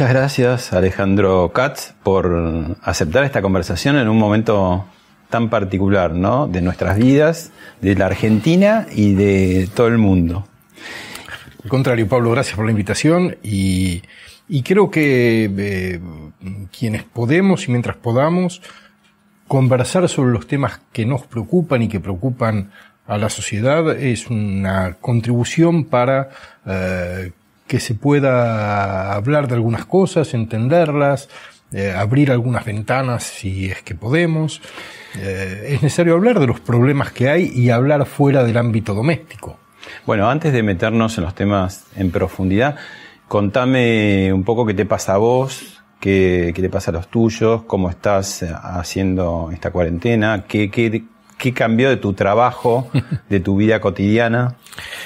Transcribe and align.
Muchas 0.00 0.14
gracias 0.14 0.72
Alejandro 0.72 1.52
Katz 1.52 1.92
por 2.02 2.74
aceptar 2.80 3.22
esta 3.24 3.42
conversación 3.42 3.98
en 3.98 4.08
un 4.08 4.16
momento 4.16 4.86
tan 5.28 5.50
particular, 5.50 6.14
¿no? 6.14 6.46
De 6.48 6.62
nuestras 6.62 6.96
vidas, 6.96 7.52
de 7.82 7.96
la 7.96 8.06
Argentina 8.06 8.86
y 8.94 9.12
de 9.12 9.68
todo 9.74 9.88
el 9.88 9.98
mundo. 9.98 10.46
Al 11.62 11.68
contrario, 11.68 12.08
Pablo, 12.08 12.30
gracias 12.30 12.56
por 12.56 12.64
la 12.64 12.70
invitación 12.70 13.36
y, 13.42 14.00
creo 14.64 14.90
que 14.90 15.50
eh, 15.54 16.00
quienes 16.72 17.02
podemos 17.02 17.68
y 17.68 17.70
mientras 17.70 17.96
podamos 17.96 18.62
conversar 19.48 20.08
sobre 20.08 20.32
los 20.32 20.46
temas 20.46 20.80
que 20.94 21.04
nos 21.04 21.26
preocupan 21.26 21.82
y 21.82 21.88
que 21.88 22.00
preocupan 22.00 22.70
a 23.06 23.18
la 23.18 23.28
sociedad 23.28 23.94
es 23.98 24.30
una 24.30 24.96
contribución 24.98 25.84
para 25.84 26.30
eh, 26.64 27.32
que 27.70 27.78
se 27.78 27.94
pueda 27.94 29.14
hablar 29.14 29.46
de 29.46 29.54
algunas 29.54 29.86
cosas, 29.86 30.34
entenderlas, 30.34 31.28
eh, 31.70 31.94
abrir 31.96 32.32
algunas 32.32 32.64
ventanas 32.64 33.22
si 33.22 33.66
es 33.66 33.80
que 33.82 33.94
podemos. 33.94 34.60
Eh, 35.16 35.66
es 35.68 35.80
necesario 35.80 36.14
hablar 36.14 36.40
de 36.40 36.48
los 36.48 36.58
problemas 36.58 37.12
que 37.12 37.28
hay 37.28 37.44
y 37.54 37.70
hablar 37.70 38.06
fuera 38.06 38.42
del 38.42 38.56
ámbito 38.56 38.92
doméstico. 38.92 39.56
Bueno, 40.04 40.28
antes 40.28 40.52
de 40.52 40.64
meternos 40.64 41.16
en 41.18 41.22
los 41.22 41.36
temas 41.36 41.84
en 41.94 42.10
profundidad, 42.10 42.74
contame 43.28 44.32
un 44.32 44.42
poco 44.42 44.66
qué 44.66 44.74
te 44.74 44.84
pasa 44.84 45.14
a 45.14 45.18
vos, 45.18 45.80
qué, 46.00 46.50
qué 46.52 46.62
te 46.62 46.70
pasa 46.70 46.90
a 46.90 46.94
los 46.94 47.06
tuyos, 47.06 47.62
cómo 47.68 47.88
estás 47.88 48.42
haciendo 48.42 49.50
esta 49.52 49.70
cuarentena, 49.70 50.44
qué, 50.48 50.72
qué, 50.72 51.04
qué 51.38 51.54
cambió 51.54 51.88
de 51.88 51.98
tu 51.98 52.14
trabajo, 52.14 52.90
de 53.28 53.38
tu 53.38 53.54
vida 53.54 53.80
cotidiana. 53.80 54.56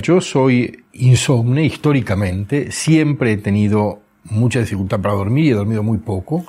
Yo 0.00 0.22
soy 0.22 0.83
insomne 0.94 1.64
históricamente, 1.64 2.70
siempre 2.70 3.32
he 3.32 3.36
tenido 3.36 4.00
mucha 4.24 4.60
dificultad 4.60 5.00
para 5.00 5.14
dormir 5.14 5.44
y 5.44 5.50
he 5.50 5.54
dormido 5.54 5.82
muy 5.82 5.98
poco. 5.98 6.44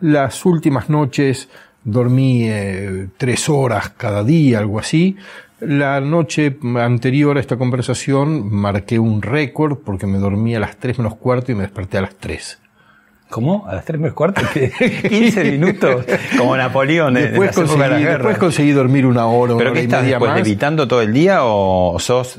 Las 0.00 0.44
últimas 0.44 0.90
noches 0.90 1.48
dormí 1.84 2.44
eh, 2.44 3.08
tres 3.16 3.48
horas 3.48 3.90
cada 3.90 4.24
día, 4.24 4.58
algo 4.58 4.78
así. 4.78 5.16
La 5.60 6.00
noche 6.00 6.58
anterior 6.76 7.36
a 7.36 7.40
esta 7.40 7.56
conversación 7.56 8.52
marqué 8.52 8.98
un 8.98 9.22
récord 9.22 9.78
porque 9.78 10.06
me 10.06 10.18
dormí 10.18 10.54
a 10.54 10.60
las 10.60 10.76
tres 10.76 10.98
menos 10.98 11.16
cuarto 11.16 11.52
y 11.52 11.54
me 11.54 11.62
desperté 11.62 11.98
a 11.98 12.02
las 12.02 12.16
tres. 12.16 12.58
¿Cómo? 13.34 13.66
A 13.66 13.74
las 13.74 13.84
3 13.84 13.98
menos 13.98 14.14
cuarto, 14.14 14.42
15 14.54 15.42
minutos, 15.50 16.04
como 16.38 16.56
Napoleón 16.56 17.14
después 17.14 17.50
conseguí, 17.50 18.04
de 18.04 18.10
Después 18.10 18.38
conseguí 18.38 18.70
dormir 18.70 19.06
una 19.06 19.26
hora, 19.26 19.56
¿Pero 19.58 19.72
qué 19.72 19.80
estás 19.80 20.06
después, 20.06 20.38
evitando 20.38 20.86
todo 20.86 21.02
el 21.02 21.12
día 21.12 21.40
o 21.42 21.98
sos, 21.98 22.38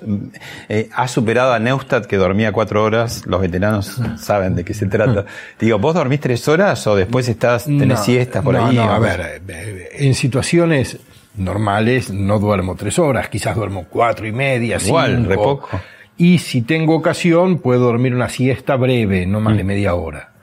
eh, 0.69 0.87
has 0.93 1.11
superado 1.11 1.51
a 1.51 1.59
Neustadt 1.59 2.05
que 2.05 2.15
dormía 2.15 2.53
cuatro 2.53 2.81
horas? 2.81 3.23
Los 3.25 3.41
veteranos 3.41 3.99
saben 4.17 4.55
de 4.55 4.63
qué 4.63 4.73
se 4.73 4.85
trata. 4.85 5.25
Digo, 5.59 5.79
¿vos 5.79 5.95
dormís 5.95 6.21
tres 6.21 6.47
horas 6.47 6.87
o 6.87 6.95
después 6.95 7.27
estás, 7.27 7.65
tenés 7.65 7.99
siestas 7.99 8.41
por 8.41 8.55
ahí? 8.55 8.77
No, 8.77 8.83
a 8.83 8.97
ver, 8.97 9.41
eh, 9.49 9.89
en 9.99 10.15
situaciones 10.15 10.97
normales 11.35 12.09
no 12.09 12.39
duermo 12.39 12.75
tres 12.75 12.99
horas, 12.99 13.27
quizás 13.27 13.53
duermo 13.53 13.87
cuatro 13.89 14.25
y 14.27 14.31
media, 14.31 14.77
Igual, 14.81 15.17
cinco. 15.17 15.29
Re 15.29 15.35
poco. 15.35 15.81
Y 16.15 16.37
si 16.37 16.61
tengo 16.61 16.95
ocasión, 16.95 17.57
puedo 17.57 17.81
dormir 17.81 18.15
una 18.15 18.29
siesta 18.29 18.77
breve, 18.77 19.25
no 19.25 19.41
más 19.41 19.57
de 19.57 19.65
mm. 19.65 19.67
media 19.67 19.93
hora. 19.93 20.34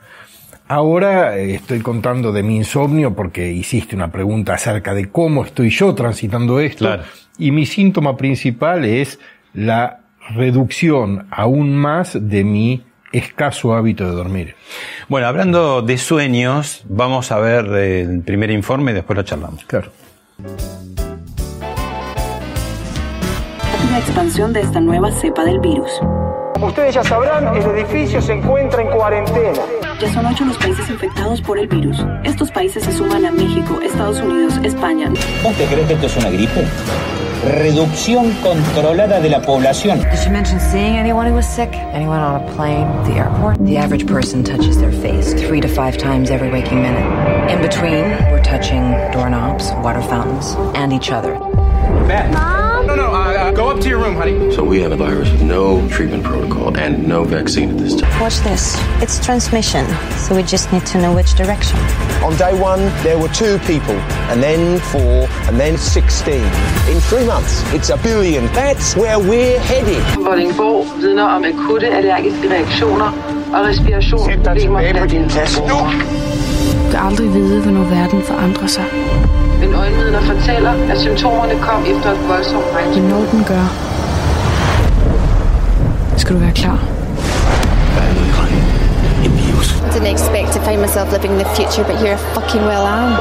Ahora 0.73 1.37
eh, 1.37 1.53
estoy 1.53 1.81
contando 1.81 2.31
de 2.31 2.41
mi 2.41 2.55
insomnio 2.55 3.13
porque 3.13 3.51
hiciste 3.51 3.95
una 3.95 4.11
pregunta 4.11 4.55
acerca 4.55 4.95
de 4.95 5.11
cómo 5.11 5.45
estoy 5.45 5.69
yo 5.69 5.93
transitando 5.93 6.59
esto. 6.59 6.97
Y 7.37 7.51
mi 7.51 7.67
síntoma 7.67 8.17
principal 8.17 8.83
es 8.83 9.19
la 9.53 9.99
reducción 10.31 11.27
aún 11.29 11.75
más 11.75 12.17
de 12.19 12.43
mi 12.43 12.83
escaso 13.11 13.75
hábito 13.75 14.09
de 14.09 14.15
dormir. 14.15 14.55
Bueno, 15.09 15.27
hablando 15.27 15.83
de 15.83 15.95
sueños, 15.99 16.83
vamos 16.89 17.31
a 17.31 17.37
ver 17.37 17.67
el 17.67 18.23
primer 18.23 18.49
informe 18.49 18.93
y 18.93 18.95
después 18.95 19.15
lo 19.15 19.21
charlamos. 19.21 19.63
Claro. 19.65 19.91
La 23.91 23.99
expansión 23.99 24.53
de 24.53 24.61
esta 24.61 24.79
nueva 24.79 25.11
cepa 25.11 25.45
del 25.45 25.59
virus. 25.59 26.01
Ustedes 26.63 26.95
ya 26.95 27.03
sabrán, 27.03 27.55
el 27.55 27.63
edificio 27.77 28.21
se 28.21 28.33
encuentra 28.33 28.81
en 28.81 28.87
cuarentena. 28.87 29.59
Ya 29.99 30.13
son 30.13 30.25
ocho 30.25 30.45
los 30.45 30.57
países 30.57 30.89
infectados 30.89 31.41
por 31.41 31.59
el 31.59 31.67
virus. 31.67 32.05
Estos 32.23 32.51
países 32.51 32.83
se 32.83 32.91
suman 32.93 33.25
a 33.25 33.31
México, 33.31 33.81
Estados 33.81 34.21
Unidos, 34.21 34.53
España. 34.63 35.11
¿Usted 35.43 35.65
cree 35.69 35.85
que 35.85 35.93
esto 35.93 36.07
es 36.07 36.17
una 36.17 36.29
gripe? 36.29 36.63
Reducción 37.59 38.31
controlada 38.41 39.19
de 39.19 39.29
la 39.29 39.41
población. 39.41 39.99
Did 39.99 40.19
she 40.23 40.29
mention 40.29 40.57
seeing 40.71 40.95
anyone 40.95 41.27
who 41.29 41.35
was 41.35 41.45
sick? 41.45 41.69
Anyone 41.93 42.21
on 42.21 42.41
a 42.41 42.51
plane? 42.55 42.87
The 43.03 43.19
airport? 43.19 43.57
The 43.65 43.77
average 43.77 44.07
person 44.07 44.43
touches 44.45 44.77
their 44.77 44.93
face 44.93 45.33
three 45.33 45.59
to 45.59 45.67
five 45.67 45.97
times 45.97 46.31
every 46.31 46.49
waking 46.49 46.81
minute. 46.81 47.03
In 47.51 47.61
between, 47.61 48.05
we're 48.31 48.41
touching 48.41 48.91
doorknobs, 49.11 49.73
water 49.83 50.01
fountains, 50.01 50.55
and 50.75 50.93
each 50.93 51.11
other. 51.11 51.37
Mom? 52.31 52.52
No, 52.93 53.07
no, 53.07 53.11
uh, 53.11 53.33
uh, 53.33 53.51
go 53.51 53.71
up 53.71 53.79
to 53.81 53.89
your 53.89 53.97
room, 53.97 54.15
honey. 54.15 54.51
So 54.51 54.63
we 54.63 54.79
have 54.81 54.91
a 54.91 54.95
virus 54.95 55.27
with 55.31 55.41
no 55.41 55.81
treatment 55.89 56.23
protocol 56.23 56.77
and 56.77 57.07
no 57.07 57.23
vaccine 57.23 57.71
at 57.71 57.79
this 57.79 57.99
time. 57.99 58.21
Watch 58.21 58.37
this. 58.41 58.77
It's 59.01 59.17
transmission, 59.25 59.87
so 60.23 60.35
we 60.35 60.43
just 60.43 60.71
need 60.71 60.85
to 60.93 61.01
know 61.01 61.11
which 61.11 61.33
direction. 61.33 61.79
On 62.23 62.35
day 62.37 62.53
one, 62.53 62.81
there 63.01 63.17
were 63.17 63.29
two 63.29 63.57
people, 63.65 63.95
and 64.29 64.43
then 64.43 64.79
four, 64.79 65.27
and 65.49 65.59
then 65.59 65.75
16. 65.75 66.35
In 66.93 66.99
three 67.09 67.25
months, 67.25 67.63
it's 67.73 67.89
a 67.89 67.97
billion. 67.97 68.45
That's 68.53 68.95
where 68.95 69.17
we're 69.17 69.59
headed. 69.61 70.03
Vordingborg 70.21 70.85
vidner 71.01 71.35
om 71.35 71.43
akutte 71.43 71.87
allergiske 71.87 72.49
reaktioner 72.49 73.09
og 73.53 73.65
respirationsproblemer 73.65 74.91
blandt 74.91 75.11
din 75.11 75.27
plads. 75.29 75.57
Nu! 75.59 75.79
Du 76.85 76.91
kan 76.91 77.07
aldrig 77.07 77.33
vide, 77.33 77.61
hvornår 77.61 77.83
verden 77.83 78.21
forandrer 78.21 78.67
sig. 78.67 78.85
Men 79.63 79.75
øjenvidner 79.75 80.21
fortæller, 80.21 80.71
at 80.91 80.99
symptomerne 80.99 81.59
kom 81.61 81.85
efter 81.85 82.11
et 82.11 82.27
voldsomt 82.27 82.65
regn. 82.75 83.01
Når 83.03 83.25
den 83.31 83.43
gør, 83.43 83.65
skal 86.17 86.35
du 86.35 86.39
være 86.39 86.51
klar. 86.51 86.79
Didn't 89.93 90.11
expect 90.17 90.49
to 90.55 90.59
find 90.67 90.79
myself 90.81 91.11
living 91.11 91.33
in 91.35 91.39
the 91.45 91.49
future, 91.57 91.83
but 91.89 91.95
here 92.03 92.13
I 92.13 92.19
fucking 92.35 92.63
well 92.69 92.85
am. 92.99 93.11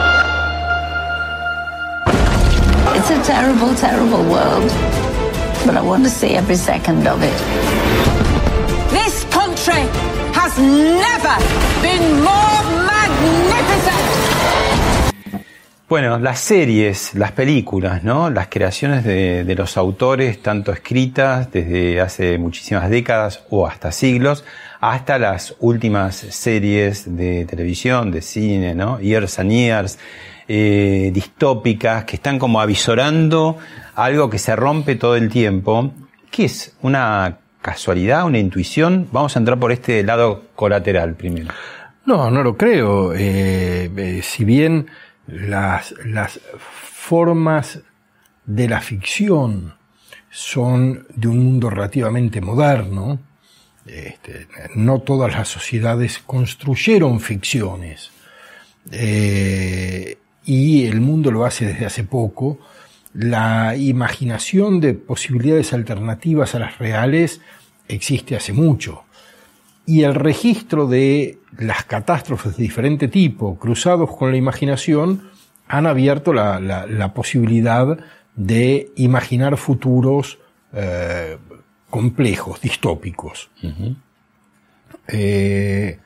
It's 2.96 3.10
a 3.18 3.20
terrible, 3.32 3.70
terrible 3.86 4.22
world, 4.34 4.70
but 5.66 5.74
I 5.80 5.82
want 5.90 6.02
to 6.08 6.12
see 6.20 6.30
every 6.42 6.58
second 6.70 7.06
of 7.12 7.18
it. 7.30 7.38
This 8.98 9.14
country 9.38 9.84
has 10.40 10.52
never 11.04 11.36
been 11.86 12.04
more 12.30 12.60
magnificent! 12.94 14.81
Bueno, 15.88 16.18
las 16.18 16.40
series, 16.40 17.14
las 17.14 17.32
películas, 17.32 18.02
¿no? 18.02 18.30
Las 18.30 18.48
creaciones 18.48 19.04
de, 19.04 19.44
de, 19.44 19.54
los 19.54 19.76
autores, 19.76 20.40
tanto 20.40 20.72
escritas 20.72 21.52
desde 21.52 22.00
hace 22.00 22.38
muchísimas 22.38 22.88
décadas 22.88 23.44
o 23.50 23.66
hasta 23.66 23.92
siglos, 23.92 24.44
hasta 24.80 25.18
las 25.18 25.54
últimas 25.60 26.16
series 26.16 27.16
de 27.16 27.44
televisión, 27.44 28.10
de 28.10 28.22
cine, 28.22 28.74
¿no? 28.74 29.00
Years 29.00 29.38
and 29.38 29.50
Years, 29.50 29.98
eh, 30.48 31.10
distópicas, 31.14 32.04
que 32.04 32.16
están 32.16 32.38
como 32.38 32.60
avisorando 32.60 33.58
algo 33.94 34.28
que 34.28 34.38
se 34.38 34.56
rompe 34.56 34.96
todo 34.96 35.14
el 35.16 35.28
tiempo. 35.28 35.92
¿Qué 36.30 36.46
es? 36.46 36.74
¿Una 36.82 37.38
casualidad, 37.60 38.24
una 38.24 38.38
intuición? 38.38 39.08
Vamos 39.12 39.36
a 39.36 39.38
entrar 39.38 39.58
por 39.58 39.70
este 39.72 40.02
lado 40.02 40.42
colateral 40.56 41.14
primero. 41.14 41.52
No, 42.04 42.30
no 42.30 42.42
lo 42.42 42.56
creo. 42.56 43.14
Eh, 43.14 43.90
eh, 43.96 44.20
si 44.22 44.44
bien 44.44 44.88
las, 45.32 45.94
las 46.04 46.40
formas 46.58 47.80
de 48.44 48.68
la 48.68 48.80
ficción 48.80 49.74
son 50.30 51.06
de 51.14 51.28
un 51.28 51.38
mundo 51.44 51.70
relativamente 51.70 52.40
moderno, 52.40 53.18
este, 53.86 54.46
no 54.74 55.00
todas 55.00 55.32
las 55.32 55.48
sociedades 55.48 56.18
construyeron 56.18 57.20
ficciones. 57.20 58.10
Eh, 58.90 60.18
y 60.44 60.86
el 60.86 61.00
mundo 61.00 61.30
lo 61.30 61.44
hace 61.44 61.66
desde 61.66 61.86
hace 61.86 62.04
poco. 62.04 62.58
La 63.14 63.76
imaginación 63.76 64.80
de 64.80 64.94
posibilidades 64.94 65.72
alternativas 65.72 66.54
a 66.54 66.58
las 66.58 66.78
reales 66.78 67.40
existe 67.88 68.36
hace 68.36 68.52
mucho. 68.52 69.04
Y 69.84 70.02
el 70.02 70.14
registro 70.14 70.86
de 70.86 71.38
las 71.58 71.84
catástrofes 71.84 72.56
de 72.56 72.62
diferente 72.62 73.08
tipo, 73.08 73.58
cruzados 73.58 74.14
con 74.16 74.30
la 74.30 74.36
imaginación, 74.36 75.30
han 75.66 75.86
abierto 75.86 76.32
la, 76.32 76.60
la, 76.60 76.86
la 76.86 77.14
posibilidad 77.14 77.98
de 78.36 78.90
imaginar 78.96 79.56
futuros 79.56 80.38
eh, 80.72 81.36
complejos, 81.90 82.60
distópicos. 82.60 83.50
Uh 83.62 83.66
-huh. 83.68 83.96
eh, 85.08 85.98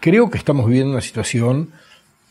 creo 0.00 0.30
que 0.30 0.38
estamos 0.38 0.66
viviendo 0.66 0.92
una 0.92 1.00
situación 1.00 1.70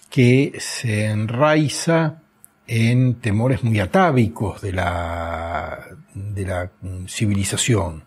que 0.09 0.53
se 0.59 1.05
enraiza 1.05 2.21
en 2.67 3.15
temores 3.15 3.63
muy 3.63 3.79
atávicos 3.79 4.61
de 4.61 4.73
la, 4.73 5.79
de 6.13 6.45
la 6.45 6.71
civilización. 7.07 8.03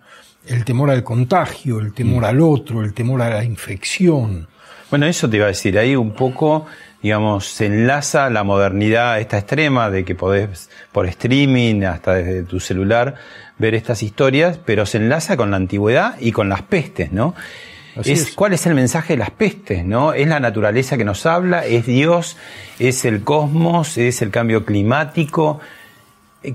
El 0.48 0.64
temor 0.64 0.90
al 0.90 1.04
contagio, 1.04 1.78
el 1.78 1.92
temor 1.92 2.24
al 2.24 2.40
otro, 2.40 2.82
el 2.82 2.94
temor 2.94 3.20
a 3.20 3.28
la 3.28 3.44
infección. 3.44 4.48
Bueno, 4.88 5.04
eso 5.04 5.28
te 5.28 5.36
iba 5.36 5.44
a 5.44 5.48
decir, 5.48 5.78
ahí 5.78 5.94
un 5.94 6.12
poco, 6.12 6.64
digamos, 7.02 7.46
se 7.46 7.66
enlaza 7.66 8.30
la 8.30 8.44
modernidad 8.44 9.12
a 9.12 9.20
esta 9.20 9.36
extrema 9.36 9.90
de 9.90 10.06
que 10.06 10.14
podés 10.14 10.70
por 10.90 11.06
streaming, 11.06 11.82
hasta 11.82 12.14
desde 12.14 12.42
tu 12.44 12.60
celular, 12.60 13.16
ver 13.58 13.74
estas 13.74 14.02
historias, 14.02 14.58
pero 14.64 14.86
se 14.86 14.96
enlaza 14.96 15.36
con 15.36 15.50
la 15.50 15.58
antigüedad 15.58 16.14
y 16.18 16.32
con 16.32 16.48
las 16.48 16.62
pestes, 16.62 17.12
¿no? 17.12 17.34
Es, 17.96 18.06
es, 18.06 18.34
¿Cuál 18.34 18.54
es 18.54 18.64
el 18.66 18.74
mensaje 18.74 19.14
de 19.14 19.18
las 19.18 19.30
pestes? 19.30 19.84
¿no? 19.84 20.12
¿Es 20.12 20.28
la 20.28 20.40
naturaleza 20.40 20.96
que 20.96 21.04
nos 21.04 21.26
habla? 21.26 21.66
¿Es 21.66 21.84
Dios? 21.84 22.36
¿Es 22.78 23.04
el 23.04 23.24
cosmos? 23.24 23.98
¿Es 23.98 24.22
el 24.22 24.30
cambio 24.30 24.64
climático? 24.64 25.60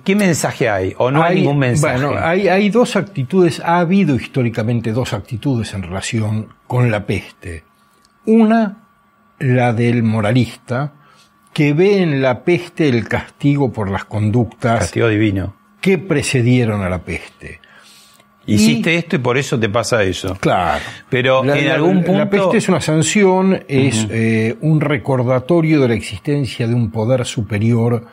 ¿Qué 0.03 0.15
mensaje 0.15 0.69
hay? 0.69 0.93
¿O 0.97 1.11
no 1.11 1.23
hay, 1.23 1.31
hay 1.31 1.41
ningún 1.41 1.59
mensaje? 1.59 2.05
Bueno, 2.05 2.19
hay, 2.21 2.47
hay, 2.47 2.69
dos 2.69 2.95
actitudes, 2.95 3.59
ha 3.59 3.79
habido 3.79 4.15
históricamente 4.15 4.93
dos 4.93 5.13
actitudes 5.13 5.73
en 5.73 5.83
relación 5.83 6.47
con 6.67 6.89
la 6.89 7.05
peste. 7.05 7.63
Una, 8.25 8.77
la 9.39 9.73
del 9.73 10.03
moralista, 10.03 10.93
que 11.51 11.73
ve 11.73 12.01
en 12.01 12.21
la 12.21 12.43
peste 12.43 12.87
el 12.87 13.07
castigo 13.07 13.73
por 13.73 13.91
las 13.91 14.05
conductas 14.05 14.79
castigo 14.79 15.09
divino. 15.09 15.55
que 15.81 15.97
precedieron 15.97 16.81
a 16.81 16.89
la 16.89 16.99
peste. 16.99 17.59
Hiciste 18.45 18.93
y, 18.93 18.97
esto 18.97 19.15
y 19.17 19.19
por 19.19 19.37
eso 19.37 19.59
te 19.59 19.69
pasa 19.69 20.03
eso. 20.03 20.35
Claro. 20.35 20.83
Pero 21.09 21.43
la, 21.43 21.57
en 21.57 21.67
la, 21.67 21.75
algún 21.75 22.03
punto. 22.03 22.19
La 22.19 22.29
peste 22.29 22.57
es 22.57 22.69
una 22.69 22.81
sanción, 22.81 23.63
es 23.67 24.03
uh 24.03 24.07
-huh. 24.07 24.11
eh, 24.11 24.57
un 24.61 24.81
recordatorio 24.81 25.81
de 25.81 25.87
la 25.89 25.93
existencia 25.93 26.67
de 26.67 26.73
un 26.73 26.89
poder 26.89 27.25
superior 27.25 28.05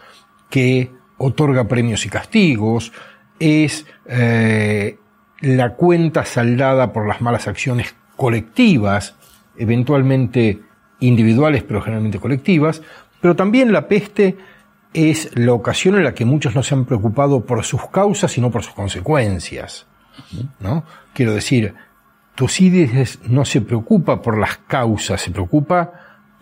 que 0.48 0.99
otorga 1.22 1.68
premios 1.68 2.06
y 2.06 2.08
castigos, 2.08 2.92
es 3.38 3.86
eh, 4.06 4.98
la 5.40 5.74
cuenta 5.74 6.24
saldada 6.24 6.92
por 6.92 7.06
las 7.06 7.20
malas 7.20 7.46
acciones 7.46 7.94
colectivas, 8.16 9.16
eventualmente 9.56 10.60
individuales, 11.00 11.62
pero 11.62 11.82
generalmente 11.82 12.18
colectivas, 12.18 12.80
pero 13.20 13.36
también 13.36 13.70
la 13.70 13.86
peste 13.86 14.38
es 14.94 15.30
la 15.36 15.52
ocasión 15.52 15.96
en 15.96 16.04
la 16.04 16.14
que 16.14 16.24
muchos 16.24 16.54
no 16.54 16.62
se 16.62 16.74
han 16.74 16.86
preocupado 16.86 17.44
por 17.44 17.64
sus 17.64 17.86
causas, 17.88 18.32
sino 18.32 18.50
por 18.50 18.62
sus 18.62 18.74
consecuencias. 18.74 19.86
¿no? 20.58 20.84
Quiero 21.12 21.34
decir, 21.34 21.74
Tucídides 22.34 23.20
no 23.28 23.44
se 23.44 23.60
preocupa 23.60 24.22
por 24.22 24.38
las 24.38 24.56
causas, 24.56 25.20
se 25.20 25.30
preocupa 25.30 25.92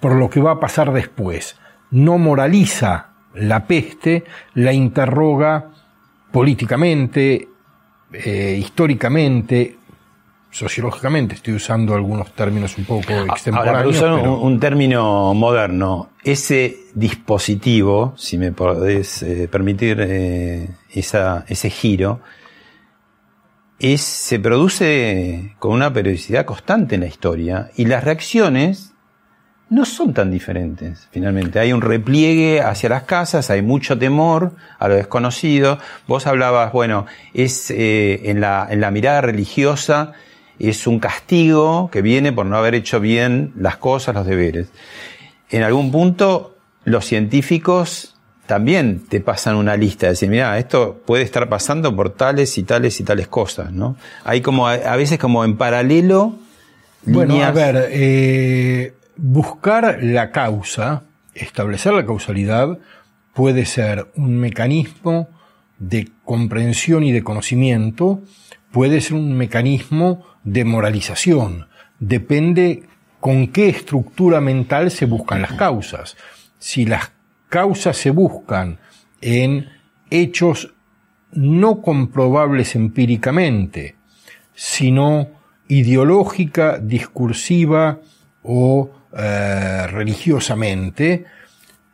por 0.01 0.15
lo 0.15 0.31
que 0.31 0.41
va 0.41 0.53
a 0.53 0.61
pasar 0.61 0.93
después. 0.93 1.57
No 1.91 2.17
moraliza 2.19 3.08
la 3.35 3.67
peste, 3.67 4.25
la 4.55 4.73
interroga 4.73 5.71
políticamente, 6.31 7.49
eh, 8.13 8.57
históricamente, 8.59 9.77
sociológicamente, 10.51 11.35
estoy 11.35 11.55
usando 11.55 11.95
algunos 11.95 12.33
términos 12.33 12.77
un 12.79 12.85
poco 12.85 13.13
extemporáneos. 13.13 14.01
Ahora, 14.03 14.23
pero... 14.23 14.35
un, 14.35 14.53
un, 14.53 14.61
término 14.61 15.35
moderno, 15.35 16.11
ese 16.25 16.77
dispositivo, 16.95 18.15
si 18.17 18.39
me 18.39 18.53
podés 18.53 19.23
eh, 19.23 19.49
permitir 19.49 19.99
eh, 20.01 20.71
esa, 20.91 21.45
ese 21.49 21.71
giro, 21.71 22.21
es, 23.79 24.01
se 24.01 24.41
produce 24.41 25.55
con 25.59 25.73
una 25.73 25.93
periodicidad 25.93 26.45
constante 26.45 26.97
en 26.97 27.03
la 27.03 27.07
historia 27.07 27.71
y 27.77 27.85
las 27.85 28.03
reacciones 28.03 28.95
no 29.71 29.85
son 29.85 30.15
tan 30.15 30.31
diferentes, 30.31 31.09
finalmente. 31.11 31.59
Hay 31.59 31.73
un 31.73 31.83
repliegue 31.83 32.61
hacia 32.61 32.89
las 32.89 33.03
casas, 33.03 33.51
hay 33.51 33.61
mucho 33.61 33.99
temor 33.99 34.53
a 34.79 34.89
lo 34.89 34.95
desconocido. 34.95 35.79
Vos 36.07 36.27
hablabas, 36.27 36.73
bueno, 36.73 37.07
es 37.35 37.71
eh, 37.71 38.31
en, 38.31 38.41
la, 38.41 38.67
en 38.71 38.81
la 38.81 38.91
mirada 38.91 39.21
religiosa, 39.21 40.13
es 40.59 40.87
un 40.87 40.99
castigo 40.99 41.91
que 41.93 42.03
viene 42.03 42.33
por 42.33 42.47
no 42.47 42.57
haber 42.57 42.75
hecho 42.75 42.99
bien 42.99 43.53
las 43.57 43.77
cosas, 43.77 44.15
los 44.15 44.27
deberes. 44.27 44.69
En 45.51 45.63
algún 45.63 45.93
punto, 45.93 46.57
los 46.85 47.05
científicos 47.05 48.15
también 48.47 49.01
te 49.07 49.21
pasan 49.21 49.57
una 49.57 49.77
lista, 49.77 50.07
de 50.07 50.13
decir, 50.13 50.31
mira, 50.31 50.59
esto 50.59 51.03
puede 51.05 51.23
estar 51.23 51.47
pasando 51.51 51.95
por 51.95 52.15
tales 52.15 52.57
y 52.57 52.63
tales 52.63 52.99
y 52.99 53.05
tales 53.05 53.29
cosas, 53.29 53.73
¿no? 53.73 53.97
Hay 54.25 54.41
como, 54.41 54.67
a 54.67 54.97
veces 54.97 55.19
como 55.19 55.45
en 55.45 55.59
paralelo. 55.59 56.37
Bueno, 57.03 57.35
líneas... 57.35 57.51
a 57.51 57.53
ver, 57.53 57.89
eh, 57.91 58.95
buscar 59.19 59.99
la 60.03 60.31
causa, 60.31 61.03
establecer 61.35 61.93
la 61.93 62.07
causalidad, 62.07 62.79
puede 63.35 63.67
ser 63.67 64.11
un 64.17 64.39
mecanismo 64.39 65.29
de 65.79 66.09
comprensión 66.25 67.05
y 67.05 67.13
de 67.13 67.23
conocimiento, 67.23 68.23
puede 68.73 69.01
ser 69.01 69.15
un 69.15 69.37
mecanismo 69.37 70.25
de 70.45 70.65
moralización. 70.65 71.67
Depende 71.99 72.85
con 73.21 73.49
qué 73.49 73.69
estructura 73.69 74.41
mental 74.41 74.91
se 74.91 75.07
buscan 75.07 75.43
las 75.43 75.53
causas. 75.53 76.17
Si 76.59 76.87
las 76.87 77.13
causas 77.49 77.97
se 77.97 78.11
buscan 78.11 78.79
en 79.21 79.69
hechos 80.11 80.75
no 81.33 81.83
comprobables 81.83 82.75
empíricamente, 82.75 83.97
sino 84.55 85.29
ideológica, 85.69 86.79
discursiva 86.79 88.01
o 88.43 88.91
eh, 89.17 89.87
religiosamente, 89.89 91.25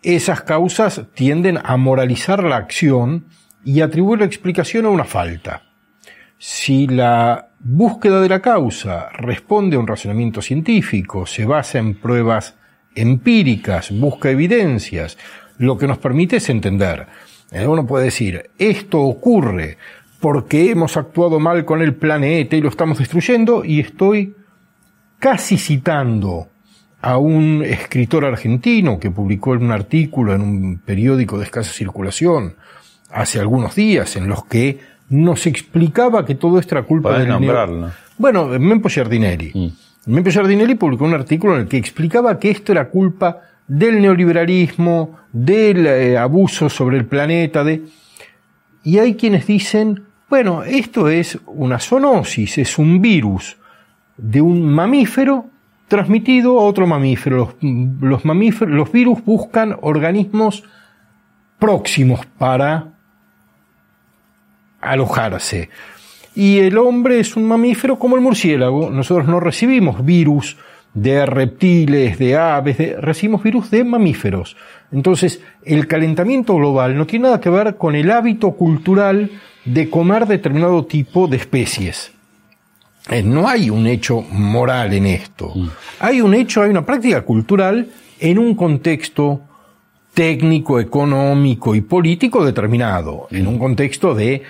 esas 0.03 0.43
causas 0.43 1.03
tienden 1.15 1.59
a 1.63 1.77
moralizar 1.77 2.43
la 2.45 2.57
acción 2.57 3.27
y 3.65 3.81
atribuir 3.81 4.21
la 4.21 4.27
explicación 4.27 4.85
a 4.85 4.91
una 4.91 5.05
falta. 5.05 5.63
Si 6.39 6.87
la 6.87 7.49
búsqueda 7.61 8.21
de 8.21 8.29
la 8.29 8.41
causa 8.41 9.09
responde 9.11 9.77
a 9.77 9.79
un 9.79 9.87
razonamiento 9.87 10.43
científico, 10.43 11.25
se 11.25 11.47
basa 11.47 11.79
en 11.79 11.95
pruebas 11.95 12.57
empíricas, 12.95 13.91
busca 13.91 14.31
evidencias, 14.31 15.17
lo 15.59 15.79
que 15.79 15.87
nos 15.87 15.99
permite 15.99 16.37
es 16.37 16.51
entender. 16.51 17.07
Eh, 17.51 17.67
uno 17.67 17.87
puede 17.87 18.07
decir, 18.07 18.51
esto 18.59 19.01
ocurre 19.01 19.79
porque 20.21 20.71
hemos 20.71 20.97
actuado 20.97 21.39
mal 21.39 21.65
con 21.65 21.81
el 21.83 21.95
planeta 21.95 22.57
y 22.57 22.61
lo 22.61 22.69
estamos 22.69 22.99
destruyendo, 22.99 23.65
y 23.65 23.81
estoy 23.81 24.35
casi 25.19 25.57
citando 25.57 26.49
a 27.05 27.19
un 27.19 27.63
escritor 27.63 28.25
argentino 28.25 28.99
que 28.99 29.11
publicó 29.11 29.51
un 29.51 29.71
artículo 29.71 30.35
en 30.35 30.41
un 30.41 30.79
periódico 30.79 31.37
de 31.37 31.45
escasa 31.45 31.71
circulación 31.71 32.55
hace 33.11 33.39
algunos 33.39 33.75
días 33.75 34.17
en 34.17 34.27
los 34.27 34.47
que 34.47 34.81
nos 35.11 35.47
explicaba 35.47 36.25
que 36.25 36.35
todo 36.35 36.59
esto 36.59 36.77
era 36.77 36.87
culpa 36.87 37.19
del 37.19 37.29
nombrarlo. 37.29 37.91
Bueno, 38.17 38.47
Mempo 38.47 38.89
Giardinelli. 38.89 39.53
Mm. 39.53 40.13
Mempo 40.15 40.31
Giardinelli 40.31 40.77
publicó 40.77 41.05
un 41.05 41.13
artículo 41.13 41.57
en 41.57 41.63
el 41.63 41.69
que 41.69 41.77
explicaba 41.77 42.39
que 42.39 42.51
esto 42.51 42.73
era 42.73 42.89
culpa 42.89 43.39
del 43.69 44.01
neoliberalismo, 44.01 45.19
del 45.31 45.87
eh, 45.87 46.17
abuso 46.17 46.71
sobre 46.71 46.97
el 46.97 47.05
planeta, 47.05 47.63
de... 47.65 47.83
y 48.83 48.97
hay 48.97 49.15
quienes 49.15 49.47
dicen, 49.47 50.05
bueno, 50.31 50.65
esto 50.65 51.11
es 51.11 51.39
una 51.45 51.79
zoonosis, 51.79 52.57
es 52.57 52.79
un 52.79 53.03
virus 53.03 53.59
de 54.17 54.41
un 54.41 54.67
mamífero 54.67 55.51
transmitido 55.95 56.59
a 56.59 56.65
otro 56.65 56.89
mamífero. 56.89 57.55
Los, 58.01 58.25
mamíferos, 58.25 58.75
los 58.75 58.91
virus 58.91 59.25
buscan 59.25 59.77
organismos 59.81 60.65
próximos 61.61 62.27
para 62.37 62.95
alojarse. 64.81 65.71
Y 66.35 66.59
el 66.59 66.79
hombre 66.79 67.21
es 67.21 67.37
un 67.37 67.47
mamífero 67.47 67.97
como 67.97 68.17
el 68.17 68.23
murciélago. 68.23 68.91
Nosotros 68.91 69.29
no 69.29 69.39
recibimos 69.39 70.05
virus 70.05 70.57
de 70.95 71.27
reptiles, 71.27 72.19
de 72.19 72.37
aves, 72.37 72.77
recibimos 73.01 73.45
virus 73.45 73.71
de 73.71 73.85
mamíferos. 73.85 74.57
Entonces, 74.91 75.43
el 75.65 75.87
calentamiento 75.87 76.57
global 76.57 76.99
no 76.99 77.07
tiene 77.07 77.27
nada 77.27 77.41
que 77.41 77.51
ver 77.51 77.77
con 77.77 77.95
el 77.95 78.11
hábito 78.11 78.51
cultural 78.57 79.31
de 79.65 79.89
comer 79.89 80.27
determinado 80.27 80.87
tipo 80.87 81.29
de 81.29 81.37
especies. 81.37 82.13
Eh, 83.09 83.23
no 83.23 83.49
hay 83.49 83.71
un 83.71 83.87
hecho 83.87 84.25
moral 84.31 84.95
en 84.95 85.07
esto. 85.07 85.53
Mm. 85.55 85.69
Hay 86.01 86.21
un 86.21 86.35
hecho, 86.35 86.63
hay 86.63 86.71
una 86.71 86.87
práctica 86.87 87.23
cultural 87.23 87.89
en 88.19 88.39
un 88.39 88.55
contexto 88.55 89.43
técnico, 90.15 90.81
económico 90.81 91.75
y 91.75 91.81
político 91.81 92.45
determinado, 92.45 93.27
en 93.31 93.47
un 93.47 93.59
contexto 93.59 94.15
de 94.15 94.43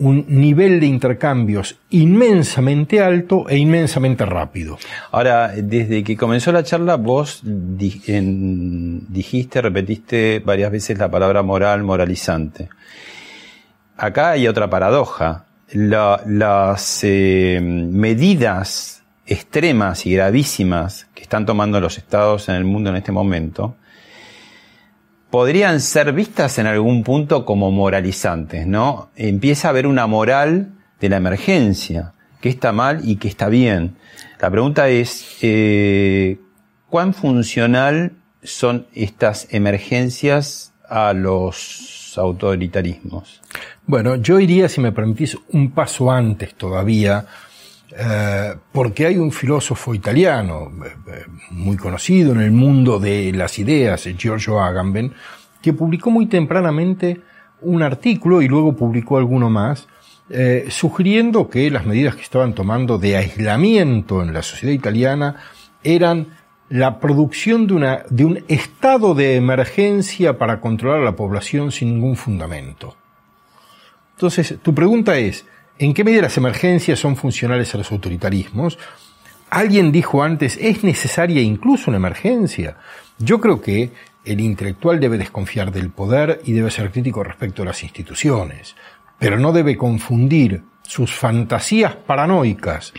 un 0.00 0.24
nivel 0.28 0.80
de 0.80 0.86
intercambios 0.86 1.76
inmensamente 1.90 3.02
alto 3.02 3.48
e 3.50 3.58
inmensamente 3.58 4.24
rápido. 4.24 4.78
Ahora, 5.12 5.48
desde 5.48 6.02
que 6.02 6.16
comenzó 6.16 6.52
la 6.52 6.64
charla, 6.64 6.96
vos 6.96 7.42
dijiste, 7.44 9.60
repetiste 9.60 10.40
varias 10.40 10.72
veces 10.72 10.98
la 10.98 11.10
palabra 11.10 11.42
moral, 11.42 11.82
moralizante. 11.82 12.70
Acá 13.98 14.30
hay 14.30 14.48
otra 14.48 14.70
paradoja. 14.70 15.44
Las 15.72 17.00
eh, 17.02 17.60
medidas 17.62 19.02
extremas 19.26 20.06
y 20.06 20.14
gravísimas 20.14 21.06
que 21.14 21.22
están 21.22 21.46
tomando 21.46 21.80
los 21.80 21.98
estados 21.98 22.48
en 22.48 22.56
el 22.56 22.64
mundo 22.64 22.90
en 22.90 22.96
este 22.96 23.12
momento 23.12 23.76
podrían 25.30 25.80
ser 25.80 26.12
vistas 26.12 26.58
en 26.58 26.66
algún 26.66 27.04
punto 27.04 27.44
como 27.44 27.70
moralizantes, 27.70 28.66
¿no? 28.66 29.10
Empieza 29.16 29.68
a 29.68 29.70
haber 29.70 29.86
una 29.86 30.06
moral 30.06 30.72
de 31.00 31.08
la 31.08 31.16
emergencia, 31.16 32.12
que 32.40 32.48
está 32.48 32.72
mal 32.72 33.00
y 33.08 33.16
que 33.16 33.28
está 33.28 33.48
bien. 33.48 33.96
La 34.40 34.50
pregunta 34.50 34.88
es, 34.88 35.38
eh, 35.42 36.38
¿cuán 36.88 37.14
funcional 37.14 38.12
son 38.42 38.86
estas 38.92 39.46
emergencias 39.50 40.72
a 40.88 41.12
los 41.12 42.14
autoritarismos? 42.16 43.40
Bueno, 43.90 44.14
yo 44.14 44.38
iría, 44.38 44.68
si 44.68 44.80
me 44.80 44.92
permitís, 44.92 45.36
un 45.48 45.72
paso 45.72 46.12
antes 46.12 46.54
todavía, 46.54 47.26
eh, 47.90 48.54
porque 48.70 49.06
hay 49.06 49.16
un 49.16 49.32
filósofo 49.32 49.96
italiano 49.96 50.70
eh, 50.86 50.92
eh, 51.08 51.24
muy 51.50 51.76
conocido 51.76 52.30
en 52.30 52.40
el 52.40 52.52
mundo 52.52 53.00
de 53.00 53.32
las 53.32 53.58
ideas, 53.58 54.08
Giorgio 54.16 54.60
Agamben, 54.60 55.12
que 55.60 55.72
publicó 55.72 56.12
muy 56.12 56.26
tempranamente 56.26 57.20
un 57.62 57.82
artículo 57.82 58.42
y 58.42 58.46
luego 58.46 58.76
publicó 58.76 59.18
alguno 59.18 59.50
más, 59.50 59.88
sugiriendo 60.68 61.50
que 61.50 61.68
las 61.68 61.84
medidas 61.84 62.14
que 62.14 62.22
estaban 62.22 62.54
tomando 62.54 62.96
de 62.96 63.16
aislamiento 63.16 64.22
en 64.22 64.32
la 64.32 64.42
sociedad 64.42 64.72
italiana 64.72 65.34
eran 65.82 66.28
la 66.68 67.00
producción 67.00 67.66
de, 67.66 67.74
una, 67.74 68.04
de 68.08 68.24
un 68.24 68.44
estado 68.46 69.16
de 69.16 69.34
emergencia 69.34 70.38
para 70.38 70.60
controlar 70.60 71.00
a 71.00 71.04
la 71.04 71.16
población 71.16 71.72
sin 71.72 71.94
ningún 71.94 72.14
fundamento. 72.14 72.99
Entonces, 74.20 74.58
tu 74.62 74.74
pregunta 74.74 75.16
es, 75.16 75.46
¿En 75.80 75.94
qué 75.94 76.04
medida 76.04 76.20
las 76.20 76.36
emergencias 76.36 76.98
son 76.98 77.16
funcionales 77.16 77.74
a 77.74 77.78
los 77.78 77.90
autoritarismos? 77.90 78.78
Alguien 79.48 79.90
dijo 79.92 80.22
antes, 80.22 80.58
¿es 80.60 80.84
necesaria 80.84 81.40
incluso 81.40 81.90
una 81.90 81.96
emergencia? 81.96 82.76
Yo 83.18 83.40
creo 83.40 83.62
que 83.62 83.90
el 84.26 84.40
intelectual 84.42 85.00
debe 85.00 85.16
desconfiar 85.16 85.72
del 85.72 85.88
poder 85.88 86.42
y 86.44 86.52
debe 86.52 86.70
ser 86.70 86.90
crítico 86.90 87.24
respecto 87.24 87.62
a 87.62 87.64
las 87.64 87.82
instituciones, 87.82 88.76
pero 89.18 89.38
no 89.38 89.52
debe 89.52 89.78
confundir 89.78 90.64
sus 90.82 91.14
fantasías 91.14 91.96
paranoicas 91.96 92.92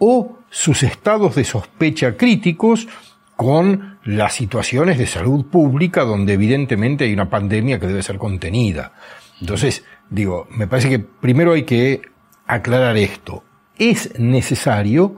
o 0.00 0.40
sus 0.50 0.82
estados 0.82 1.36
de 1.36 1.44
sospecha 1.44 2.16
críticos 2.16 2.88
con 3.36 4.00
las 4.02 4.34
situaciones 4.34 4.98
de 4.98 5.06
salud 5.06 5.46
pública 5.46 6.02
donde 6.02 6.32
evidentemente 6.32 7.04
hay 7.04 7.12
una 7.12 7.30
pandemia 7.30 7.78
que 7.78 7.86
debe 7.86 8.02
ser 8.02 8.18
contenida. 8.18 8.94
Entonces, 9.40 9.84
digo, 10.10 10.46
me 10.50 10.66
parece 10.66 10.88
que 10.88 10.98
primero 10.98 11.52
hay 11.52 11.64
que 11.64 12.02
aclarar 12.46 12.96
esto. 12.96 13.42
Es 13.78 14.18
necesario, 14.18 15.16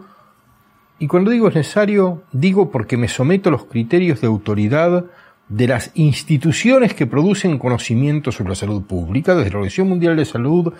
y 0.98 1.06
cuando 1.06 1.30
digo 1.30 1.48
es 1.48 1.54
necesario, 1.54 2.22
digo 2.32 2.70
porque 2.70 2.96
me 2.96 3.08
someto 3.08 3.48
a 3.48 3.52
los 3.52 3.66
criterios 3.66 4.20
de 4.20 4.26
autoridad 4.26 5.04
de 5.48 5.66
las 5.66 5.90
instituciones 5.94 6.92
que 6.94 7.06
producen 7.06 7.58
conocimiento 7.58 8.32
sobre 8.32 8.50
la 8.50 8.56
salud 8.56 8.82
pública, 8.82 9.34
desde 9.34 9.50
la 9.50 9.58
Organización 9.58 9.88
Mundial 9.88 10.16
de 10.16 10.24
Salud 10.24 10.72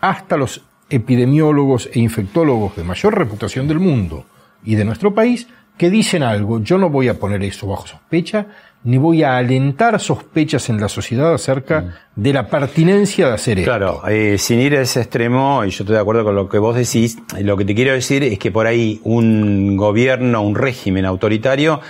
hasta 0.00 0.36
los 0.36 0.62
epidemiólogos 0.90 1.88
e 1.92 2.00
infectólogos 2.00 2.76
de 2.76 2.84
mayor 2.84 3.16
reputación 3.16 3.68
del 3.68 3.78
mundo 3.78 4.26
y 4.64 4.74
de 4.74 4.84
nuestro 4.84 5.14
país, 5.14 5.46
que 5.78 5.88
dicen 5.88 6.22
algo, 6.22 6.60
yo 6.60 6.76
no 6.76 6.90
voy 6.90 7.08
a 7.08 7.18
poner 7.18 7.42
eso 7.42 7.66
bajo 7.66 7.86
sospecha, 7.86 8.46
ni 8.82 8.96
voy 8.96 9.22
a 9.22 9.36
alentar 9.36 10.00
sospechas 10.00 10.68
en 10.70 10.80
la 10.80 10.88
sociedad 10.88 11.34
acerca 11.34 11.80
mm. 11.80 12.20
de 12.20 12.32
la 12.32 12.48
pertinencia 12.48 13.28
de 13.28 13.34
hacer 13.34 13.58
esto. 13.58 13.70
Claro, 13.70 14.02
eh, 14.08 14.38
sin 14.38 14.58
ir 14.60 14.74
a 14.76 14.80
ese 14.80 15.00
extremo, 15.00 15.64
y 15.64 15.70
yo 15.70 15.82
estoy 15.84 15.94
de 15.94 16.00
acuerdo 16.00 16.24
con 16.24 16.34
lo 16.34 16.48
que 16.48 16.58
vos 16.58 16.74
decís, 16.74 17.18
lo 17.40 17.56
que 17.56 17.64
te 17.64 17.74
quiero 17.74 17.92
decir 17.92 18.22
es 18.22 18.38
que 18.38 18.50
por 18.50 18.66
ahí 18.66 19.00
un 19.04 19.76
gobierno, 19.76 20.42
un 20.42 20.54
régimen 20.54 21.04
autoritario, 21.04 21.80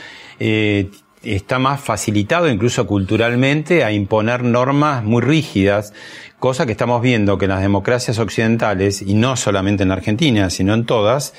eh, 0.40 0.90
está 1.22 1.58
más 1.58 1.80
facilitado 1.80 2.48
incluso 2.48 2.86
culturalmente 2.86 3.84
a 3.84 3.92
imponer 3.92 4.42
normas 4.42 5.04
muy 5.04 5.22
rígidas, 5.22 5.92
cosa 6.38 6.66
que 6.66 6.72
estamos 6.72 7.02
viendo 7.02 7.38
que 7.38 7.44
en 7.44 7.50
las 7.50 7.60
democracias 7.60 8.18
occidentales, 8.18 9.02
y 9.02 9.14
no 9.14 9.36
solamente 9.36 9.82
en 9.84 9.92
Argentina, 9.92 10.50
sino 10.50 10.74
en 10.74 10.86
todas, 10.86 11.34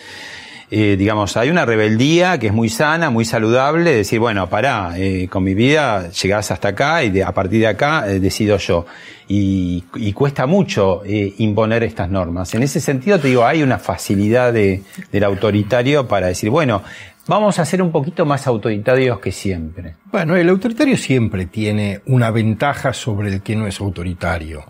eh, 0.74 0.96
digamos, 0.96 1.36
hay 1.36 1.50
una 1.50 1.66
rebeldía 1.66 2.40
que 2.40 2.48
es 2.48 2.54
muy 2.54 2.70
sana, 2.70 3.10
muy 3.10 3.25
saludable, 3.25 3.94
decir, 3.94 4.22
bueno, 4.22 4.48
pará, 4.48 4.94
eh, 4.96 5.28
con 5.30 5.44
mi 5.44 5.54
vida 5.54 6.10
llegás 6.12 6.50
hasta 6.50 6.70
acá 6.70 7.04
y 7.04 7.20
a 7.20 7.34
partir 7.34 7.60
de 7.60 7.68
acá 7.68 8.10
eh, 8.10 8.22
decido 8.22 8.56
yo. 8.56 8.86
Y, 9.28 9.82
cuesta 10.13 10.46
mucho 10.46 11.04
imponer 11.06 11.84
estas 11.84 12.10
normas. 12.10 12.54
En 12.54 12.63
ese 12.63 12.80
sentido, 12.80 13.20
te 13.20 13.30
digo, 13.30 13.46
hay 13.46 13.63
una 13.63 13.80
facilidad 13.80 14.54
de, 14.54 14.84
del 15.12 15.24
autoritario 15.24 16.08
para 16.08 16.28
decir, 16.28 16.50
bueno, 16.50 16.84
vamos 17.28 17.60
a 17.60 17.66
ser 17.66 17.82
un 17.82 17.92
poquito 17.92 18.25
más 18.25 18.48
autoritarios 18.48 19.20
que 19.20 19.32
siempre. 19.32 19.96
Bueno, 20.12 20.36
el 20.36 20.48
autoritario 20.48 20.96
siempre 20.96 21.48
tiene 21.48 22.01
una 22.06 22.32
ventaja 22.32 22.94
sobre 22.94 23.30
el 23.34 23.42
que 23.42 23.56
no 23.56 23.68
es 23.68 23.80
autoritario. 23.80 24.63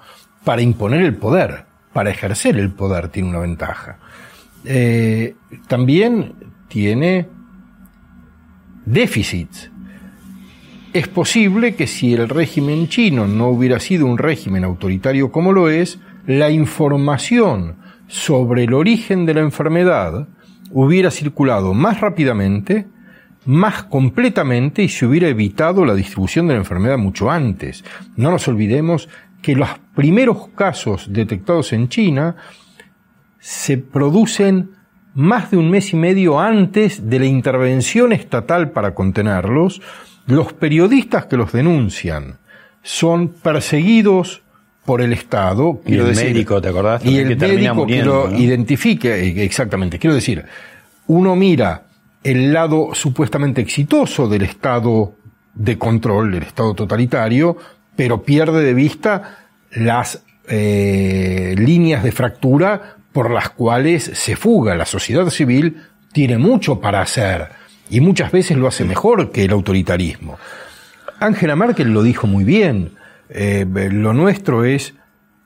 Para 0.44 0.62
imponer 0.62 1.02
el 1.02 1.16
poder, 1.16 1.66
para 1.94 2.10
ejercer 2.10 2.58
el 2.58 2.72
poder 2.72 3.10
tiene 3.10 3.30
una 3.30 3.40
ventaja. 3.40 4.00
Eh, 4.66 5.36
también 5.68 6.34
tiene 6.68 7.28
déficits. 8.86 9.72
Es 10.94 11.08
posible 11.08 11.76
que 11.76 11.88
si 11.88 12.14
el 12.14 12.28
régimen 12.28 12.90
chino 12.90 13.28
no 13.28 13.48
hubiera 13.48 13.80
sido 13.80 14.06
un 14.06 14.18
régimen 14.18 14.64
autoritario 14.64 15.32
como 15.32 15.54
lo 15.54 15.70
es, 15.70 16.00
la 16.28 16.52
información 16.52 17.78
sobre 18.08 18.66
el 18.66 18.74
origen 18.74 19.26
de 19.26 19.34
la 19.34 19.40
enfermedad 19.40 20.28
hubiera 20.72 21.12
circulado 21.12 21.74
más 21.74 22.02
rápidamente, 22.02 22.88
más 23.46 23.84
completamente 23.84 24.84
y 24.84 24.90
se 24.90 25.06
hubiera 25.06 25.30
evitado 25.30 25.86
la 25.86 25.96
distribución 25.96 26.48
de 26.48 26.54
la 26.54 26.60
enfermedad 26.60 26.98
mucho 26.98 27.32
antes. 27.32 27.84
No 28.18 28.32
nos 28.32 28.48
olvidemos 28.48 29.10
que 29.42 29.56
los 29.56 29.70
primeros 29.96 30.50
casos 30.50 31.08
detectados 31.12 31.74
en 31.74 31.90
China 31.90 32.36
se 33.42 33.78
producen 33.80 34.70
más 35.14 35.52
de 35.52 35.58
un 35.58 35.70
mes 35.70 35.92
y 35.92 35.98
medio 35.98 36.40
antes 36.40 37.10
de 37.10 37.20
la 37.20 37.26
intervención 37.26 38.14
estatal 38.14 38.72
para 38.72 38.94
contenerlos, 38.94 39.82
los 40.28 40.54
periodistas 40.54 41.26
que 41.26 41.36
los 41.36 41.52
denuncian 41.52 42.38
son 42.84 43.30
perseguidos 43.30 44.44
por 44.86 45.02
el 45.02 45.12
Estado. 45.12 45.82
Y 45.86 45.96
el 45.96 46.16
médico, 46.16 46.62
¿te 46.62 46.70
acordás? 46.70 47.04
Y 47.04 47.18
el 47.18 47.36
médico 47.36 47.86
que 47.86 48.04
lo 48.04 48.32
identifique, 48.32 49.10
eh, 49.10 49.44
exactamente. 49.44 50.00
Quiero 50.00 50.16
decir, 50.16 50.46
uno 51.08 51.36
mira 51.36 51.88
el 52.24 52.54
lado 52.54 52.92
supuestamente 52.94 53.62
exitoso 53.62 54.30
del 54.30 54.44
Estado 54.44 55.16
de 55.54 55.78
control, 55.78 56.32
del 56.32 56.44
Estado 56.44 56.74
totalitario, 56.74 57.58
pero 57.96 58.22
pierde 58.24 58.64
de 58.64 58.74
vista 58.74 59.40
las 59.72 60.24
eh, 60.48 61.56
líneas 61.58 62.04
de 62.04 62.12
fractura 62.12 63.01
por 63.12 63.32
las 63.32 63.50
cuales 63.50 64.04
se 64.14 64.36
fuga. 64.36 64.76
La 64.76 64.86
sociedad 64.86 65.30
civil 65.30 65.84
tiene 66.12 66.38
mucho 66.38 66.80
para 66.80 67.02
hacer 67.02 67.50
y 67.90 68.00
muchas 68.02 68.32
veces 68.32 68.58
lo 68.58 68.68
hace 68.68 68.86
mejor 68.86 69.32
que 69.32 69.46
el 69.46 69.52
autoritarismo. 69.52 70.38
Angela 71.20 71.56
Merkel 71.56 71.94
lo 71.94 72.04
dijo 72.04 72.26
muy 72.26 72.44
bien, 72.44 72.94
eh, 73.30 73.66
lo 73.92 74.14
nuestro 74.14 74.66
es 74.66 74.96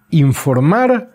informar 0.10 1.15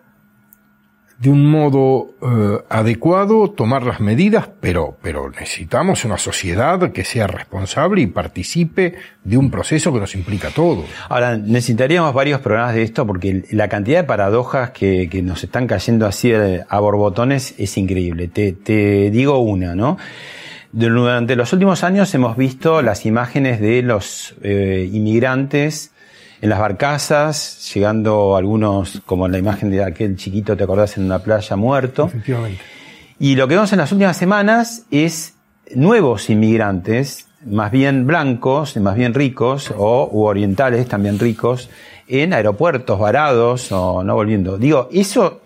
de 1.20 1.28
un 1.28 1.44
modo 1.44 2.14
eh, 2.22 2.64
adecuado, 2.70 3.50
tomar 3.50 3.82
las 3.82 4.00
medidas, 4.00 4.48
pero, 4.58 4.96
pero 5.02 5.28
necesitamos 5.28 6.06
una 6.06 6.16
sociedad 6.16 6.92
que 6.92 7.04
sea 7.04 7.26
responsable 7.26 8.00
y 8.00 8.06
participe 8.06 8.94
de 9.22 9.36
un 9.36 9.50
proceso 9.50 9.92
que 9.92 10.00
nos 10.00 10.14
implica 10.14 10.48
a 10.48 10.50
todos. 10.50 10.86
Ahora, 11.10 11.36
necesitaríamos 11.36 12.14
varios 12.14 12.40
programas 12.40 12.74
de 12.74 12.84
esto 12.84 13.06
porque 13.06 13.44
la 13.50 13.68
cantidad 13.68 14.00
de 14.00 14.04
paradojas 14.04 14.70
que, 14.70 15.10
que 15.10 15.20
nos 15.20 15.44
están 15.44 15.66
cayendo 15.66 16.06
así 16.06 16.32
a 16.32 16.80
borbotones 16.80 17.54
es 17.58 17.76
increíble. 17.76 18.28
Te, 18.28 18.52
te 18.52 19.10
digo 19.10 19.40
una, 19.40 19.74
¿no? 19.74 19.98
Durante 20.72 21.36
los 21.36 21.52
últimos 21.52 21.84
años 21.84 22.14
hemos 22.14 22.38
visto 22.38 22.80
las 22.80 23.04
imágenes 23.04 23.60
de 23.60 23.82
los 23.82 24.36
eh, 24.42 24.88
inmigrantes 24.90 25.92
en 26.40 26.48
las 26.48 26.58
barcazas, 26.58 27.70
llegando 27.74 28.36
algunos, 28.36 29.02
como 29.04 29.26
en 29.26 29.32
la 29.32 29.38
imagen 29.38 29.70
de 29.70 29.84
aquel 29.84 30.16
chiquito, 30.16 30.56
¿te 30.56 30.64
acordás? 30.64 30.96
En 30.96 31.04
una 31.04 31.18
playa 31.18 31.56
muerto. 31.56 32.06
Efectivamente. 32.06 32.62
Y 33.18 33.36
lo 33.36 33.46
que 33.46 33.54
vemos 33.54 33.72
en 33.72 33.78
las 33.78 33.92
últimas 33.92 34.16
semanas 34.16 34.86
es 34.90 35.34
nuevos 35.74 36.30
inmigrantes, 36.30 37.26
más 37.44 37.70
bien 37.70 38.06
blancos, 38.06 38.76
más 38.78 38.96
bien 38.96 39.12
ricos, 39.12 39.72
o 39.76 40.08
u 40.10 40.24
orientales 40.24 40.88
también 40.88 41.18
ricos, 41.18 41.68
en 42.08 42.32
aeropuertos 42.32 42.98
varados 42.98 43.70
o 43.72 44.02
no 44.02 44.14
volviendo. 44.14 44.56
Digo, 44.56 44.88
eso 44.92 45.42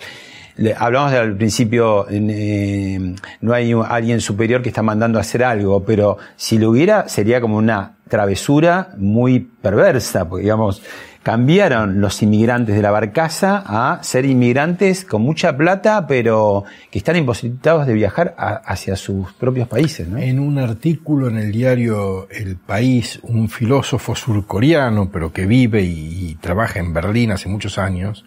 hablamos 0.77 1.13
al 1.13 1.37
principio, 1.37 2.07
eh, 2.11 3.15
no 3.41 3.53
hay 3.53 3.73
alguien 3.73 4.21
superior 4.21 4.63
que 4.63 4.69
está 4.69 4.83
mandando 4.83 5.19
a 5.19 5.23
hacer 5.23 5.43
algo, 5.43 5.85
pero 5.85 6.19
si 6.37 6.59
lo 6.59 6.71
hubiera 6.71 7.09
sería 7.09 7.41
como 7.41 7.57
una 7.57 7.97
travesura 8.09 8.91
muy 8.97 9.41
perversa, 9.41 10.29
porque 10.29 10.43
digamos, 10.43 10.83
cambiaron 11.25 12.03
los 12.03 12.23
inmigrantes 12.23 12.77
de 12.77 12.83
la 12.83 12.91
barcaza 12.91 13.65
a 13.67 14.03
ser 14.03 14.27
inmigrantes 14.27 15.05
con 15.05 15.23
mucha 15.23 15.57
plata, 15.57 16.07
pero 16.07 16.65
que 16.91 16.99
están 16.99 17.17
imposibilitados 17.17 17.87
de 17.87 17.95
viajar 17.95 18.35
hacia 18.37 18.95
sus 18.95 19.33
propios 19.33 19.67
países. 19.67 20.07
En 20.07 20.39
un 20.39 20.59
artículo 20.59 21.29
en 21.29 21.39
el 21.39 21.51
diario 21.51 22.29
El 22.31 22.57
País, 22.57 23.21
un 23.23 23.49
filósofo 23.49 24.15
surcoreano, 24.15 25.11
pero 25.11 25.33
que 25.33 25.47
vive 25.47 25.83
y 25.83 26.37
trabaja 26.41 26.79
en 26.79 26.93
Berlín 26.93 27.33
hace 27.33 27.49
muchos 27.49 27.79
años, 27.79 28.25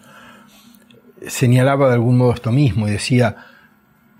señalaba 1.26 1.88
de 1.88 1.96
algún 1.96 2.18
modo 2.18 2.34
esto 2.34 2.52
mismo 2.52 2.88
y 2.88 2.92
decía, 2.92 3.38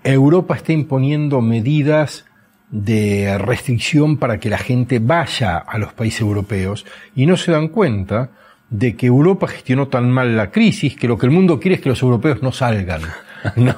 Europa 0.02 0.56
está 0.56 0.72
imponiendo 0.72 1.40
medidas 1.40 2.24
de 2.70 3.38
restricción 3.38 4.18
para 4.18 4.38
que 4.38 4.50
la 4.50 4.58
gente 4.58 4.98
vaya 4.98 5.56
a 5.56 5.78
los 5.78 5.92
países 5.92 6.20
europeos 6.20 6.84
y 7.14 7.26
no 7.26 7.36
se 7.36 7.52
dan 7.52 7.68
cuenta 7.68 8.30
de 8.70 8.96
que 8.96 9.06
Europa 9.06 9.48
gestionó 9.48 9.88
tan 9.88 10.10
mal 10.10 10.36
la 10.36 10.50
crisis 10.50 10.94
que 10.94 11.08
lo 11.08 11.16
que 11.16 11.26
el 11.26 11.32
mundo 11.32 11.58
quiere 11.58 11.76
es 11.76 11.80
que 11.80 11.88
los 11.88 12.02
europeos 12.02 12.42
no 12.42 12.52
salgan. 12.52 13.00
¿no? 13.56 13.74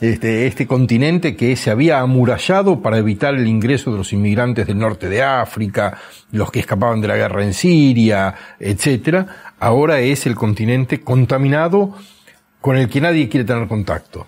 Este, 0.00 0.46
este 0.46 0.66
continente 0.66 1.36
que 1.36 1.56
se 1.56 1.70
había 1.70 2.00
amurallado 2.00 2.82
para 2.82 2.98
evitar 2.98 3.34
el 3.34 3.46
ingreso 3.46 3.92
de 3.92 3.98
los 3.98 4.12
inmigrantes 4.12 4.66
del 4.66 4.78
norte 4.78 5.08
de 5.08 5.22
África, 5.22 5.98
los 6.32 6.50
que 6.50 6.60
escapaban 6.60 7.00
de 7.00 7.08
la 7.08 7.16
guerra 7.16 7.44
en 7.44 7.54
Siria, 7.54 8.34
etcétera, 8.58 9.54
ahora 9.60 10.00
es 10.00 10.26
el 10.26 10.34
continente 10.34 11.00
contaminado 11.00 11.94
con 12.60 12.76
el 12.76 12.88
que 12.88 13.00
nadie 13.00 13.28
quiere 13.28 13.44
tener 13.44 13.68
contacto. 13.68 14.26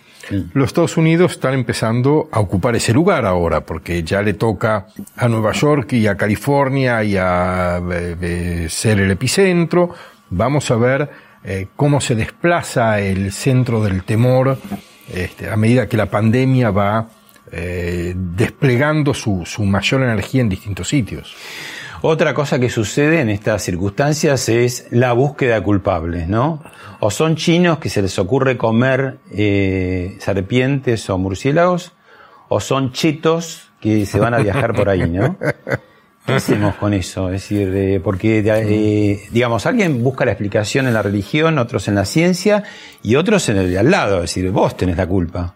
Los 0.52 0.66
Estados 0.66 0.96
Unidos 0.96 1.32
están 1.32 1.54
empezando 1.54 2.28
a 2.30 2.40
ocupar 2.40 2.76
ese 2.76 2.92
lugar 2.92 3.24
ahora, 3.24 3.62
porque 3.62 4.02
ya 4.02 4.20
le 4.20 4.34
toca 4.34 4.86
a 5.16 5.28
Nueva 5.28 5.52
York 5.52 5.94
y 5.94 6.06
a 6.06 6.16
California 6.16 7.02
y 7.02 7.16
a 7.16 7.78
eh, 7.90 8.16
eh, 8.20 8.66
ser 8.68 9.00
el 9.00 9.10
epicentro. 9.10 9.94
Vamos 10.28 10.70
a 10.70 10.76
ver 10.76 11.10
eh, 11.44 11.68
cómo 11.76 12.00
se 12.00 12.14
desplaza 12.14 13.00
el 13.00 13.32
centro 13.32 13.82
del 13.82 14.04
temor 14.04 14.58
este, 15.12 15.48
a 15.48 15.56
medida 15.56 15.88
que 15.88 15.96
la 15.96 16.06
pandemia 16.06 16.70
va 16.70 17.08
desplegando 17.50 19.14
su, 19.14 19.46
su 19.46 19.64
mayor 19.64 20.02
energía 20.02 20.42
en 20.42 20.50
distintos 20.50 20.86
sitios. 20.86 21.34
Otra 22.00 22.32
cosa 22.32 22.60
que 22.60 22.70
sucede 22.70 23.20
en 23.20 23.28
estas 23.28 23.62
circunstancias 23.62 24.48
es 24.48 24.86
la 24.90 25.12
búsqueda 25.14 25.60
culpables, 25.64 26.28
¿no? 26.28 26.62
O 27.00 27.10
son 27.10 27.34
chinos 27.34 27.78
que 27.78 27.88
se 27.88 28.02
les 28.02 28.16
ocurre 28.20 28.56
comer 28.56 29.18
eh, 29.32 30.16
serpientes 30.20 31.10
o 31.10 31.18
murciélagos, 31.18 31.92
o 32.48 32.60
son 32.60 32.92
chetos 32.92 33.72
que 33.80 34.06
se 34.06 34.20
van 34.20 34.32
a 34.34 34.38
viajar 34.38 34.74
por 34.74 34.88
ahí, 34.88 35.10
¿no? 35.10 35.36
¿Qué 36.24 36.34
hacemos 36.34 36.76
con 36.76 36.94
eso? 36.94 37.30
Es 37.30 37.42
decir, 37.42 37.72
eh, 37.74 38.00
porque, 38.02 38.44
eh, 38.46 39.28
digamos, 39.32 39.66
alguien 39.66 40.00
busca 40.04 40.24
la 40.24 40.32
explicación 40.32 40.86
en 40.86 40.94
la 40.94 41.02
religión, 41.02 41.58
otros 41.58 41.88
en 41.88 41.96
la 41.96 42.04
ciencia 42.04 42.62
y 43.02 43.16
otros 43.16 43.48
en 43.48 43.56
el 43.56 43.70
de 43.70 43.78
al 43.78 43.90
lado. 43.90 44.16
Es 44.18 44.34
decir, 44.34 44.48
vos 44.52 44.76
tenés 44.76 44.96
la 44.96 45.06
culpa. 45.06 45.54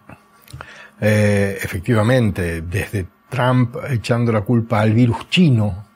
efectivamente, 0.99 2.63
desde 2.63 3.07
Trump 3.29 3.77
echando 3.91 4.33
la 4.33 4.41
culpa 4.41 4.81
al 4.81 4.93
virus 4.93 5.29
chino, 5.29 5.92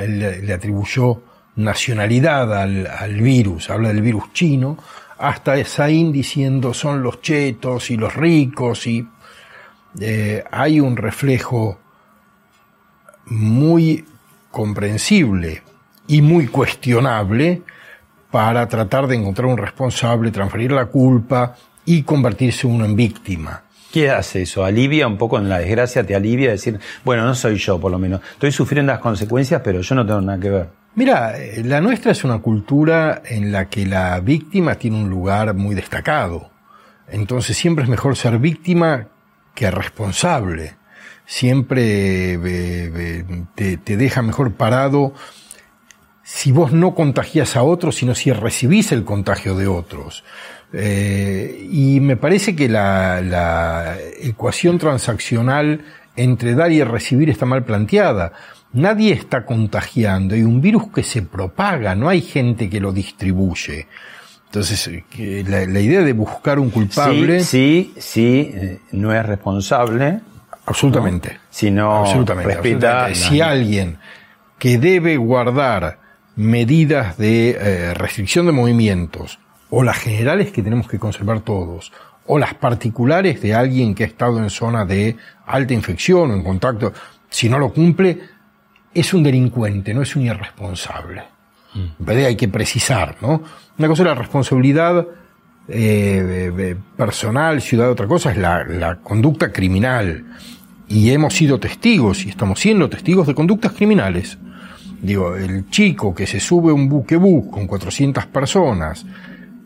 él 0.00 0.18
le, 0.18 0.52
atribuyó 0.52 1.22
nacionalidad 1.56 2.52
al, 2.62 3.20
virus, 3.20 3.70
habla 3.70 3.88
del 3.88 4.02
virus 4.02 4.32
chino, 4.32 4.78
hasta 5.18 5.62
Sain 5.64 6.12
diciendo 6.12 6.72
son 6.72 7.02
los 7.02 7.20
chetos 7.20 7.90
y 7.90 7.96
los 7.96 8.14
ricos 8.14 8.86
y 8.86 9.06
eh, 10.00 10.44
hay 10.50 10.80
un 10.80 10.96
reflejo 10.96 11.78
muy 13.26 14.04
comprensible 14.50 15.62
y 16.06 16.22
muy 16.22 16.46
cuestionable 16.46 17.62
para 18.30 18.68
tratar 18.68 19.06
de 19.06 19.16
encontrar 19.16 19.46
un 19.46 19.58
responsable, 19.58 20.30
transferir 20.30 20.72
la 20.72 20.86
culpa 20.86 21.56
y 21.84 22.02
convertirse 22.02 22.66
uno 22.66 22.84
en 22.84 22.94
víctima. 22.94 23.62
¿Qué 23.98 24.12
hace 24.12 24.42
eso? 24.42 24.64
¿Alivia 24.64 25.08
un 25.08 25.18
poco 25.18 25.38
en 25.38 25.48
la 25.48 25.58
desgracia? 25.58 26.06
¿Te 26.06 26.14
alivia 26.14 26.52
decir, 26.52 26.78
bueno, 27.04 27.24
no 27.24 27.34
soy 27.34 27.56
yo 27.56 27.80
por 27.80 27.90
lo 27.90 27.98
menos? 27.98 28.20
Estoy 28.34 28.52
sufriendo 28.52 28.92
las 28.92 29.00
consecuencias, 29.00 29.60
pero 29.64 29.80
yo 29.80 29.92
no 29.96 30.06
tengo 30.06 30.20
nada 30.20 30.38
que 30.38 30.50
ver. 30.50 30.68
Mira, 30.94 31.36
eh, 31.36 31.64
la 31.64 31.80
nuestra 31.80 32.12
es 32.12 32.22
una 32.22 32.38
cultura 32.38 33.22
en 33.24 33.50
la 33.50 33.68
que 33.68 33.84
la 33.86 34.20
víctima 34.20 34.76
tiene 34.76 34.98
un 34.98 35.10
lugar 35.10 35.52
muy 35.54 35.74
destacado. 35.74 36.48
Entonces 37.08 37.56
siempre 37.56 37.82
es 37.82 37.90
mejor 37.90 38.14
ser 38.14 38.38
víctima 38.38 39.08
que 39.52 39.68
responsable. 39.68 40.76
Siempre 41.26 42.34
eh, 42.34 42.38
eh, 42.44 43.24
te, 43.56 43.78
te 43.78 43.96
deja 43.96 44.22
mejor 44.22 44.52
parado 44.52 45.12
si 46.22 46.52
vos 46.52 46.72
no 46.72 46.94
contagias 46.94 47.56
a 47.56 47.64
otros, 47.64 47.96
sino 47.96 48.14
si 48.14 48.30
recibís 48.30 48.92
el 48.92 49.04
contagio 49.04 49.56
de 49.56 49.66
otros. 49.66 50.22
Eh, 50.72 51.66
y 51.70 52.00
me 52.00 52.16
parece 52.16 52.54
que 52.54 52.68
la, 52.68 53.96
ecuación 54.20 54.78
transaccional 54.78 55.80
entre 56.16 56.54
dar 56.54 56.72
y 56.72 56.82
recibir 56.82 57.30
está 57.30 57.46
mal 57.46 57.64
planteada. 57.64 58.32
Nadie 58.72 59.12
está 59.12 59.46
contagiando, 59.46 60.34
hay 60.34 60.42
un 60.42 60.60
virus 60.60 60.92
que 60.92 61.02
se 61.02 61.22
propaga, 61.22 61.94
no 61.94 62.08
hay 62.08 62.20
gente 62.20 62.68
que 62.68 62.80
lo 62.80 62.92
distribuye. 62.92 63.86
Entonces, 64.46 64.90
la, 65.46 65.80
idea 65.80 66.02
de 66.02 66.12
buscar 66.12 66.58
un 66.58 66.70
culpable. 66.70 67.40
Sí, 67.40 67.92
sí, 67.94 68.00
sí, 68.00 68.50
eh, 68.54 68.80
no 68.92 69.12
es 69.12 69.24
responsable. 69.24 70.20
Absolutamente. 70.66 71.38
Si 71.50 71.70
no 71.70 72.04
respeta. 72.24 73.14
Si 73.14 73.40
alguien 73.40 73.98
que 74.58 74.78
debe 74.78 75.16
guardar 75.16 75.98
medidas 76.36 77.16
de 77.16 77.50
eh, 77.50 77.94
restricción 77.94 78.46
de 78.46 78.52
movimientos 78.52 79.38
o 79.70 79.82
las 79.82 79.98
generales 79.98 80.50
que 80.50 80.62
tenemos 80.62 80.88
que 80.88 80.98
conservar 80.98 81.40
todos, 81.40 81.92
o 82.26 82.38
las 82.38 82.54
particulares 82.54 83.40
de 83.40 83.54
alguien 83.54 83.94
que 83.94 84.04
ha 84.04 84.06
estado 84.06 84.38
en 84.38 84.50
zona 84.50 84.84
de 84.84 85.16
alta 85.46 85.74
infección 85.74 86.30
o 86.30 86.34
en 86.34 86.42
contacto, 86.42 86.92
si 87.30 87.48
no 87.48 87.58
lo 87.58 87.72
cumple, 87.72 88.20
es 88.94 89.14
un 89.14 89.22
delincuente, 89.22 89.94
no 89.94 90.02
es 90.02 90.14
un 90.16 90.22
irresponsable. 90.22 91.22
Mm. 91.74 92.08
Hay 92.08 92.36
que 92.36 92.48
precisar, 92.48 93.16
¿no? 93.20 93.42
Una 93.78 93.88
cosa 93.88 94.02
es 94.02 94.08
la 94.08 94.14
responsabilidad 94.14 95.06
eh, 95.68 96.76
personal, 96.96 97.60
ciudad, 97.60 97.90
otra 97.90 98.06
cosa 98.06 98.32
es 98.32 98.38
la, 98.38 98.64
la 98.64 98.96
conducta 98.96 99.52
criminal. 99.52 100.24
Y 100.88 101.10
hemos 101.10 101.34
sido 101.34 101.60
testigos 101.60 102.24
y 102.24 102.30
estamos 102.30 102.60
siendo 102.60 102.88
testigos 102.88 103.26
de 103.26 103.34
conductas 103.34 103.72
criminales. 103.72 104.38
Digo, 105.00 105.36
el 105.36 105.68
chico 105.70 106.14
que 106.14 106.26
se 106.26 106.40
sube 106.40 106.70
a 106.70 106.74
un 106.74 106.88
buquebús 106.88 107.52
con 107.52 107.66
400 107.66 108.26
personas, 108.26 109.04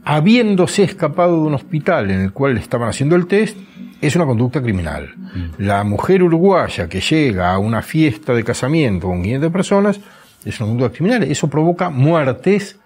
habiéndose 0.05 0.83
escapado 0.83 1.41
de 1.41 1.47
un 1.47 1.55
hospital 1.55 2.11
en 2.11 2.21
el 2.21 2.33
cual 2.33 2.55
le 2.55 2.61
estaban 2.61 2.89
haciendo 2.89 3.17
el 3.17 3.27
test, 3.27 3.57
es 4.01 4.17
una 4.17 4.27
conducta 4.27 4.61
criminal. 4.61 5.15
Mm. 5.17 5.63
La 5.63 5.85
mujer 5.85 6.23
uruguaya 6.23 6.89
que 6.89 7.01
llega 7.01 7.53
a 7.53 7.59
una 7.59 7.83
fiesta 7.83 8.35
de 8.35 8.45
casamiento 8.45 9.07
con 9.07 9.23
500 9.23 9.53
personas 9.53 10.01
es 10.45 10.61
una 10.61 10.71
conducta 10.71 10.97
criminal. 10.97 11.23
Eso 11.23 11.49
provoca 11.49 11.89
muertes 11.89 12.79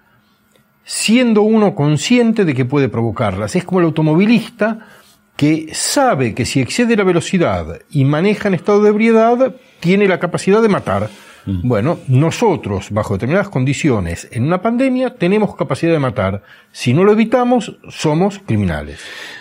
siendo 0.85 1.43
uno 1.43 1.75
consciente 1.75 2.45
de 2.45 2.55
que 2.55 2.65
puede 2.65 2.89
provocarlas. 2.89 3.57
Es 3.57 3.65
como 3.65 3.81
el 3.81 3.87
automovilista 3.87 4.87
que 5.37 5.69
sabe 5.73 6.35
que 6.35 6.47
si 6.47 6.61
excede 6.61 6.97
la 6.97 7.05
velocidad 7.05 7.81
y 7.91 8.05
maneja 8.05 8.49
en 8.49 8.55
estado 8.55 8.83
de 8.83 8.91
ebriedad, 8.91 9.55
tiene 9.81 10.09
la 10.09 10.19
capacidad 10.19 10.63
de 10.63 10.69
matar. 10.69 11.11
Bueno, 11.47 12.01
nosotros, 12.09 12.91
bajo 12.91 13.15
determinadas 13.15 13.49
condiciones, 13.49 14.29
en 14.33 14.45
una 14.45 14.61
pandemia, 14.61 15.15
tenemos 15.15 15.55
capacidad 15.55 15.93
de 15.93 16.01
matar. 16.01 16.43
Si 16.73 16.93
no 16.93 17.05
lo 17.05 17.13
evitamos, 17.13 17.77
somos 17.89 18.41
criminales. 18.41 18.99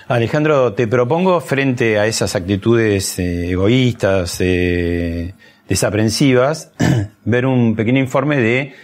Alejandro, 0.07 0.73
te 0.73 0.87
propongo 0.87 1.41
frente 1.41 1.97
a 1.97 2.05
esas 2.05 2.35
actitudes 2.35 3.17
eh, 3.17 3.49
egoístas, 3.49 4.37
eh, 4.39 5.33
desaprensivas, 5.67 6.71
ver 7.25 7.47
un 7.47 7.75
pequeño 7.75 7.99
informe 7.99 8.37
de 8.37 8.75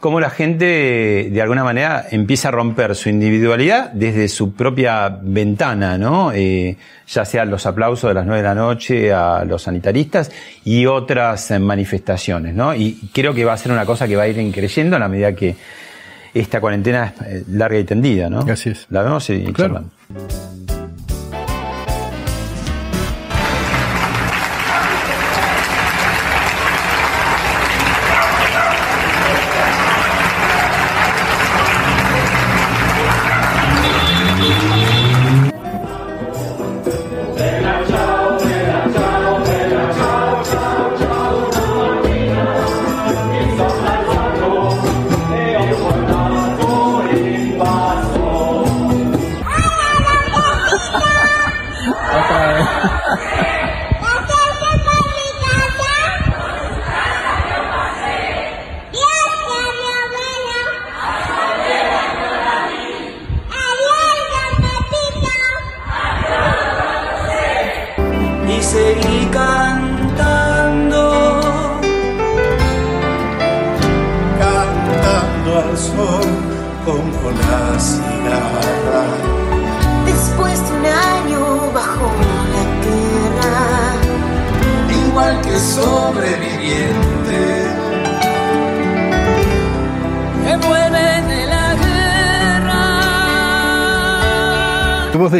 cómo 0.00 0.20
la 0.20 0.30
gente 0.30 1.28
de 1.32 1.42
alguna 1.42 1.64
manera 1.64 2.06
empieza 2.10 2.48
a 2.48 2.50
romper 2.50 2.94
su 2.94 3.08
individualidad 3.08 3.90
desde 3.92 4.28
su 4.28 4.52
propia 4.54 5.08
ventana, 5.22 5.98
¿no? 5.98 6.32
Eh, 6.32 6.76
ya 7.08 7.24
sea 7.24 7.44
los 7.44 7.66
aplausos 7.66 8.08
de 8.10 8.14
las 8.14 8.26
nueve 8.26 8.42
de 8.42 8.48
la 8.48 8.54
noche 8.54 9.12
a 9.12 9.44
los 9.44 9.62
sanitaristas 9.62 10.30
y 10.64 10.86
otras 10.86 11.50
eh, 11.50 11.58
manifestaciones, 11.58 12.54
¿no? 12.54 12.74
Y 12.74 13.08
creo 13.12 13.32
que 13.34 13.44
va 13.44 13.54
a 13.54 13.56
ser 13.56 13.72
una 13.72 13.86
cosa 13.86 14.06
que 14.06 14.16
va 14.16 14.24
a 14.24 14.28
ir 14.28 14.52
creciendo 14.52 14.96
a 14.96 14.98
la 14.98 15.08
medida 15.08 15.34
que 15.34 15.56
esta 16.34 16.60
cuarentena 16.60 17.14
es 17.20 17.26
eh, 17.26 17.44
larga 17.50 17.78
y 17.78 17.84
tendida, 17.84 18.28
¿no? 18.28 18.40
Así 18.40 18.70
es. 18.70 18.86
La 18.90 19.02
vemos 19.02 19.28
y 19.30 19.44
Claro. 19.52 19.54
charlamos. 20.10 20.75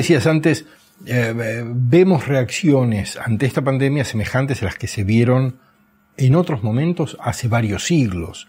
Decías 0.06 0.28
antes, 0.28 0.64
eh, 1.04 1.64
vemos 1.66 2.28
reacciones 2.28 3.16
ante 3.16 3.44
esta 3.44 3.62
pandemia 3.62 4.04
semejantes 4.04 4.62
a 4.62 4.66
las 4.66 4.76
que 4.76 4.86
se 4.86 5.02
vieron 5.02 5.56
en 6.16 6.36
otros 6.36 6.62
momentos 6.62 7.16
hace 7.20 7.48
varios 7.48 7.86
siglos. 7.86 8.46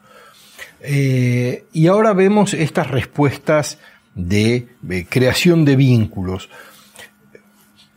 Eh, 0.81 1.65
y 1.73 1.87
ahora 1.87 2.13
vemos 2.13 2.53
estas 2.53 2.91
respuestas 2.91 3.79
de, 4.13 4.67
creación 5.09 5.65
de 5.65 5.77
vínculos. 5.77 6.47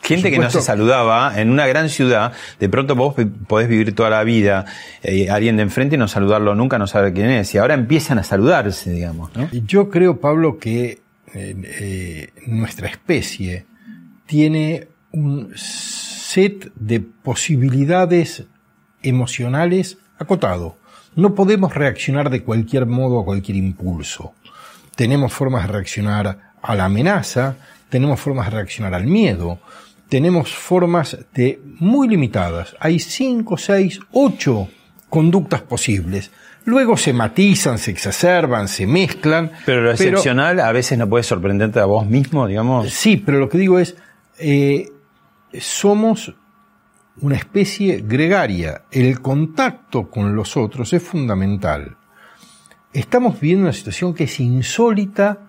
Gente 0.00 0.30
que 0.30 0.38
no 0.38 0.50
se 0.50 0.62
saludaba 0.62 1.38
en 1.38 1.50
una 1.50 1.66
gran 1.66 1.90
ciudad, 1.90 2.32
de 2.58 2.68
pronto 2.70 2.96
vos 2.96 3.14
podés 3.46 3.68
vivir 3.68 3.94
toda 3.94 4.08
la 4.08 4.24
vida, 4.24 4.64
eh, 5.02 5.28
alguien 5.28 5.58
de 5.58 5.64
enfrente 5.64 5.96
y 5.96 5.98
no 5.98 6.08
saludarlo 6.08 6.54
nunca, 6.54 6.78
no 6.78 6.86
saber 6.86 7.12
quién 7.12 7.28
es, 7.28 7.54
y 7.54 7.58
ahora 7.58 7.74
empiezan 7.74 8.18
a 8.18 8.22
saludarse, 8.22 8.90
digamos, 8.90 9.36
¿no? 9.36 9.50
Yo 9.52 9.90
creo, 9.90 10.18
Pablo, 10.18 10.58
que 10.58 11.00
eh, 11.34 12.32
nuestra 12.46 12.88
especie 12.88 13.66
tiene 14.26 14.88
un 15.12 15.52
set 15.56 16.72
de 16.74 17.00
posibilidades 17.00 18.44
emocionales 19.02 19.98
acotado. 20.18 20.76
No 21.16 21.34
podemos 21.34 21.74
reaccionar 21.74 22.30
de 22.30 22.42
cualquier 22.42 22.86
modo 22.86 23.20
a 23.20 23.24
cualquier 23.24 23.56
impulso. 23.56 24.34
Tenemos 24.94 25.32
formas 25.32 25.66
de 25.66 25.72
reaccionar 25.72 26.52
a 26.62 26.74
la 26.74 26.84
amenaza, 26.84 27.56
tenemos 27.88 28.20
formas 28.20 28.46
de 28.46 28.56
reaccionar 28.56 28.94
al 28.94 29.06
miedo, 29.06 29.58
tenemos 30.08 30.52
formas 30.52 31.16
de 31.34 31.60
muy 31.78 32.08
limitadas. 32.08 32.76
Hay 32.80 32.98
cinco, 32.98 33.56
seis, 33.56 34.00
ocho 34.12 34.68
conductas 35.08 35.62
posibles. 35.62 36.30
Luego 36.70 36.96
se 36.96 37.12
matizan, 37.12 37.78
se 37.78 37.90
exacerban, 37.90 38.68
se 38.68 38.86
mezclan. 38.86 39.50
Pero 39.66 39.82
lo 39.82 39.90
excepcional 39.90 40.60
a 40.60 40.70
veces 40.70 40.96
no 40.96 41.08
puede 41.08 41.24
sorprenderte 41.24 41.80
a 41.80 41.84
vos 41.84 42.06
mismo, 42.06 42.46
digamos. 42.46 42.90
Sí, 42.90 43.16
pero 43.16 43.40
lo 43.40 43.48
que 43.48 43.58
digo 43.58 43.80
es, 43.80 43.96
eh, 44.38 44.88
somos 45.58 46.32
una 47.22 47.34
especie 47.34 48.04
gregaria. 48.06 48.82
El 48.92 49.20
contacto 49.20 50.08
con 50.08 50.36
los 50.36 50.56
otros 50.56 50.92
es 50.92 51.02
fundamental. 51.02 51.96
Estamos 52.92 53.40
viviendo 53.40 53.64
una 53.64 53.72
situación 53.72 54.14
que 54.14 54.24
es 54.24 54.38
insólita 54.38 55.48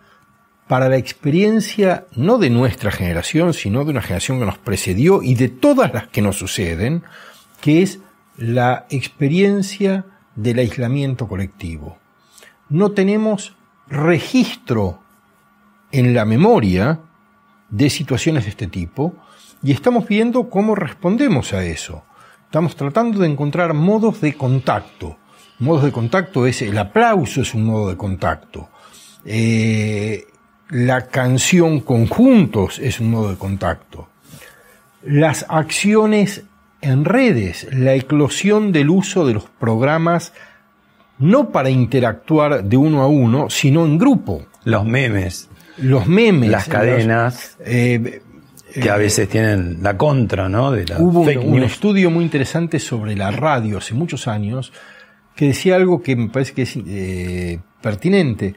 para 0.68 0.90
la 0.90 0.98
experiencia 0.98 2.06
no 2.16 2.40
de 2.40 2.50
nuestra 2.50 2.90
generación, 2.90 3.54
sino 3.54 3.86
de 3.86 3.92
una 3.92 4.02
generación 4.02 4.40
que 4.40 4.46
nos 4.48 4.58
precedió 4.58 5.22
y 5.22 5.36
de 5.36 5.50
todas 5.50 5.94
las 5.94 6.08
que 6.08 6.24
nos 6.24 6.38
suceden, 6.38 7.04
que 7.62 7.84
es 7.84 8.00
la 8.38 8.88
experiencia 8.90 10.06
del 10.36 10.60
aislamiento 10.60 11.28
colectivo. 11.28 11.98
No 12.70 12.92
tenemos 12.92 13.56
registro 13.88 15.00
en 15.92 16.14
la 16.14 16.26
memoria 16.26 17.00
de 17.70 17.90
situaciones 17.90 18.46
de 18.46 18.52
este 18.52 18.68
tipo 18.68 19.16
y 19.62 19.72
estamos 19.72 20.08
viendo 20.08 20.50
cómo 20.50 20.76
respondemos 20.76 21.54
a 21.54 21.64
eso. 21.64 22.04
Estamos 22.46 22.76
tratando 22.76 23.20
de 23.20 23.28
encontrar 23.28 23.74
modos 23.74 24.22
de 24.22 24.34
contacto. 24.34 25.18
Modos 25.60 25.84
de 25.84 25.92
contacto 25.92 26.46
es 26.48 26.62
el 26.62 26.78
aplauso, 26.78 27.42
es 27.42 27.54
un 27.54 27.66
modo 27.66 27.90
de 27.90 27.98
contacto. 27.98 28.70
Eh, 29.24 30.26
la 30.70 31.08
canción 31.08 31.82
conjuntos 31.82 32.80
es 32.80 33.00
un 33.00 33.12
modo 33.12 33.30
de 33.30 33.38
contacto. 33.38 34.08
Las 35.04 35.46
acciones 35.50 36.44
en 36.82 37.06
redes, 37.06 37.68
la 37.72 37.94
eclosión 37.94 38.72
del 38.72 38.90
uso 38.90 39.26
de 39.26 39.34
los 39.36 39.44
programas 39.46 40.34
no 41.20 41.50
para 41.52 41.70
interactuar 41.70 42.64
de 42.64 42.78
uno 42.78 43.02
a 43.04 43.08
uno, 43.08 43.50
sino 43.50 43.86
en 43.86 43.98
grupo. 44.00 44.46
Los 44.64 44.86
memes. 44.86 45.50
Los 45.78 46.08
memes. 46.08 46.50
Las 46.50 46.68
cadenas. 46.68 47.56
los- 47.60 47.68
eh, 47.68 48.22
que 48.74 48.90
a 48.90 48.96
veces 48.96 49.28
tienen 49.28 49.80
la 49.84 49.98
contra, 49.98 50.48
¿no? 50.48 50.72
De 50.72 50.86
la 50.86 50.98
Hubo 50.98 51.20
un, 51.20 51.26
fake 51.26 51.44
un 51.44 51.60
news. 51.60 51.72
estudio 51.74 52.10
muy 52.10 52.24
interesante 52.24 52.80
sobre 52.80 53.16
la 53.18 53.30
radio 53.30 53.80
hace 53.80 53.94
muchos 53.94 54.28
años 54.30 54.72
que 55.36 55.48
decía 55.48 55.76
algo 55.76 56.02
que 56.02 56.16
me 56.16 56.30
parece 56.30 56.54
que 56.54 56.62
es 56.62 56.78
eh, 56.78 57.60
pertinente. 57.82 58.56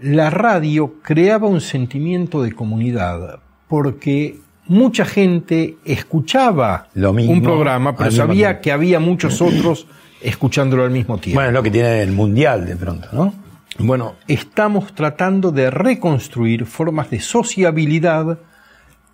La 0.00 0.28
radio 0.28 0.96
creaba 1.02 1.48
un 1.48 1.62
sentimiento 1.62 2.42
de 2.42 2.52
comunidad 2.52 3.40
porque 3.66 4.40
mucha 4.68 5.04
gente 5.04 5.76
escuchaba 5.84 6.88
Lo 6.94 7.12
mismo, 7.12 7.32
un 7.32 7.42
programa, 7.42 7.96
pero 7.96 8.10
mismo 8.10 8.26
sabía 8.26 8.60
que 8.60 8.72
había 8.72 9.00
muchos 9.00 9.40
otros 9.40 9.86
escuchándolo 10.20 10.84
al 10.84 10.90
mismo 10.90 11.18
tiempo. 11.18 11.38
Bueno, 11.38 11.50
es 11.50 11.54
lo 11.54 11.62
que 11.62 11.70
tiene 11.70 12.02
el 12.02 12.12
mundial 12.12 12.66
de 12.66 12.76
pronto, 12.76 13.08
¿no? 13.12 13.34
Bueno, 13.78 14.14
estamos 14.26 14.94
tratando 14.94 15.52
de 15.52 15.70
reconstruir 15.70 16.64
formas 16.64 17.10
de 17.10 17.20
sociabilidad 17.20 18.38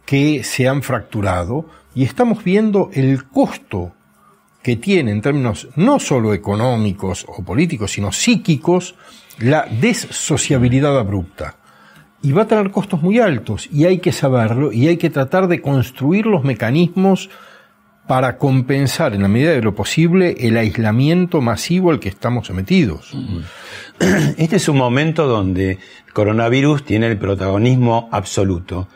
que 0.04 0.44
se 0.44 0.68
han 0.68 0.82
fracturado 0.82 1.66
y 1.94 2.04
estamos 2.04 2.44
viendo 2.44 2.90
el 2.92 3.24
costo 3.24 3.92
que 4.62 4.76
tiene 4.76 5.10
en 5.10 5.20
términos 5.20 5.68
no 5.74 5.98
solo 5.98 6.32
económicos 6.32 7.26
o 7.28 7.42
políticos, 7.42 7.90
sino 7.92 8.12
psíquicos, 8.12 8.94
la 9.38 9.66
dessociabilidad 9.68 10.96
abrupta. 10.96 11.56
Y 12.22 12.32
va 12.32 12.42
a 12.42 12.46
tener 12.46 12.70
costos 12.70 13.02
muy 13.02 13.18
altos 13.18 13.68
y 13.72 13.84
hay 13.84 13.98
que 13.98 14.12
saberlo 14.12 14.72
y 14.72 14.86
hay 14.88 14.96
que 14.96 15.10
tratar 15.10 15.48
de 15.48 15.60
construir 15.60 16.26
los 16.26 16.44
mecanismos 16.44 17.30
para 18.06 18.36
compensar 18.36 19.14
en 19.14 19.22
la 19.22 19.28
medida 19.28 19.52
de 19.52 19.62
lo 19.62 19.74
posible 19.74 20.36
el 20.40 20.56
aislamiento 20.56 21.40
masivo 21.40 21.90
al 21.90 22.00
que 22.00 22.08
estamos 22.08 22.46
sometidos. 22.48 23.12
Este 24.38 24.56
es 24.56 24.68
un 24.68 24.76
momento 24.76 25.26
donde 25.26 25.78
coronavirus 26.12 26.84
tiene 26.84 27.06
el 27.06 27.18
protagonismo 27.18 28.08
absoluto. 28.12 28.88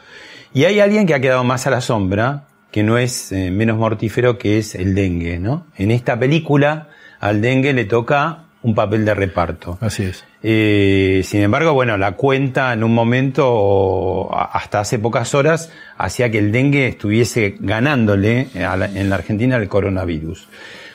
Y 0.53 0.65
hay 0.65 0.81
alguien 0.81 1.07
que 1.07 1.15
ha 1.15 1.21
quedado 1.21 1.45
más 1.45 1.67
a 1.67 1.71
la 1.71 1.81
sombra, 1.81 2.49
que 2.71 2.83
no 2.83 2.99
es 2.99 3.31
eh, 3.33 3.51
menos 3.51 3.79
mortífero 3.79 4.39
que 4.39 4.59
es 4.59 4.75
el 4.75 4.95
dengue, 4.95 5.39
¿no? 5.39 5.67
En 5.77 5.91
esta 5.91 6.19
película 6.19 6.89
al 7.21 7.41
dengue 7.41 7.73
le 7.73 7.85
toca 7.85 8.46
un 8.67 8.75
papel 8.75 9.05
de 9.05 9.15
reparto. 9.15 9.79
Así 9.81 10.03
es. 10.03 10.25
Eh, 10.43 11.21
sin 11.25 11.41
embargo, 11.41 11.73
bueno, 11.73 11.97
la 11.97 12.13
cuenta 12.13 12.73
en 12.73 12.83
un 12.83 12.93
momento, 12.93 14.29
hasta 14.35 14.81
hace 14.81 14.99
pocas 14.99 15.35
horas, 15.35 15.71
hacía 15.97 16.33
que 16.33 16.39
el 16.39 16.51
dengue 16.51 16.89
estuviese 16.89 17.55
ganándole 17.61 18.49
en 18.55 19.09
la 19.09 19.15
Argentina 19.15 19.57
el 19.57 19.69
coronavirus. 19.69 20.49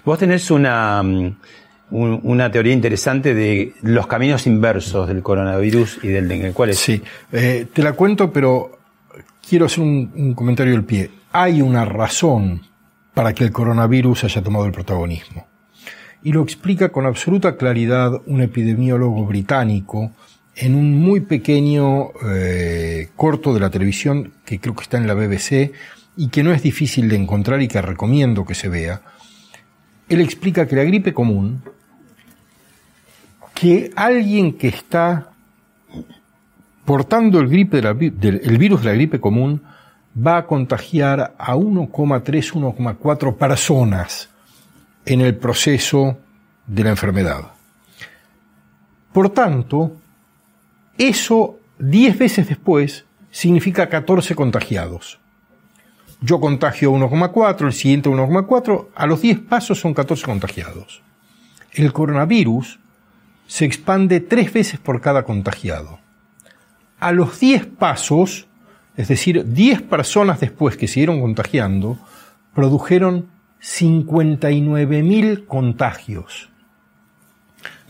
Vos 0.04 0.20
tenés 0.20 0.52
una, 0.52 1.02
mm, 1.02 1.38
una 1.92 2.52
teoría 2.52 2.74
interesante 2.74 3.34
de 3.34 3.74
los 3.84 4.06
caminos 4.06 4.48
inversos 4.48 5.08
del 5.08 5.24
coronavirus 5.24 6.00
y 6.04 6.10
del 6.10 6.28
dengue. 6.28 6.52
¿Cuál 6.52 6.72
es? 6.72 6.80
Sí, 6.80 7.02
eh, 7.32 7.68
te 7.72 7.82
la 7.82 7.94
cuento, 7.94 8.34
pero 8.34 8.80
quiero 9.48 9.68
hacer 9.68 9.80
un, 9.80 10.12
un 10.14 10.34
comentario 10.34 10.74
del 10.74 10.84
pie. 10.84 11.10
Hay 11.32 11.62
una 11.62 11.86
razón 11.86 12.64
para 13.14 13.32
que 13.32 13.46
el 13.46 13.52
coronavirus 13.54 14.26
haya 14.26 14.44
tomado 14.44 14.66
el 14.66 14.74
protagonismo 14.74 15.51
y 16.24 16.32
lo 16.32 16.42
explica 16.44 16.90
con 16.90 17.06
absoluta 17.06 17.58
claridad 17.58 18.22
un 18.26 18.42
epidemiólogo 18.42 19.26
británico 19.26 20.12
en 20.56 20.76
un 20.76 21.00
muy 21.00 21.22
pequeño 21.22 22.12
eh, 22.30 23.10
corto 23.16 23.54
de 23.54 23.60
la 23.60 23.70
televisión 23.70 24.34
que 24.46 24.60
creo 24.60 24.76
que 24.76 24.84
está 24.84 24.98
en 24.98 25.08
la 25.08 25.14
BBC 25.14 25.72
y 26.18 26.28
que 26.30 26.44
no 26.44 26.52
es 26.52 26.62
difícil 26.62 27.10
de 27.10 27.16
encontrar 27.16 27.62
y 27.62 27.68
que 27.68 27.82
recomiendo 27.82 28.46
que 28.46 28.54
se 28.54 28.70
vea. 28.70 29.02
Él 30.10 30.20
explica 30.20 30.68
que 30.68 30.76
la 30.76 30.84
gripe 30.84 31.14
común, 31.14 31.64
que 33.54 33.92
alguien 33.96 34.54
que 34.54 34.68
está 34.68 35.32
portando 36.86 37.40
el, 37.40 37.48
gripe 37.48 37.80
el 37.80 38.58
virus 38.58 38.82
de 38.82 38.90
la 38.90 38.96
gripe 38.96 39.20
común 39.20 39.62
va 40.16 40.38
a 40.38 40.46
contagiar 40.46 41.34
a 41.38 41.56
1,3, 41.56 42.24
1,4 42.54 43.38
personas 43.38 44.31
en 45.06 45.22
el 45.22 45.36
proceso 45.36 46.18
de 46.68 46.84
la 46.84 46.92
enfermedad. 46.92 47.52
Por 49.14 49.30
tanto, 49.30 49.98
eso 50.98 51.60
10 51.80 52.18
veces 52.18 52.48
después 52.48 53.06
significa 53.32 53.90
14 53.90 54.36
contagiados. 54.36 55.20
Yo 56.22 56.40
contagio 56.40 56.92
1,4, 56.94 57.66
el 57.66 57.74
siguiente 57.74 58.10
1,4, 58.10 58.88
a 58.94 59.08
los 59.08 59.22
10 59.22 59.40
pasos 59.40 59.80
son 59.80 59.94
14 59.94 60.26
contagiados. 60.26 61.02
El 61.72 61.92
coronavirus 61.94 62.80
se 63.48 63.66
expande 63.66 64.20
3 64.20 64.54
veces 64.54 64.80
por 64.80 65.02
cada 65.02 65.24
contagiado. 65.24 66.00
A 67.00 67.12
los 67.12 67.40
10 67.40 67.66
pasos, 67.66 68.48
es 68.96 69.08
decir, 69.08 69.52
10 69.52 69.82
personas 69.82 70.40
después 70.40 70.78
que 70.78 70.88
siguieron 70.88 71.20
contagiando, 71.20 71.98
produjeron 72.54 73.28
59.000 73.62 75.46
contagios. 75.46 76.50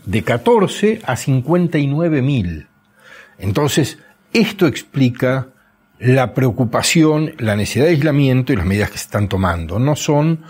De 0.04 0.22
14 0.22 1.00
a 1.04 1.14
59.000. 1.14 2.66
Entonces, 3.38 3.98
esto 4.32 4.66
explica 4.66 5.48
la 5.98 6.34
preocupación, 6.34 7.34
la 7.38 7.56
necesidad 7.56 7.84
de 7.86 7.92
aislamiento 7.92 8.52
y 8.52 8.56
las 8.56 8.66
medidas 8.66 8.90
que 8.90 8.98
se 8.98 9.04
están 9.04 9.28
tomando. 9.28 9.78
No 9.78 9.96
son 9.96 10.40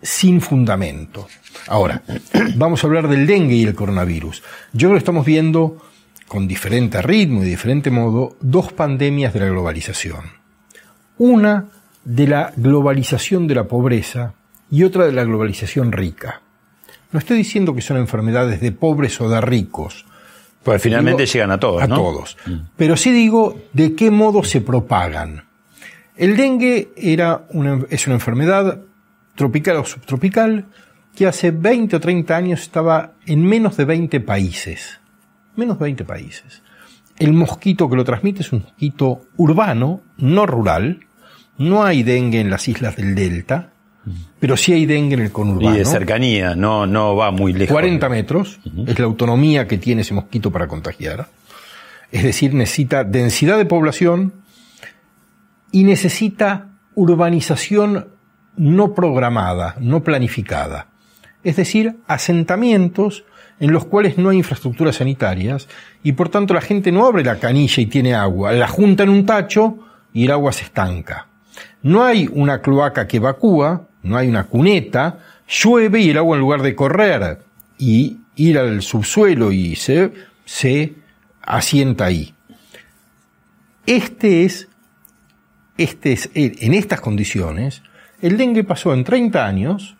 sin 0.00 0.40
fundamento. 0.40 1.26
Ahora, 1.66 2.02
vamos 2.56 2.82
a 2.82 2.86
hablar 2.86 3.08
del 3.08 3.26
dengue 3.26 3.56
y 3.56 3.64
el 3.64 3.74
coronavirus. 3.74 4.42
Yo 4.72 4.88
creo 4.88 4.92
que 4.92 4.98
estamos 4.98 5.26
viendo, 5.26 5.84
con 6.28 6.46
diferente 6.46 7.02
ritmo 7.02 7.42
y 7.42 7.46
diferente 7.46 7.90
modo, 7.90 8.36
dos 8.40 8.72
pandemias 8.72 9.34
de 9.34 9.40
la 9.40 9.46
globalización. 9.46 10.24
Una 11.18 11.66
de 12.04 12.28
la 12.28 12.52
globalización 12.56 13.48
de 13.48 13.54
la 13.56 13.64
pobreza 13.64 14.34
y 14.70 14.84
otra 14.84 15.06
de 15.06 15.12
la 15.12 15.24
globalización 15.24 15.92
rica. 15.92 16.42
No 17.10 17.18
estoy 17.18 17.38
diciendo 17.38 17.74
que 17.74 17.80
son 17.80 17.96
enfermedades 17.96 18.60
de 18.60 18.72
pobres 18.72 19.20
o 19.20 19.28
de 19.28 19.40
ricos. 19.40 20.04
Pues 20.62 20.82
finalmente 20.82 21.24
llegan 21.24 21.50
a 21.50 21.58
todos. 21.58 21.82
A 21.82 21.88
todos. 21.88 22.36
Mm. 22.46 22.56
Pero 22.76 22.96
sí 22.96 23.12
digo 23.12 23.58
de 23.72 23.94
qué 23.94 24.10
modo 24.10 24.44
se 24.44 24.60
propagan. 24.60 25.44
El 26.16 26.36
dengue 26.36 26.90
era 26.96 27.46
una, 27.50 27.84
es 27.88 28.06
una 28.06 28.16
enfermedad 28.16 28.80
tropical 29.36 29.76
o 29.76 29.84
subtropical 29.84 30.66
que 31.14 31.26
hace 31.26 31.50
20 31.50 31.96
o 31.96 32.00
30 32.00 32.36
años 32.36 32.60
estaba 32.60 33.12
en 33.24 33.44
menos 33.44 33.76
de 33.76 33.84
20 33.84 34.20
países. 34.20 35.00
Menos 35.56 35.78
de 35.78 35.84
20 35.84 36.04
países. 36.04 36.62
El 37.18 37.32
mosquito 37.32 37.88
que 37.88 37.96
lo 37.96 38.04
transmite 38.04 38.42
es 38.42 38.52
un 38.52 38.62
mosquito 38.62 39.22
urbano, 39.36 40.02
no 40.18 40.44
rural. 40.46 41.06
No 41.56 41.84
hay 41.84 42.02
dengue 42.02 42.40
en 42.40 42.50
las 42.50 42.68
islas 42.68 42.96
del 42.96 43.14
delta 43.14 43.72
pero 44.38 44.56
sí 44.56 44.72
hay 44.72 44.86
dengue 44.86 45.14
en 45.14 45.22
el 45.22 45.32
conurbano. 45.32 45.74
Y 45.74 45.78
de 45.78 45.84
cercanía, 45.84 46.54
no, 46.54 46.86
no 46.86 47.16
va 47.16 47.30
muy 47.30 47.52
lejos. 47.52 47.72
40 47.72 48.08
metros 48.08 48.58
es 48.86 48.98
la 48.98 49.04
autonomía 49.04 49.66
que 49.66 49.78
tiene 49.78 50.02
ese 50.02 50.14
mosquito 50.14 50.50
para 50.50 50.66
contagiar. 50.66 51.28
Es 52.10 52.22
decir, 52.22 52.54
necesita 52.54 53.04
densidad 53.04 53.58
de 53.58 53.66
población 53.66 54.32
y 55.72 55.84
necesita 55.84 56.68
urbanización 56.94 58.08
no 58.56 58.94
programada, 58.94 59.76
no 59.80 60.02
planificada. 60.02 60.88
Es 61.44 61.56
decir, 61.56 61.96
asentamientos 62.06 63.24
en 63.60 63.72
los 63.72 63.84
cuales 63.86 64.18
no 64.18 64.30
hay 64.30 64.38
infraestructuras 64.38 64.96
sanitarias 64.96 65.68
y 66.02 66.12
por 66.12 66.28
tanto 66.28 66.54
la 66.54 66.60
gente 66.60 66.92
no 66.92 67.06
abre 67.06 67.24
la 67.24 67.38
canilla 67.38 67.82
y 67.82 67.86
tiene 67.86 68.14
agua, 68.14 68.52
la 68.52 68.68
junta 68.68 69.02
en 69.02 69.10
un 69.10 69.26
tacho 69.26 69.78
y 70.12 70.24
el 70.24 70.30
agua 70.30 70.52
se 70.52 70.64
estanca. 70.64 71.28
No 71.82 72.04
hay 72.04 72.28
una 72.32 72.60
cloaca 72.60 73.06
que 73.06 73.18
evacúa, 73.18 73.87
no 74.02 74.16
hay 74.16 74.28
una 74.28 74.44
cuneta, 74.44 75.18
llueve 75.48 76.00
y 76.00 76.10
el 76.10 76.18
agua 76.18 76.36
en 76.36 76.40
lugar 76.40 76.62
de 76.62 76.74
correr 76.74 77.40
y 77.78 78.18
ir 78.36 78.58
al 78.58 78.82
subsuelo 78.82 79.52
y 79.52 79.76
se, 79.76 80.12
se 80.44 80.94
asienta 81.42 82.06
ahí. 82.06 82.34
Este 83.86 84.44
es, 84.44 84.68
este 85.76 86.12
es, 86.12 86.30
en 86.34 86.74
estas 86.74 87.00
condiciones, 87.00 87.82
el 88.20 88.36
dengue 88.36 88.64
pasó 88.64 88.94
en 88.94 89.04
30 89.04 89.46
años 89.46 89.96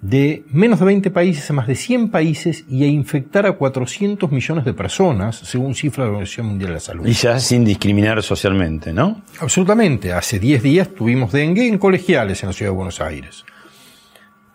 de 0.00 0.44
menos 0.52 0.78
de 0.78 0.86
20 0.86 1.10
países 1.10 1.50
a 1.50 1.54
más 1.54 1.66
de 1.66 1.74
100 1.74 2.10
países 2.10 2.64
y 2.68 2.84
a 2.84 2.86
infectar 2.86 3.46
a 3.46 3.52
400 3.52 4.30
millones 4.30 4.64
de 4.64 4.74
personas, 4.74 5.36
según 5.36 5.74
cifras 5.74 6.04
de 6.04 6.04
la 6.04 6.10
Organización 6.10 6.46
Mundial 6.46 6.68
de 6.70 6.74
la 6.74 6.80
Salud. 6.80 7.06
Y 7.06 7.12
ya 7.12 7.38
sin 7.40 7.64
discriminar 7.64 8.22
socialmente, 8.22 8.92
¿no? 8.92 9.22
Absolutamente. 9.40 10.12
Hace 10.12 10.38
10 10.38 10.62
días 10.62 10.94
tuvimos 10.94 11.32
dengue 11.32 11.66
en 11.66 11.78
colegiales 11.78 12.42
en 12.42 12.48
la 12.48 12.52
ciudad 12.52 12.72
de 12.72 12.76
Buenos 12.76 13.00
Aires. 13.00 13.44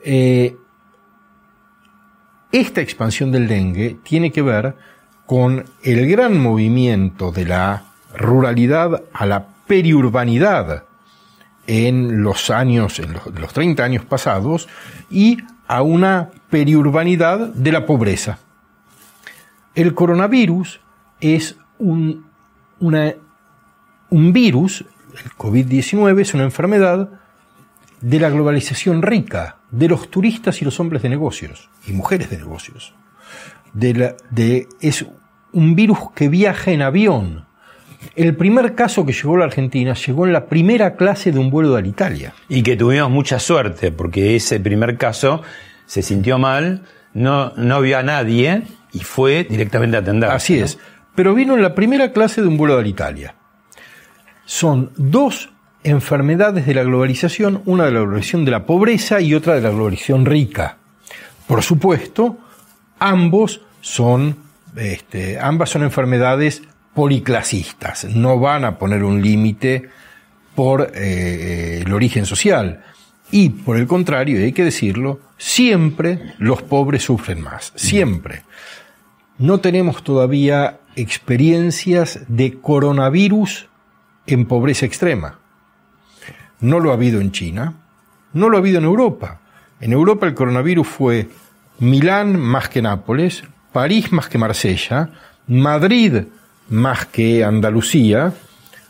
Eh, 0.04 0.56
esta 2.52 2.82
expansión 2.82 3.32
del 3.32 3.48
dengue 3.48 3.98
tiene 4.04 4.32
que 4.32 4.42
ver 4.42 4.76
con 5.26 5.66
el 5.84 6.08
gran 6.10 6.38
movimiento 6.38 7.32
de 7.32 7.46
la 7.46 7.84
ruralidad 8.14 9.04
a 9.14 9.26
la 9.26 9.48
periurbanidad 9.68 10.84
en 11.68 12.24
los 12.24 12.50
años, 12.50 13.00
en 13.00 13.14
los, 13.14 13.54
30 13.54 13.84
años 13.84 14.06
pasados, 14.06 14.68
y 15.10 15.38
a 15.68 15.82
una 15.82 16.30
periurbanidad 16.50 17.54
de 17.54 17.72
la 17.72 17.86
pobreza. 17.86 18.40
El 19.74 19.94
coronavirus 19.94 20.82
es 21.22 21.56
un, 21.78 22.26
un 22.80 24.34
virus, 24.34 24.86
el 25.24 25.32
COVID-19 25.32 26.20
es 26.20 26.34
una 26.34 26.44
enfermedad 26.44 27.10
de 28.02 28.20
la 28.20 28.30
globalización 28.30 29.02
rica, 29.02 29.58
de 29.70 29.88
los 29.88 30.10
turistas 30.10 30.62
y 30.62 30.66
los 30.66 30.80
hombres 30.80 31.04
de 31.04 31.10
negocios, 31.10 31.70
y 31.88 31.94
mujeres 31.94 32.30
de 32.30 32.38
negocios. 32.38 32.94
De 33.74 34.16
de, 34.32 34.68
es 34.82 35.06
un 35.54 35.76
virus 35.76 36.00
que 36.16 36.28
viaja 36.28 36.72
en 36.72 36.82
avión, 36.82 37.46
el 38.16 38.36
primer 38.36 38.76
caso 38.76 39.06
que 39.06 39.14
llegó 39.14 39.36
a 39.36 39.40
la 39.40 39.46
Argentina 39.46 39.94
llegó 39.94 40.26
en 40.26 40.34
la 40.34 40.46
primera 40.46 40.96
clase 40.96 41.32
de 41.32 41.40
un 41.40 41.50
vuelo 41.50 41.72
de 41.72 41.80
Alitalia. 41.80 42.34
Y 42.50 42.64
que 42.64 42.76
tuvimos 42.76 43.10
mucha 43.10 43.40
suerte, 43.40 43.92
porque 43.92 44.36
ese 44.36 44.60
primer 44.60 44.98
caso 44.98 45.42
se 45.86 46.02
sintió 46.02 46.38
mal, 46.38 46.84
no, 47.14 47.54
no 47.56 47.82
vio 47.82 47.98
a 47.98 48.04
nadie 48.04 48.64
y 48.92 49.00
fue 49.00 49.46
directamente 49.50 49.98
a 49.98 50.02
atender. 50.02 50.30
Así 50.30 50.58
es. 50.60 50.78
Pero 51.16 51.34
vino 51.34 51.56
en 51.56 51.62
la 51.62 51.76
primera 51.76 52.12
clase 52.12 52.42
de 52.42 52.48
un 52.48 52.58
vuelo 52.58 52.76
de 52.76 52.82
Alitalia. 52.82 53.36
Son 54.46 54.92
dos 54.98 55.50
enfermedades 55.84 56.66
de 56.66 56.74
la 56.74 56.84
globalización, 56.84 57.62
una 57.66 57.86
de 57.86 57.92
la 57.92 58.02
globalización 58.02 58.46
de 58.46 58.52
la 58.52 58.66
pobreza 58.66 59.22
y 59.22 59.34
otra 59.34 59.56
de 59.56 59.62
la 59.62 59.70
globalización 59.70 60.26
rica. 60.26 60.78
Por 61.48 61.64
supuesto, 61.64 62.38
ambos 63.00 63.62
son, 63.82 64.38
este, 64.76 65.40
ambas 65.40 65.70
son 65.70 65.84
enfermedades 65.84 66.64
policlasistas, 66.94 68.06
no 68.06 68.40
van 68.40 68.66
a 68.66 68.78
poner 68.78 69.04
un 69.04 69.22
límite 69.22 69.90
por 70.56 70.82
eh, 70.82 70.90
eh, 70.96 71.84
el 71.86 71.94
origen 71.94 72.26
social. 72.26 72.84
Y 73.32 73.50
por 73.50 73.78
el 73.78 73.88
contrario, 73.88 74.40
hay 74.40 74.52
que 74.52 74.66
decirlo, 74.66 75.22
siempre 75.38 76.34
los 76.38 76.62
pobres 76.62 77.04
sufren 77.04 77.42
más, 77.42 77.72
siempre. 77.76 78.44
No 79.38 79.60
tenemos 79.60 80.04
todavía 80.04 80.80
experiencias 80.96 82.20
de 82.28 82.60
coronavirus 82.60 83.68
en 84.28 84.46
pobreza 84.46 84.86
extrema. 84.86 85.40
no 86.60 86.80
lo 86.80 86.92
ha 86.92 86.94
habido 86.94 87.22
en 87.22 87.32
China, 87.32 87.74
no 88.34 88.50
lo 88.50 88.58
ha 88.58 88.60
habido 88.60 88.78
en 88.78 88.84
Europa. 88.84 89.40
En 89.80 89.94
Europa 89.94 90.28
el 90.28 90.36
coronavirus 90.36 90.88
fue 90.88 91.30
Milán 91.80 92.40
más 92.40 92.70
que 92.70 92.84
Nápoles, 92.84 93.44
París 93.72 94.12
más 94.12 94.30
que 94.30 94.38
Marsella, 94.38 95.10
Madrid 95.48 96.26
más 96.72 97.06
que 97.06 97.44
Andalucía, 97.44 98.34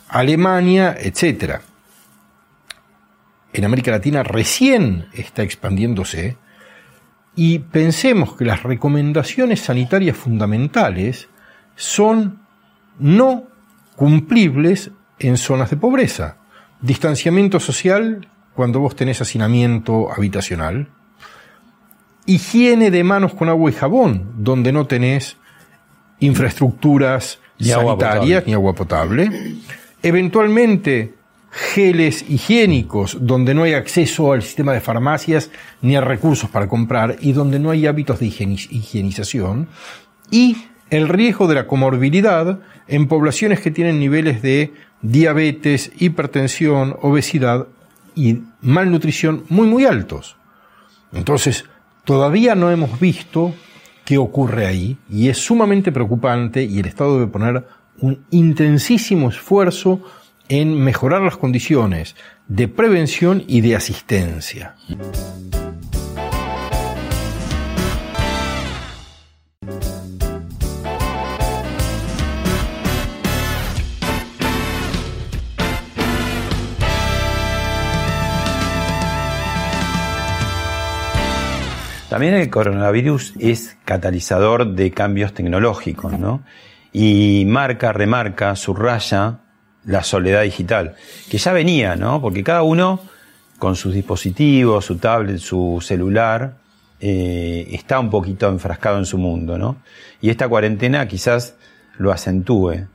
Alemania, 0.07 0.95
etc. 0.97 1.61
En 3.53 3.65
América 3.65 3.91
Latina 3.91 4.23
recién 4.23 5.07
está 5.13 5.41
expandiéndose 5.41 6.37
y 7.35 7.59
pensemos 7.59 8.37
que 8.37 8.45
las 8.45 8.63
recomendaciones 8.63 9.61
sanitarias 9.61 10.15
fundamentales 10.15 11.27
son 11.75 12.39
no 12.99 13.47
cumplibles 13.95 14.91
en 15.17 15.37
zonas 15.37 15.71
de 15.71 15.77
pobreza. 15.77 16.37
Distanciamiento 16.81 17.59
social 17.59 18.27
cuando 18.53 18.79
vos 18.79 18.95
tenés 18.95 19.21
hacinamiento 19.21 20.11
habitacional. 20.11 20.89
Higiene 22.27 22.91
de 22.91 23.03
manos 23.03 23.33
con 23.33 23.49
agua 23.49 23.71
y 23.71 23.73
jabón, 23.73 24.33
donde 24.37 24.71
no 24.71 24.85
tenés 24.85 25.37
infraestructuras 26.19 27.40
sanitarias 27.63 28.45
ni 28.45 28.53
agua 28.53 28.73
potable. 28.73 29.55
Eventualmente 30.03 31.13
geles 31.51 32.25
higiénicos, 32.29 33.17
donde 33.21 33.53
no 33.53 33.63
hay 33.63 33.73
acceso 33.73 34.31
al 34.31 34.41
sistema 34.41 34.73
de 34.73 34.79
farmacias 34.79 35.49
ni 35.81 35.95
a 35.95 36.01
recursos 36.01 36.49
para 36.49 36.67
comprar 36.67 37.17
y 37.19 37.33
donde 37.33 37.59
no 37.59 37.71
hay 37.71 37.87
hábitos 37.87 38.19
de 38.19 38.27
higienización. 38.27 39.67
Y 40.29 40.57
el 40.89 41.09
riesgo 41.09 41.47
de 41.47 41.55
la 41.55 41.67
comorbilidad 41.67 42.59
en 42.87 43.07
poblaciones 43.07 43.59
que 43.59 43.71
tienen 43.71 43.99
niveles 43.99 44.41
de 44.41 44.73
diabetes, 45.01 45.91
hipertensión, 45.97 46.95
obesidad 47.01 47.67
y 48.15 48.39
malnutrición 48.61 49.45
muy 49.49 49.67
muy 49.67 49.85
altos. 49.85 50.37
Entonces, 51.13 51.65
todavía 52.05 52.55
no 52.55 52.71
hemos 52.71 52.99
visto 52.99 53.53
qué 54.11 54.17
ocurre 54.17 54.67
ahí 54.67 54.97
y 55.09 55.29
es 55.29 55.37
sumamente 55.37 55.89
preocupante 55.89 56.65
y 56.65 56.79
el 56.79 56.85
Estado 56.85 57.13
debe 57.13 57.31
poner 57.31 57.65
un 58.01 58.25
intensísimo 58.29 59.29
esfuerzo 59.29 60.01
en 60.49 60.77
mejorar 60.83 61.21
las 61.21 61.37
condiciones 61.37 62.17
de 62.49 62.67
prevención 62.67 63.41
y 63.47 63.61
de 63.61 63.77
asistencia. 63.77 64.75
También 82.11 82.33
el 82.33 82.49
coronavirus 82.49 83.35
es 83.39 83.77
catalizador 83.85 84.73
de 84.75 84.91
cambios 84.91 85.33
tecnológicos, 85.33 86.19
¿no? 86.19 86.43
Y 86.91 87.45
marca, 87.47 87.93
remarca, 87.93 88.57
subraya 88.57 89.39
la 89.85 90.03
soledad 90.03 90.41
digital, 90.41 90.95
que 91.29 91.37
ya 91.37 91.53
venía, 91.53 91.95
¿no? 91.95 92.21
Porque 92.21 92.43
cada 92.43 92.63
uno 92.63 92.99
con 93.57 93.77
sus 93.77 93.93
dispositivos, 93.93 94.83
su 94.83 94.97
tablet, 94.97 95.37
su 95.37 95.81
celular, 95.81 96.57
eh, 96.99 97.69
está 97.71 97.97
un 98.01 98.09
poquito 98.09 98.49
enfrascado 98.49 98.97
en 98.97 99.05
su 99.05 99.17
mundo, 99.17 99.57
¿no? 99.57 99.77
Y 100.19 100.31
esta 100.31 100.49
cuarentena 100.49 101.07
quizás 101.07 101.55
lo 101.97 102.11
acentúe. 102.11 102.87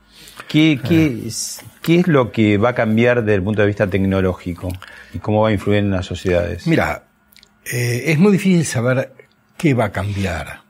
¿Qué, 0.47 0.79
qué, 0.87 1.23
es, 1.25 1.65
¿Qué 1.81 2.01
es 2.01 2.07
lo 2.07 2.31
que 2.31 2.59
va 2.59 2.69
a 2.69 2.75
cambiar 2.75 3.21
desde 3.21 3.33
el 3.33 3.41
punto 3.41 3.61
de 3.61 3.67
vista 3.67 3.87
tecnológico 3.87 4.71
y 5.11 5.17
cómo 5.17 5.41
va 5.41 5.49
a 5.49 5.53
influir 5.53 5.79
en 5.79 5.89
las 5.89 6.05
sociedades? 6.05 6.67
Mira, 6.67 7.06
eh, 7.71 8.11
es 8.11 8.19
muy 8.19 8.31
difícil 8.31 8.65
saber 8.65 9.13
qué 9.57 9.73
va 9.73 9.85
a 9.85 9.91
cambiar, 9.91 10.61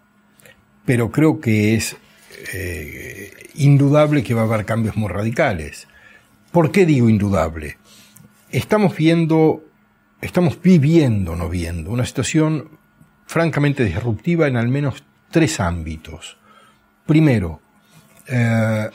pero 0.85 1.11
creo 1.11 1.39
que 1.39 1.75
es 1.75 1.95
eh, 2.53 3.31
indudable 3.55 4.23
que 4.23 4.33
va 4.33 4.41
a 4.41 4.45
haber 4.45 4.65
cambios 4.65 4.95
muy 4.95 5.09
radicales. 5.09 5.87
¿Por 6.51 6.71
qué 6.71 6.85
digo 6.85 7.07
indudable? 7.07 7.77
Estamos 8.49 8.95
viendo, 8.95 9.63
estamos 10.21 10.59
viviendo, 10.59 11.35
no 11.35 11.49
viendo, 11.49 11.91
una 11.91 12.05
situación 12.05 12.79
francamente 13.27 13.83
disruptiva 13.83 14.47
en 14.47 14.57
al 14.57 14.69
menos 14.69 15.03
tres 15.29 15.59
ámbitos. 15.59 16.37
Primero, 17.05 17.61
eh, 18.27 18.89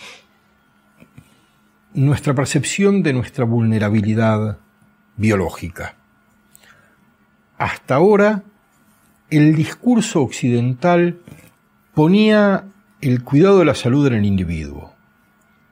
nuestra 1.95 2.35
percepción 2.35 3.03
de 3.03 3.12
nuestra 3.12 3.45
vulnerabilidad 3.45 4.59
biológica 5.17 6.02
hasta 7.62 7.94
ahora 7.94 8.42
el 9.31 9.55
discurso 9.55 10.20
occidental 10.20 11.18
ponía 11.94 12.64
el 13.01 13.22
cuidado 13.22 13.61
de 13.61 13.64
la 13.64 13.77
salud 13.77 14.05
en 14.09 14.14
el 14.14 14.25
individuo. 14.25 14.94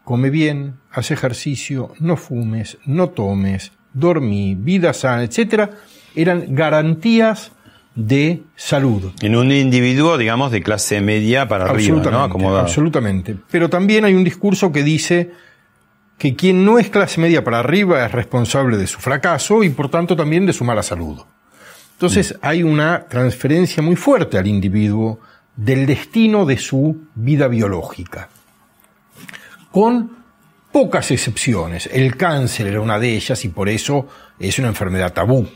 Come 0.04 0.30
bien, 0.30 0.76
haz 0.92 1.10
ejercicio, 1.10 1.92
no 1.98 2.16
fumes, 2.16 2.78
no 2.86 3.08
tomes, 3.08 3.72
dormí, 3.92 4.54
vida 4.54 4.92
sana, 4.92 5.24
etc. 5.24 5.70
Eran 6.14 6.54
garantías 6.54 7.50
de 7.96 8.44
salud. 8.54 9.10
En 9.20 9.34
un 9.34 9.50
individuo, 9.50 10.16
digamos, 10.16 10.52
de 10.52 10.62
clase 10.62 11.00
media 11.00 11.48
para 11.48 11.64
arriba, 11.64 12.08
¿no? 12.08 12.22
Acomodado. 12.22 12.60
Absolutamente. 12.60 13.36
Pero 13.50 13.68
también 13.68 14.04
hay 14.04 14.14
un 14.14 14.22
discurso 14.22 14.70
que 14.70 14.84
dice 14.84 15.32
que 16.18 16.36
quien 16.36 16.64
no 16.64 16.78
es 16.78 16.88
clase 16.88 17.20
media 17.20 17.42
para 17.42 17.58
arriba 17.58 18.06
es 18.06 18.12
responsable 18.12 18.76
de 18.76 18.86
su 18.86 19.00
fracaso 19.00 19.64
y 19.64 19.70
por 19.70 19.88
tanto 19.88 20.14
también 20.14 20.46
de 20.46 20.52
su 20.52 20.64
mala 20.64 20.84
salud. 20.84 21.20
Entonces 22.00 22.38
hay 22.40 22.62
una 22.62 23.04
transferencia 23.08 23.82
muy 23.82 23.94
fuerte 23.94 24.38
al 24.38 24.46
individuo 24.46 25.20
del 25.54 25.84
destino 25.84 26.46
de 26.46 26.56
su 26.56 26.96
vida 27.14 27.46
biológica, 27.46 28.30
con 29.70 30.10
pocas 30.72 31.10
excepciones. 31.10 31.90
El 31.92 32.16
cáncer 32.16 32.68
era 32.68 32.80
una 32.80 32.98
de 32.98 33.14
ellas 33.14 33.44
y 33.44 33.50
por 33.50 33.68
eso 33.68 34.08
es 34.38 34.58
una 34.58 34.68
enfermedad 34.68 35.12
tabú, 35.12 35.46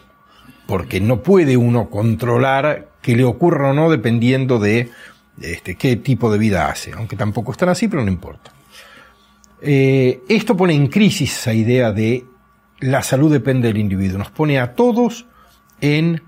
porque 0.67 1.01
no 1.01 1.23
puede 1.23 1.57
uno 1.57 1.89
controlar 1.89 2.91
que 3.01 3.17
le 3.17 3.25
ocurra 3.25 3.71
o 3.71 3.73
no 3.73 3.89
dependiendo 3.89 4.59
de 4.59 4.91
este, 5.41 5.77
qué 5.77 5.97
tipo 5.97 6.31
de 6.31 6.37
vida 6.37 6.69
hace, 6.69 6.93
aunque 6.93 7.17
tampoco 7.17 7.53
están 7.53 7.71
así, 7.71 7.89
pero 7.89 8.05
no 8.05 8.11
importa. 8.11 8.53
Eh, 9.63 10.21
esto 10.29 10.55
pone 10.55 10.75
en 10.75 10.89
crisis 10.89 11.39
esa 11.39 11.55
idea 11.55 11.91
de 11.91 12.23
la 12.81 13.03
salud 13.03 13.33
depende 13.33 13.69
del 13.69 13.79
individuo, 13.79 14.19
nos 14.19 14.31
pone 14.31 14.61
a 14.61 14.75
todos 14.75 15.25
en 15.81 16.21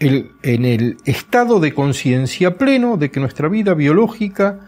en 0.00 0.64
el 0.64 0.96
estado 1.04 1.60
de 1.60 1.74
conciencia 1.74 2.56
pleno 2.56 2.96
de 2.96 3.10
que 3.10 3.20
nuestra 3.20 3.48
vida 3.48 3.74
biológica 3.74 4.60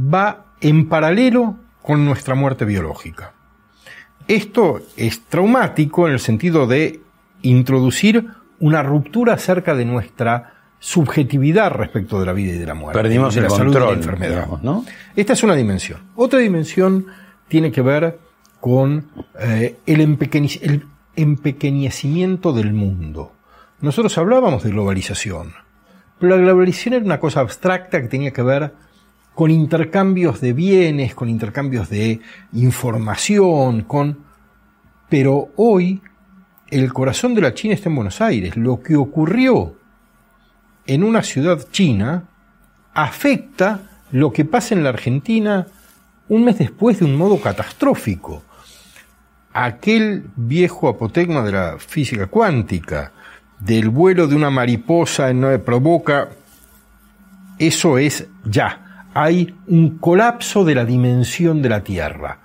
va 0.00 0.46
en 0.60 0.88
paralelo 0.88 1.56
con 1.82 2.04
nuestra 2.04 2.34
muerte 2.34 2.64
biológica. 2.64 3.32
Esto 4.28 4.80
es 4.96 5.20
traumático 5.22 6.06
en 6.06 6.14
el 6.14 6.20
sentido 6.20 6.66
de 6.66 7.00
introducir 7.42 8.28
una 8.58 8.82
ruptura 8.82 9.34
acerca 9.34 9.74
de 9.74 9.84
nuestra 9.84 10.54
subjetividad 10.78 11.72
respecto 11.72 12.18
de 12.20 12.26
la 12.26 12.32
vida 12.32 12.54
y 12.54 12.58
de 12.58 12.66
la 12.66 12.74
muerte. 12.74 13.00
Perdimos 13.00 13.34
de 13.34 13.40
el 13.40 13.44
la 13.44 13.50
salud 13.50 13.72
control, 13.72 13.88
y 13.88 13.92
la 13.92 13.98
enfermedad. 13.98 14.34
digamos, 14.34 14.62
¿no? 14.62 14.84
Esta 15.14 15.32
es 15.32 15.42
una 15.42 15.54
dimensión. 15.54 16.00
Otra 16.14 16.38
dimensión 16.38 17.06
tiene 17.48 17.72
que 17.72 17.82
ver 17.82 18.18
con 18.60 19.06
eh, 19.38 19.76
el 19.86 20.00
empequeñecimiento 21.16 22.52
del 22.52 22.72
mundo. 22.72 23.32
Nosotros 23.80 24.16
hablábamos 24.16 24.62
de 24.62 24.70
globalización, 24.70 25.52
pero 26.18 26.36
la 26.36 26.42
globalización 26.42 26.94
era 26.94 27.04
una 27.04 27.20
cosa 27.20 27.40
abstracta 27.40 28.00
que 28.00 28.08
tenía 28.08 28.32
que 28.32 28.42
ver 28.42 28.72
con 29.34 29.50
intercambios 29.50 30.40
de 30.40 30.54
bienes, 30.54 31.14
con 31.14 31.28
intercambios 31.28 31.90
de 31.90 32.20
información, 32.54 33.82
con... 33.82 34.24
Pero 35.10 35.50
hoy 35.56 36.00
el 36.70 36.90
corazón 36.92 37.34
de 37.34 37.42
la 37.42 37.52
China 37.52 37.74
está 37.74 37.90
en 37.90 37.96
Buenos 37.96 38.20
Aires. 38.22 38.56
Lo 38.56 38.80
que 38.80 38.96
ocurrió 38.96 39.76
en 40.86 41.04
una 41.04 41.22
ciudad 41.22 41.60
china 41.70 42.24
afecta 42.94 43.82
lo 44.10 44.32
que 44.32 44.46
pasa 44.46 44.74
en 44.74 44.84
la 44.84 44.88
Argentina 44.88 45.66
un 46.28 46.44
mes 46.44 46.58
después 46.58 46.98
de 46.98 47.04
un 47.04 47.16
modo 47.16 47.38
catastrófico. 47.40 48.42
Aquel 49.52 50.30
viejo 50.34 50.88
apotegma 50.88 51.42
de 51.42 51.52
la 51.52 51.76
física 51.78 52.26
cuántica, 52.26 53.12
del 53.60 53.88
vuelo 53.88 54.26
de 54.26 54.36
una 54.36 54.50
mariposa 54.50 55.30
en 55.30 55.40
no 55.40 55.58
provoca, 55.62 56.28
eso 57.58 57.98
es 57.98 58.28
ya. 58.44 59.06
Hay 59.14 59.54
un 59.66 59.98
colapso 59.98 60.64
de 60.64 60.74
la 60.74 60.84
dimensión 60.84 61.62
de 61.62 61.68
la 61.70 61.82
Tierra. 61.82 62.40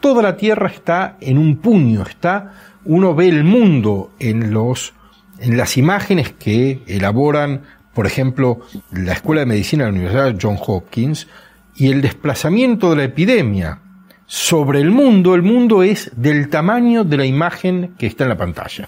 Toda 0.00 0.22
la 0.22 0.36
Tierra 0.36 0.68
está 0.68 1.16
en 1.20 1.38
un 1.38 1.58
puño, 1.58 2.02
está, 2.02 2.52
uno 2.84 3.14
ve 3.14 3.28
el 3.28 3.44
mundo 3.44 4.12
en 4.18 4.52
los, 4.52 4.94
en 5.38 5.56
las 5.56 5.76
imágenes 5.76 6.32
que 6.32 6.82
elaboran, 6.86 7.62
por 7.92 8.06
ejemplo, 8.06 8.60
la 8.92 9.12
Escuela 9.12 9.40
de 9.40 9.46
Medicina 9.46 9.84
de 9.84 9.90
la 9.90 9.96
Universidad 9.98 10.38
John 10.40 10.56
Hopkins, 10.64 11.26
y 11.76 11.90
el 11.90 12.00
desplazamiento 12.00 12.90
de 12.90 12.96
la 12.96 13.04
epidemia 13.04 13.80
sobre 14.30 14.80
el 14.82 14.90
mundo, 14.90 15.34
el 15.34 15.40
mundo 15.42 15.82
es 15.82 16.10
del 16.14 16.50
tamaño 16.50 17.02
de 17.02 17.16
la 17.16 17.24
imagen 17.24 17.94
que 17.98 18.06
está 18.06 18.24
en 18.24 18.28
la 18.28 18.36
pantalla. 18.36 18.86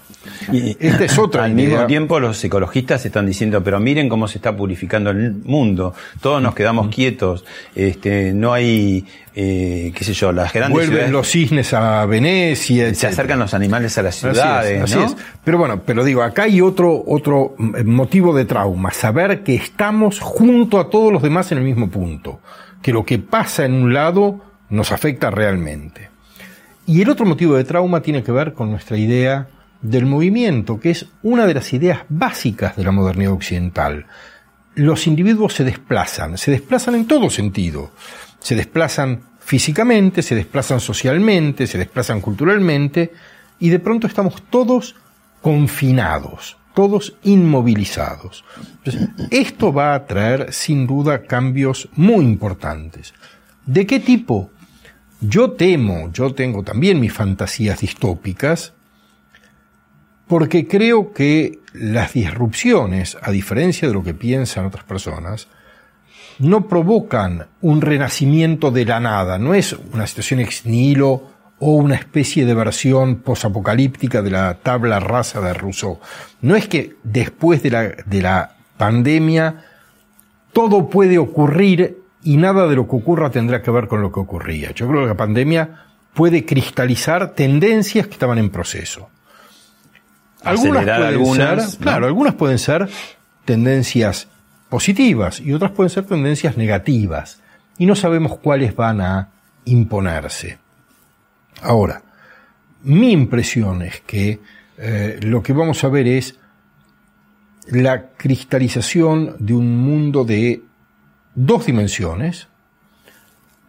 Y 0.53 0.77
Esta 0.79 1.03
es 1.05 1.17
otra 1.17 1.45
Al 1.45 1.59
idea. 1.59 1.67
mismo 1.69 1.85
tiempo, 1.87 2.19
los 2.19 2.43
ecologistas 2.43 3.03
están 3.07 3.25
diciendo, 3.25 3.63
pero 3.63 3.79
miren 3.79 4.07
cómo 4.07 4.27
se 4.27 4.37
está 4.37 4.55
purificando 4.55 5.09
el 5.09 5.33
mundo. 5.43 5.95
Todos 6.21 6.43
nos 6.43 6.53
quedamos 6.53 6.89
quietos. 6.93 7.43
Este, 7.73 8.33
no 8.33 8.53
hay, 8.53 9.03
eh, 9.33 9.91
qué 9.95 10.03
sé 10.03 10.13
yo, 10.13 10.31
las 10.31 10.53
grandes 10.53 10.73
Vuelven 10.73 10.91
ciudades- 10.91 11.11
los 11.11 11.27
cisnes 11.27 11.73
a 11.73 12.05
Venecia. 12.05 12.93
se 12.93 13.07
acercan 13.07 13.39
los 13.39 13.55
animales 13.55 13.97
a 13.97 14.03
las 14.03 14.17
Así 14.23 14.27
es, 14.27 14.33
ciudades, 14.33 14.81
así 14.83 14.95
¿no? 14.95 15.05
es. 15.05 15.15
Pero 15.43 15.57
bueno, 15.57 15.81
pero 15.83 16.03
digo, 16.03 16.21
acá 16.21 16.43
hay 16.43 16.61
otro, 16.61 17.03
otro 17.07 17.55
mm, 17.57 17.83
motivo 17.89 18.35
de 18.35 18.45
trauma, 18.45 18.91
saber 18.91 19.41
que 19.41 19.55
estamos 19.55 20.19
junto 20.19 20.79
a 20.79 20.87
todos 20.91 21.11
los 21.11 21.23
demás 21.23 21.51
en 21.51 21.57
el 21.57 21.63
mismo 21.63 21.89
punto, 21.89 22.41
que 22.83 22.93
lo 22.93 23.03
que 23.03 23.17
pasa 23.17 23.65
en 23.65 23.73
un 23.73 23.91
lado 23.91 24.50
nos 24.71 24.91
afecta 24.91 25.29
realmente. 25.29 26.09
Y 26.87 27.01
el 27.01 27.09
otro 27.09 27.25
motivo 27.25 27.55
de 27.55 27.63
trauma 27.63 28.01
tiene 28.01 28.23
que 28.23 28.31
ver 28.31 28.53
con 28.53 28.71
nuestra 28.71 28.97
idea 28.97 29.47
del 29.81 30.05
movimiento, 30.05 30.79
que 30.79 30.91
es 30.91 31.05
una 31.21 31.45
de 31.45 31.53
las 31.53 31.71
ideas 31.73 31.99
básicas 32.09 32.75
de 32.75 32.83
la 32.83 32.91
modernidad 32.91 33.33
occidental. 33.33 34.07
Los 34.75 35.05
individuos 35.07 35.53
se 35.53 35.63
desplazan, 35.63 36.37
se 36.37 36.51
desplazan 36.51 36.95
en 36.95 37.05
todo 37.05 37.29
sentido. 37.29 37.91
Se 38.39 38.55
desplazan 38.55 39.21
físicamente, 39.39 40.21
se 40.21 40.35
desplazan 40.35 40.79
socialmente, 40.79 41.67
se 41.67 41.77
desplazan 41.77 42.21
culturalmente, 42.21 43.11
y 43.59 43.69
de 43.69 43.79
pronto 43.79 44.07
estamos 44.07 44.41
todos 44.49 44.95
confinados, 45.41 46.57
todos 46.73 47.15
inmovilizados. 47.23 48.43
Esto 49.29 49.73
va 49.73 49.93
a 49.93 50.05
traer 50.05 50.53
sin 50.53 50.87
duda 50.87 51.23
cambios 51.23 51.89
muy 51.95 52.25
importantes. 52.25 53.13
¿De 53.65 53.85
qué 53.85 53.99
tipo? 53.99 54.49
Yo 55.21 55.51
temo, 55.51 56.11
yo 56.11 56.33
tengo 56.33 56.63
también 56.63 56.99
mis 56.99 57.13
fantasías 57.13 57.79
distópicas, 57.79 58.73
porque 60.27 60.67
creo 60.67 61.13
que 61.13 61.59
las 61.73 62.13
disrupciones, 62.13 63.17
a 63.21 63.31
diferencia 63.31 63.87
de 63.87 63.93
lo 63.93 64.03
que 64.03 64.15
piensan 64.15 64.65
otras 64.65 64.83
personas, 64.83 65.47
no 66.39 66.67
provocan 66.67 67.45
un 67.61 67.81
renacimiento 67.81 68.71
de 68.71 68.85
la 68.85 68.99
nada, 68.99 69.37
no 69.37 69.53
es 69.53 69.73
una 69.93 70.07
situación 70.07 70.39
ex 70.39 70.65
nihilo 70.65 71.29
o 71.59 71.75
una 71.75 71.95
especie 71.95 72.45
de 72.45 72.55
versión 72.55 73.17
posapocalíptica 73.17 74.23
de 74.23 74.31
la 74.31 74.55
tabla 74.55 74.99
rasa 74.99 75.39
de 75.39 75.53
Rousseau. 75.53 75.99
No 76.41 76.55
es 76.55 76.67
que 76.67 76.95
después 77.03 77.61
de 77.61 77.69
la, 77.69 77.83
de 77.83 78.21
la 78.23 78.55
pandemia 78.77 79.65
todo 80.51 80.89
puede 80.89 81.19
ocurrir 81.19 82.00
y 82.23 82.37
nada 82.37 82.67
de 82.67 82.75
lo 82.75 82.87
que 82.87 82.95
ocurra 82.95 83.31
tendrá 83.31 83.61
que 83.61 83.71
ver 83.71 83.87
con 83.87 84.01
lo 84.01 84.11
que 84.11 84.19
ocurría. 84.19 84.71
Yo 84.71 84.87
creo 84.87 85.01
que 85.01 85.07
la 85.07 85.17
pandemia 85.17 85.85
puede 86.13 86.45
cristalizar 86.45 87.31
tendencias 87.33 88.07
que 88.07 88.13
estaban 88.13 88.37
en 88.37 88.49
proceso. 88.49 89.09
Algunas 90.43 90.83
Acelerar 90.83 90.99
pueden 90.99 91.13
algunas, 91.13 91.71
ser, 91.71 91.79
¿no? 91.79 91.83
claro, 91.83 92.05
algunas 92.07 92.33
pueden 92.35 92.59
ser 92.59 92.89
tendencias 93.45 94.27
positivas 94.69 95.39
y 95.39 95.53
otras 95.53 95.71
pueden 95.71 95.89
ser 95.89 96.05
tendencias 96.05 96.57
negativas 96.57 97.41
y 97.77 97.85
no 97.85 97.95
sabemos 97.95 98.37
cuáles 98.37 98.75
van 98.75 99.01
a 99.01 99.29
imponerse. 99.65 100.57
Ahora, 101.61 102.01
mi 102.83 103.11
impresión 103.11 103.81
es 103.81 104.01
que 104.01 104.39
eh, 104.77 105.19
lo 105.21 105.43
que 105.43 105.53
vamos 105.53 105.83
a 105.83 105.89
ver 105.89 106.07
es 106.07 106.39
la 107.67 108.09
cristalización 108.17 109.35
de 109.39 109.53
un 109.53 109.77
mundo 109.77 110.23
de 110.23 110.63
dos 111.35 111.65
dimensiones, 111.65 112.47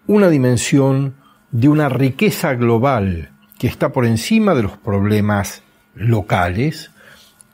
una 0.07 0.29
dimensión 0.29 1.15
de 1.51 1.69
una 1.69 1.89
riqueza 1.89 2.55
global 2.55 3.31
que 3.59 3.67
está 3.67 3.93
por 3.93 4.07
encima 4.07 4.55
de 4.55 4.63
los 4.63 4.77
problemas 4.77 5.63
locales, 5.95 6.91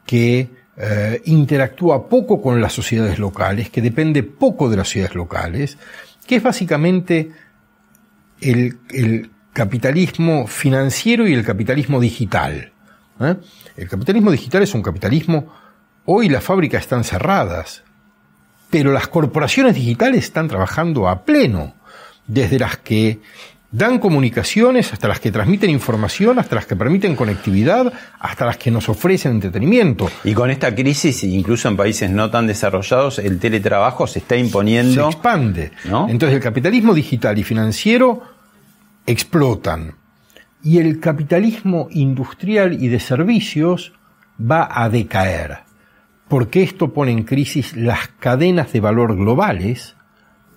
que 0.07 0.49
eh, 0.77 1.23
interactúa 1.27 2.09
poco 2.09 2.41
con 2.41 2.61
las 2.61 2.73
sociedades 2.73 3.19
locales, 3.19 3.69
que 3.69 3.83
depende 3.83 4.23
poco 4.23 4.71
de 4.71 4.77
las 4.77 4.89
sociedades 4.89 5.17
locales, 5.17 5.77
que 6.27 6.37
es 6.37 6.43
básicamente 6.43 7.33
el, 8.41 8.79
el 8.91 9.31
capitalismo 9.53 10.47
financiero 10.47 11.27
y 11.27 11.35
el 11.35 11.45
capitalismo 11.45 12.01
digital. 12.01 12.73
¿eh? 13.21 13.37
El 13.77 13.89
capitalismo 13.89 14.31
digital 14.31 14.63
es 14.63 14.75
un 14.75 14.83
capitalismo, 14.83 15.53
hoy 16.05 16.29
las 16.29 16.45
fábricas 16.45 16.83
están 16.83 17.05
cerradas, 17.05 17.83
pero 18.71 18.93
las 18.93 19.09
corporaciones 19.09 19.75
digitales 19.75 20.25
están 20.25 20.49
trabajando 20.49 21.09
a 21.09 21.25
pleno, 21.25 21.75
desde 22.27 22.59
las 22.59 22.77
que 22.77 23.21
dan 23.71 23.99
comunicaciones, 23.99 24.93
hasta 24.93 25.09
las 25.09 25.21
que 25.21 25.31
transmiten 25.31 25.71
información, 25.71 26.39
hasta 26.39 26.55
las 26.55 26.67
que 26.67 26.77
permiten 26.77 27.17
conectividad, 27.17 27.93
hasta 28.19 28.47
las 28.47 28.57
que 28.57 28.71
nos 28.71 28.89
ofrecen 28.89 29.33
entretenimiento. 29.33 30.11
Y 30.25 30.33
con 30.33 30.51
esta 30.51 30.75
crisis, 30.75 31.23
incluso 31.25 31.69
en 31.69 31.77
países 31.77 32.11
no 32.11 32.31
tan 32.31 32.47
desarrollados, 32.47 33.19
el 33.19 33.39
teletrabajo 33.39 34.07
se 34.07 34.21
está 34.21 34.37
imponiendo. 34.37 35.11
Se 35.11 35.17
expande. 35.17 35.73
¿no? 35.85 36.09
Entonces 36.09 36.37
el 36.37 36.43
capitalismo 36.43 36.95
digital 36.95 37.39
y 37.39 37.45
financiero 37.45 38.23
explotan. 39.07 39.95
Y 40.63 40.79
el 40.79 40.99
capitalismo 40.99 41.89
industrial 41.91 42.83
y 42.83 42.89
de 42.89 43.01
servicios 43.01 43.93
va 44.41 44.69
a 44.71 44.89
decaer. 44.89 45.68
Porque 46.29 46.63
esto 46.63 46.93
pone 46.93 47.11
en 47.13 47.25
crisis 47.25 47.77
las 47.77 48.09
cadenas 48.09 48.73
de 48.73 48.81
valor 48.81 49.17
globales. 49.17 49.97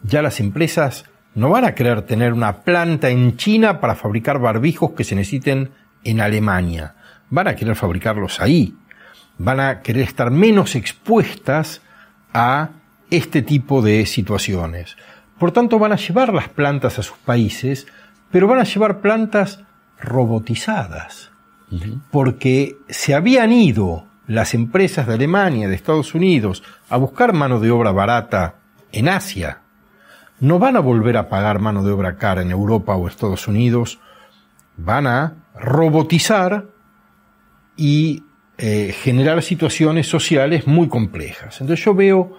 Ya 0.03 0.21
las 0.21 0.39
empresas 0.39 1.05
no 1.33 1.49
van 1.49 1.65
a 1.65 1.75
querer 1.75 2.01
tener 2.01 2.33
una 2.33 2.61
planta 2.61 3.09
en 3.09 3.37
China 3.37 3.79
para 3.79 3.95
fabricar 3.95 4.39
barbijos 4.39 4.91
que 4.91 5.03
se 5.03 5.15
necesiten 5.15 5.71
en 6.03 6.19
Alemania. 6.19 6.95
Van 7.29 7.47
a 7.47 7.55
querer 7.55 7.75
fabricarlos 7.75 8.41
ahí. 8.41 8.75
Van 9.37 9.59
a 9.59 9.81
querer 9.81 10.03
estar 10.03 10.29
menos 10.29 10.75
expuestas 10.75 11.81
a 12.33 12.69
este 13.09 13.41
tipo 13.41 13.81
de 13.81 14.05
situaciones. 14.05 14.97
Por 15.39 15.51
tanto, 15.51 15.79
van 15.79 15.93
a 15.93 15.97
llevar 15.97 16.33
las 16.33 16.49
plantas 16.49 16.99
a 16.99 17.03
sus 17.03 17.17
países, 17.17 17.87
pero 18.29 18.47
van 18.47 18.59
a 18.59 18.63
llevar 18.63 18.99
plantas 19.01 19.63
robotizadas. 19.99 21.31
Porque 22.11 22.77
se 22.89 23.15
habían 23.15 23.51
ido 23.53 24.10
las 24.31 24.53
empresas 24.53 25.07
de 25.07 25.15
Alemania, 25.15 25.67
de 25.67 25.75
Estados 25.75 26.15
Unidos, 26.15 26.63
a 26.89 26.95
buscar 26.97 27.33
mano 27.33 27.59
de 27.59 27.69
obra 27.69 27.91
barata 27.91 28.55
en 28.91 29.09
Asia. 29.09 29.59
No 30.39 30.57
van 30.57 30.77
a 30.77 30.79
volver 30.79 31.17
a 31.17 31.27
pagar 31.27 31.59
mano 31.59 31.83
de 31.83 31.91
obra 31.91 32.15
cara 32.15 32.41
en 32.41 32.49
Europa 32.49 32.95
o 32.95 33.07
Estados 33.07 33.47
Unidos. 33.49 33.99
Van 34.77 35.05
a 35.05 35.33
robotizar 35.53 36.65
y 37.75 38.23
eh, 38.57 38.95
generar 39.03 39.43
situaciones 39.43 40.07
sociales 40.07 40.65
muy 40.65 40.87
complejas. 40.87 41.59
Entonces 41.59 41.83
yo 41.83 41.93
veo 41.93 42.37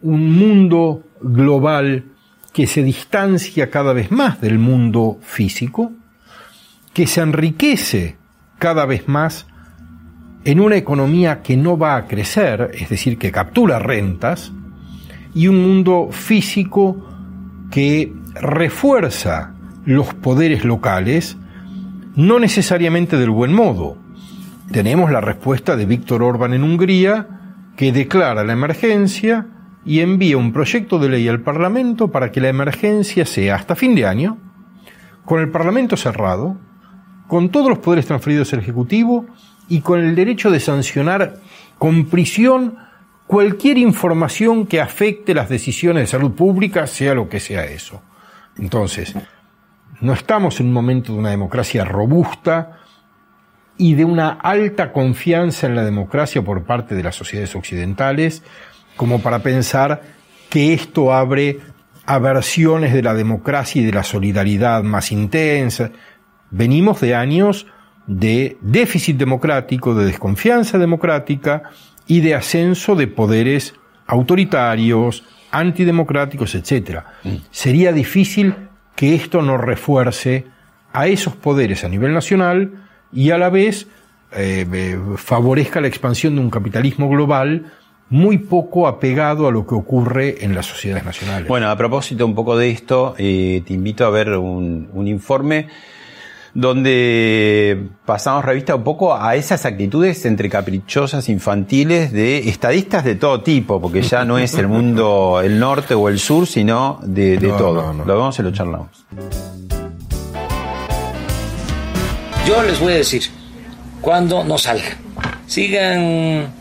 un 0.00 0.32
mundo 0.38 1.02
global 1.20 2.04
que 2.52 2.68
se 2.68 2.84
distancia 2.84 3.68
cada 3.68 3.92
vez 3.92 4.12
más 4.12 4.40
del 4.40 4.60
mundo 4.60 5.18
físico, 5.22 5.90
que 6.94 7.08
se 7.08 7.20
enriquece 7.20 8.16
cada 8.58 8.86
vez 8.86 9.08
más 9.08 9.46
en 10.44 10.60
una 10.60 10.76
economía 10.76 11.42
que 11.42 11.56
no 11.56 11.78
va 11.78 11.96
a 11.96 12.06
crecer, 12.06 12.70
es 12.74 12.88
decir, 12.88 13.18
que 13.18 13.30
captura 13.30 13.78
rentas, 13.78 14.52
y 15.34 15.48
un 15.48 15.62
mundo 15.62 16.08
físico 16.10 17.08
que 17.70 18.12
refuerza 18.34 19.54
los 19.84 20.14
poderes 20.14 20.64
locales, 20.64 21.36
no 22.16 22.38
necesariamente 22.38 23.16
del 23.16 23.30
buen 23.30 23.52
modo. 23.52 23.96
Tenemos 24.70 25.10
la 25.10 25.20
respuesta 25.20 25.76
de 25.76 25.86
Víctor 25.86 26.22
Orbán 26.22 26.54
en 26.54 26.64
Hungría, 26.64 27.26
que 27.76 27.92
declara 27.92 28.44
la 28.44 28.52
emergencia 28.52 29.46
y 29.84 30.00
envía 30.00 30.36
un 30.36 30.52
proyecto 30.52 30.98
de 30.98 31.08
ley 31.08 31.28
al 31.28 31.40
Parlamento 31.40 32.10
para 32.10 32.30
que 32.30 32.40
la 32.40 32.48
emergencia 32.48 33.24
sea 33.26 33.56
hasta 33.56 33.74
fin 33.74 33.94
de 33.94 34.06
año, 34.06 34.38
con 35.24 35.40
el 35.40 35.50
Parlamento 35.50 35.96
cerrado, 35.96 36.56
con 37.26 37.48
todos 37.48 37.68
los 37.68 37.78
poderes 37.78 38.06
transferidos 38.06 38.52
al 38.52 38.60
Ejecutivo 38.60 39.26
y 39.68 39.80
con 39.80 40.00
el 40.00 40.14
derecho 40.14 40.50
de 40.50 40.60
sancionar 40.60 41.36
con 41.78 42.06
prisión 42.06 42.78
cualquier 43.26 43.78
información 43.78 44.66
que 44.66 44.80
afecte 44.80 45.34
las 45.34 45.48
decisiones 45.48 46.02
de 46.02 46.06
salud 46.06 46.32
pública, 46.32 46.86
sea 46.86 47.14
lo 47.14 47.28
que 47.28 47.40
sea 47.40 47.64
eso. 47.64 48.02
Entonces, 48.58 49.14
no 50.00 50.12
estamos 50.12 50.60
en 50.60 50.66
un 50.66 50.72
momento 50.72 51.12
de 51.12 51.18
una 51.18 51.30
democracia 51.30 51.84
robusta 51.84 52.78
y 53.78 53.94
de 53.94 54.04
una 54.04 54.30
alta 54.30 54.92
confianza 54.92 55.66
en 55.66 55.76
la 55.76 55.84
democracia 55.84 56.42
por 56.42 56.64
parte 56.64 56.94
de 56.94 57.02
las 57.02 57.16
sociedades 57.16 57.54
occidentales, 57.56 58.42
como 58.96 59.20
para 59.20 59.38
pensar 59.38 60.02
que 60.50 60.74
esto 60.74 61.12
abre 61.14 61.60
a 62.04 62.18
versiones 62.18 62.92
de 62.92 63.02
la 63.02 63.14
democracia 63.14 63.80
y 63.80 63.84
de 63.84 63.92
la 63.92 64.02
solidaridad 64.02 64.82
más 64.82 65.12
intensa. 65.12 65.90
Venimos 66.50 67.00
de 67.00 67.14
años 67.14 67.66
de 68.06 68.56
déficit 68.60 69.16
democrático, 69.16 69.94
de 69.94 70.06
desconfianza 70.06 70.78
democrática 70.78 71.62
y 72.06 72.20
de 72.20 72.34
ascenso 72.34 72.94
de 72.94 73.06
poderes 73.06 73.74
autoritarios, 74.06 75.24
antidemocráticos, 75.50 76.54
etc. 76.54 77.00
Sería 77.50 77.92
difícil 77.92 78.54
que 78.96 79.14
esto 79.14 79.42
no 79.42 79.56
refuerce 79.58 80.46
a 80.92 81.06
esos 81.06 81.36
poderes 81.36 81.84
a 81.84 81.88
nivel 81.88 82.12
nacional 82.12 82.72
y 83.12 83.30
a 83.30 83.38
la 83.38 83.50
vez 83.50 83.86
eh, 84.34 84.66
eh, 84.72 84.98
favorezca 85.16 85.80
la 85.80 85.88
expansión 85.88 86.34
de 86.34 86.40
un 86.40 86.50
capitalismo 86.50 87.08
global 87.08 87.72
muy 88.08 88.38
poco 88.38 88.86
apegado 88.86 89.46
a 89.46 89.50
lo 89.50 89.66
que 89.66 89.74
ocurre 89.74 90.44
en 90.44 90.54
las 90.54 90.66
sociedades 90.66 91.04
nacionales. 91.04 91.48
Bueno, 91.48 91.70
a 91.70 91.76
propósito 91.76 92.26
un 92.26 92.34
poco 92.34 92.56
de 92.56 92.70
esto, 92.70 93.14
eh, 93.16 93.62
te 93.66 93.72
invito 93.72 94.04
a 94.04 94.10
ver 94.10 94.36
un, 94.36 94.88
un 94.92 95.08
informe 95.08 95.68
donde 96.54 97.88
pasamos 98.04 98.44
revista 98.44 98.74
un 98.74 98.84
poco 98.84 99.14
a 99.14 99.36
esas 99.36 99.64
actitudes 99.64 100.24
entre 100.26 100.48
caprichosas 100.50 101.28
infantiles 101.28 102.12
de 102.12 102.48
estadistas 102.48 103.04
de 103.04 103.14
todo 103.14 103.40
tipo, 103.42 103.80
porque 103.80 104.02
ya 104.02 104.24
no 104.24 104.38
es 104.38 104.54
el 104.54 104.68
mundo 104.68 105.40
el 105.42 105.58
norte 105.58 105.94
o 105.94 106.08
el 106.08 106.18
sur, 106.18 106.46
sino 106.46 107.00
de, 107.02 107.38
de 107.38 107.48
No, 107.48 107.56
todo. 107.56 107.82
no, 107.82 107.92
no. 107.94 108.04
Lo 108.04 108.14
vemos 108.16 108.38
y 108.38 108.42
lo 108.42 108.52
charlamos. 108.52 108.88
Yo 112.46 112.62
les 112.62 112.78
voy 112.80 112.92
a 112.92 112.96
decir, 112.96 113.22
cuando 114.00 114.44
no 114.44 114.58
salgan, 114.58 114.98
sigan 115.46 116.52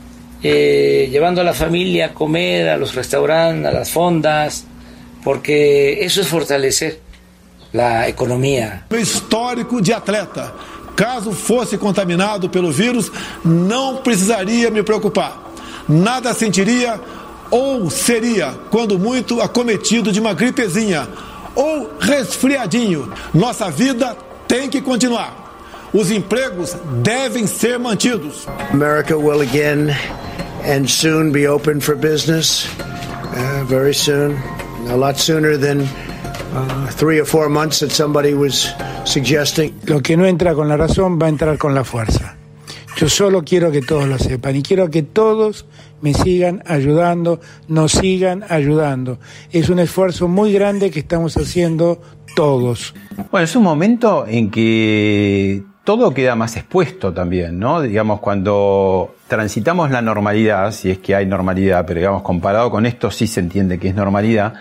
eh, 0.43 1.09
llevando 1.11 1.41
a 1.41 1.43
la 1.43 1.53
familia 1.53 2.07
a 2.07 2.13
comer 2.13 2.69
a 2.69 2.77
los 2.77 2.95
restaurantes, 2.95 3.65
a 3.65 3.71
las 3.71 3.89
fondas, 3.89 4.65
porque 5.23 6.03
eso 6.05 6.21
es 6.21 6.27
fortalecer 6.27 6.99
la 7.73 8.07
economía. 8.07 8.83
Meu 8.89 8.99
histórico 8.99 9.81
de 9.81 9.93
atleta. 9.93 10.53
Caso 10.95 11.31
fosse 11.31 11.77
contaminado 11.77 12.49
pelo 12.49 12.71
vírus, 12.71 13.11
não 13.43 13.97
precisaria 13.97 14.69
me 14.69 14.83
preocupar. 14.83 15.51
Nada 15.87 16.33
sentiria 16.33 16.99
ou 17.49 17.89
seria, 17.89 18.53
quando 18.69 18.99
muito, 18.99 19.41
acometido 19.41 20.11
de 20.11 20.19
uma 20.19 20.33
gripezinha 20.33 21.07
ou 21.55 21.91
resfriadinho. 21.99 23.11
Nossa 23.33 23.69
vida 23.71 24.15
tem 24.47 24.69
que 24.69 24.81
continuar. 24.81 25.41
Os 25.93 26.11
empregos 26.11 26.75
devem 27.01 27.47
ser 27.47 27.77
mantidos. 27.77 28.47
America 28.71 29.17
will 29.17 29.41
again 29.41 29.89
and 30.65 30.87
soon 30.87 31.31
be 31.31 31.47
open 31.47 31.81
for 31.81 31.95
business. 31.95 32.65
Uh, 33.33 33.65
very 33.65 33.93
soon, 33.93 34.37
a 34.89 34.95
lot 34.95 35.17
sooner 35.17 35.57
than 35.57 35.87
uh, 36.53 36.87
three 36.91 37.19
or 37.19 37.25
four 37.25 37.49
months 37.49 37.79
that 37.79 37.91
somebody 37.91 38.33
was 38.33 38.73
suggesting. 39.05 39.73
Lo 39.85 40.01
que 40.01 40.15
no 40.17 40.25
entra 40.25 40.53
con 40.53 40.67
la 40.67 40.77
razón 40.77 41.19
va 41.19 41.27
a 41.27 41.29
entrar 41.29 41.57
con 41.57 41.73
la 41.73 41.83
fuerza. 41.83 42.35
Yo 42.97 43.09
solo 43.09 43.43
quiero 43.43 43.71
que 43.71 43.81
todos 43.81 44.07
lo 44.07 44.17
sepan 44.19 44.55
y 44.57 44.63
quiero 44.63 44.89
que 44.89 45.01
todos 45.01 45.65
me 46.01 46.13
sigan 46.13 46.61
ayudando, 46.67 47.39
nos 47.67 47.93
sigan 47.93 48.43
ayudando. 48.49 49.17
Es 49.51 49.69
un 49.69 49.79
esfuerzo 49.79 50.27
muy 50.27 50.51
grande 50.51 50.91
que 50.91 50.99
estamos 50.99 51.37
haciendo 51.37 52.01
todos. 52.35 52.93
Bueno, 53.31 53.45
es 53.45 53.55
un 53.55 53.63
momento 53.63 54.25
en 54.27 54.51
que 54.51 55.63
todo 55.83 56.13
queda 56.13 56.35
más 56.35 56.57
expuesto 56.57 57.13
también, 57.13 57.59
¿no? 57.59 57.81
Digamos, 57.81 58.19
cuando 58.19 59.15
transitamos 59.27 59.89
la 59.89 60.01
normalidad, 60.01 60.71
si 60.71 60.91
es 60.91 60.99
que 60.99 61.15
hay 61.15 61.25
normalidad, 61.25 61.85
pero 61.85 61.99
digamos, 61.99 62.21
comparado 62.21 62.69
con 62.69 62.85
esto 62.85 63.09
sí 63.09 63.25
se 63.25 63.39
entiende 63.39 63.79
que 63.79 63.87
es 63.87 63.95
normalidad, 63.95 64.53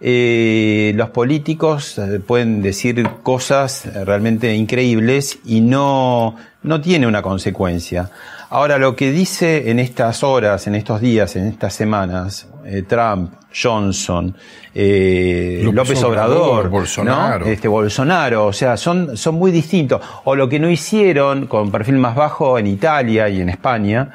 eh, 0.00 0.92
los 0.94 1.10
políticos 1.10 1.98
eh, 1.98 2.20
pueden 2.20 2.62
decir 2.62 3.06
cosas 3.22 3.88
realmente 4.04 4.54
increíbles 4.54 5.38
y 5.44 5.60
no, 5.60 6.36
no 6.62 6.80
tiene 6.80 7.06
una 7.06 7.22
consecuencia. 7.22 8.10
Ahora, 8.48 8.78
lo 8.78 8.94
que 8.94 9.10
dice 9.10 9.70
en 9.70 9.80
estas 9.80 10.22
horas, 10.22 10.66
en 10.68 10.76
estos 10.76 11.00
días, 11.00 11.34
en 11.34 11.48
estas 11.48 11.74
semanas, 11.74 12.46
eh, 12.64 12.82
Trump, 12.82 13.32
Johnson, 13.52 14.36
eh, 14.72 15.60
López 15.64 15.74
López, 15.74 16.04
Obrador, 16.04 16.36
Obrador, 16.36 16.64
¿no? 16.64 16.70
Bolsonaro. 16.70 17.46
este 17.46 17.66
Bolsonaro, 17.66 18.46
o 18.46 18.52
sea, 18.52 18.76
son, 18.76 19.16
son 19.16 19.34
muy 19.34 19.50
distintos. 19.50 20.00
O 20.24 20.36
lo 20.36 20.48
que 20.48 20.60
no 20.60 20.70
hicieron 20.70 21.46
con 21.46 21.72
perfil 21.72 21.96
más 21.96 22.14
bajo 22.14 22.56
en 22.58 22.68
Italia 22.68 23.28
y 23.28 23.40
en 23.40 23.48
España, 23.48 24.10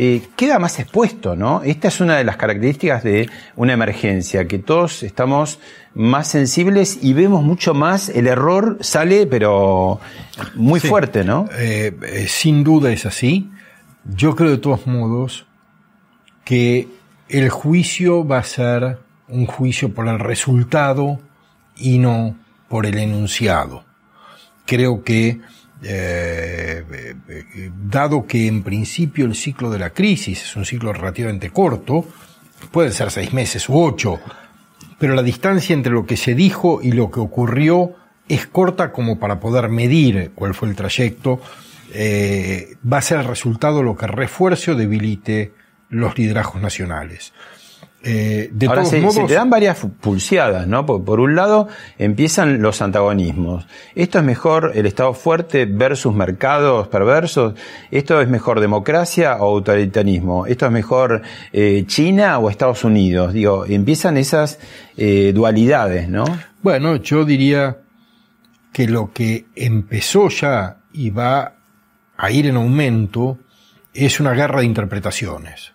eh, 0.00 0.22
queda 0.36 0.60
más 0.60 0.78
expuesto, 0.78 1.34
¿no? 1.34 1.62
Esta 1.64 1.88
es 1.88 2.00
una 2.00 2.16
de 2.16 2.22
las 2.24 2.36
características 2.36 3.02
de 3.02 3.28
una 3.56 3.72
emergencia, 3.72 4.46
que 4.46 4.58
todos 4.60 5.02
estamos 5.02 5.58
más 5.94 6.28
sensibles 6.28 7.00
y 7.02 7.14
vemos 7.14 7.42
mucho 7.42 7.74
más, 7.74 8.08
el 8.08 8.28
error 8.28 8.78
sale, 8.80 9.26
pero 9.26 9.98
muy 10.54 10.78
Sí. 10.78 10.86
fuerte, 10.86 11.24
¿no? 11.24 11.46
Eh, 11.58 11.92
eh, 12.06 12.26
sin 12.28 12.62
duda 12.62 12.92
es 12.92 13.06
así. 13.06 13.50
Yo 14.04 14.36
creo 14.36 14.50
de 14.52 14.58
todos 14.58 14.86
modos 14.86 15.46
que 16.44 16.88
el 17.28 17.48
juicio 17.50 18.24
va 18.26 18.38
a 18.38 18.44
ser 18.44 18.98
un 19.26 19.46
juicio 19.46 19.92
por 19.92 20.06
el 20.06 20.20
resultado 20.20 21.18
y 21.76 21.98
no 21.98 22.36
por 22.68 22.86
el 22.86 22.98
enunciado. 22.98 23.84
Creo 24.64 25.02
que, 25.02 25.40
eh, 25.82 26.84
eh, 26.90 27.14
eh, 27.28 27.70
dado 27.84 28.26
que 28.26 28.48
en 28.48 28.64
principio 28.64 29.26
el 29.26 29.36
ciclo 29.36 29.70
de 29.70 29.78
la 29.78 29.90
crisis 29.90 30.42
es 30.42 30.56
un 30.56 30.64
ciclo 30.64 30.92
relativamente 30.92 31.50
corto, 31.50 32.04
pueden 32.72 32.92
ser 32.92 33.10
seis 33.10 33.32
meses 33.32 33.68
u 33.68 33.80
ocho, 33.80 34.18
pero 34.98 35.14
la 35.14 35.22
distancia 35.22 35.74
entre 35.74 35.92
lo 35.92 36.04
que 36.04 36.16
se 36.16 36.34
dijo 36.34 36.80
y 36.82 36.92
lo 36.92 37.10
que 37.10 37.20
ocurrió 37.20 37.92
es 38.28 38.46
corta 38.46 38.90
como 38.90 39.18
para 39.20 39.38
poder 39.38 39.68
medir 39.68 40.32
cuál 40.34 40.54
fue 40.54 40.68
el 40.68 40.76
trayecto. 40.76 41.40
Va 41.90 42.98
a 42.98 43.02
ser 43.02 43.20
el 43.20 43.24
resultado 43.24 43.82
lo 43.82 43.96
que 43.96 44.06
refuerce 44.06 44.72
o 44.72 44.74
debilite 44.74 45.52
los 45.88 46.18
liderazgos 46.18 46.60
nacionales. 46.60 47.32
Eh, 48.04 48.50
de 48.52 48.66
Ahora 48.68 48.82
todos 48.82 48.90
se, 48.90 49.00
modos, 49.00 49.14
se 49.16 49.24
te 49.24 49.34
dan 49.34 49.50
varias 49.50 49.84
pulseadas, 50.00 50.68
¿no? 50.68 50.86
Por, 50.86 51.04
por 51.04 51.18
un 51.18 51.34
lado 51.34 51.66
empiezan 51.98 52.62
los 52.62 52.80
antagonismos. 52.80 53.66
Esto 53.96 54.18
es 54.18 54.24
mejor 54.24 54.72
el 54.76 54.86
Estado 54.86 55.14
fuerte 55.14 55.66
versus 55.66 56.14
mercados 56.14 56.86
perversos. 56.86 57.54
Esto 57.90 58.20
es 58.20 58.28
mejor 58.28 58.60
democracia 58.60 59.36
o 59.40 59.56
autoritarismo. 59.56 60.46
Esto 60.46 60.66
es 60.66 60.72
mejor 60.72 61.22
eh, 61.52 61.84
China 61.86 62.38
o 62.38 62.50
Estados 62.50 62.84
Unidos. 62.84 63.32
Digo, 63.32 63.66
empiezan 63.66 64.16
esas 64.16 64.60
eh, 64.96 65.32
dualidades, 65.34 66.08
¿no? 66.08 66.24
Bueno, 66.62 66.96
yo 66.96 67.24
diría 67.24 67.78
que 68.72 68.86
lo 68.86 69.12
que 69.12 69.46
empezó 69.56 70.28
ya 70.28 70.76
y 70.92 71.10
va 71.10 71.54
a 72.16 72.30
ir 72.30 72.46
en 72.46 72.56
aumento 72.56 73.38
es 73.92 74.20
una 74.20 74.34
guerra 74.34 74.60
de 74.60 74.66
interpretaciones. 74.66 75.72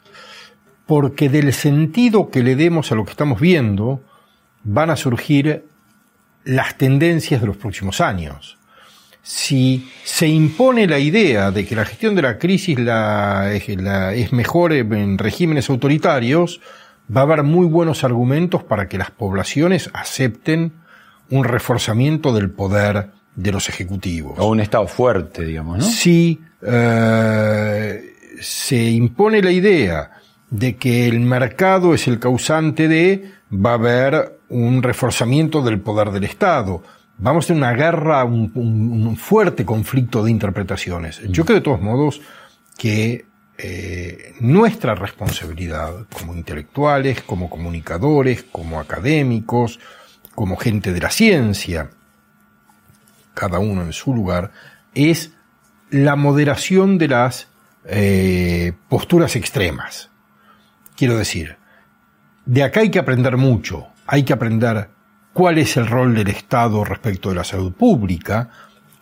Porque 0.86 1.30
del 1.30 1.54
sentido 1.54 2.30
que 2.30 2.44
le 2.44 2.56
demos 2.56 2.92
a 2.92 2.96
lo 2.96 3.06
que 3.06 3.12
estamos 3.12 3.40
viendo 3.40 4.02
van 4.64 4.90
a 4.90 4.96
surgir 4.96 5.66
las 6.44 6.78
tendencias 6.78 7.40
de 7.42 7.48
los 7.48 7.58
próximos 7.58 8.02
años. 8.02 8.58
Si 9.22 9.90
se 10.04 10.28
impone 10.28 10.86
la 10.88 11.00
idea 11.00 11.52
de 11.52 11.66
que 11.66 11.76
la 11.76 11.86
gestión 11.86 12.14
de 12.16 12.22
la 12.22 12.38
crisis 12.38 12.78
la- 12.78 13.54
es, 13.54 13.70
la- 13.82 14.14
es 14.14 14.34
mejor 14.34 14.74
en 14.74 15.18
regímenes 15.18 15.70
autoritarios, 15.70 16.60
va 17.16 17.22
a 17.22 17.24
haber 17.24 17.44
muy 17.44 17.66
buenos 17.66 18.04
argumentos 18.04 18.64
para 18.64 18.90
que 18.90 18.98
las 18.98 19.12
poblaciones 19.12 19.90
acepten 19.94 20.74
un 21.30 21.46
reforzamiento 21.46 22.34
del 22.34 22.50
poder 22.50 23.12
de 23.36 23.52
los 23.54 23.70
ejecutivos. 23.70 24.38
O 24.40 24.48
un 24.48 24.60
Estado 24.60 24.88
fuerte, 24.88 25.46
digamos, 25.46 25.78
¿no? 25.80 25.84
Si 25.86 26.42
eh, 26.62 28.14
se 28.42 28.84
impone 28.92 29.42
la 29.42 29.52
idea 29.52 30.12
de 30.54 30.76
que 30.76 31.08
el 31.08 31.20
mercado 31.20 31.96
es 31.96 32.08
el 32.08 32.20
causante 32.20 32.88
de, 32.88 33.32
va 33.52 33.72
a 33.72 33.74
haber 33.74 34.40
un 34.50 34.84
reforzamiento 34.84 35.64
del 35.64 35.80
poder 35.80 36.12
del 36.12 36.26
Estado. 36.26 36.84
Vamos 37.18 37.46
a 37.46 37.48
tener 37.48 37.64
una 37.64 37.74
guerra, 37.74 38.24
un, 38.24 38.52
un- 38.54 39.08
un 39.08 39.18
fuerte 39.18 39.66
conflicto 39.66 40.24
de 40.24 40.30
interpretaciones. 40.30 41.22
Yo 41.30 41.44
creo 41.44 41.56
de 41.58 41.64
todos 41.64 41.82
modos 41.82 42.22
que 42.78 43.26
eh, 43.58 44.36
nuestra 44.42 44.94
responsabilidad 44.94 46.06
como 46.16 46.36
intelectuales, 46.36 47.24
como 47.24 47.50
comunicadores, 47.50 48.44
como 48.44 48.80
académicos, 48.80 49.80
como 50.36 50.56
gente 50.56 50.94
de 50.94 51.00
la 51.00 51.10
ciencia, 51.10 51.90
cada 53.34 53.58
uno 53.58 53.82
en 53.82 53.94
su 53.94 54.14
lugar, 54.14 54.52
es 54.94 55.32
la 55.90 56.16
moderación 56.16 57.00
de 57.00 57.08
las 57.08 57.48
eh, 57.86 58.74
posturas 58.88 59.36
extremas. 59.36 60.10
Quiero 60.96 61.18
decir, 61.18 61.58
de 62.46 62.64
acá 62.64 62.82
hay 62.82 62.90
que 62.90 63.00
aprender 63.00 63.38
mucho, 63.38 63.88
hay 64.06 64.24
que 64.24 64.34
aprender 64.34 64.90
cuál 65.34 65.58
es 65.58 65.78
el 65.78 65.88
rol 65.88 66.14
del 66.16 66.28
Estado 66.28 66.84
respecto 66.84 67.30
de 67.30 67.36
la 67.36 67.44
salud 67.44 67.72
pública, 67.74 68.50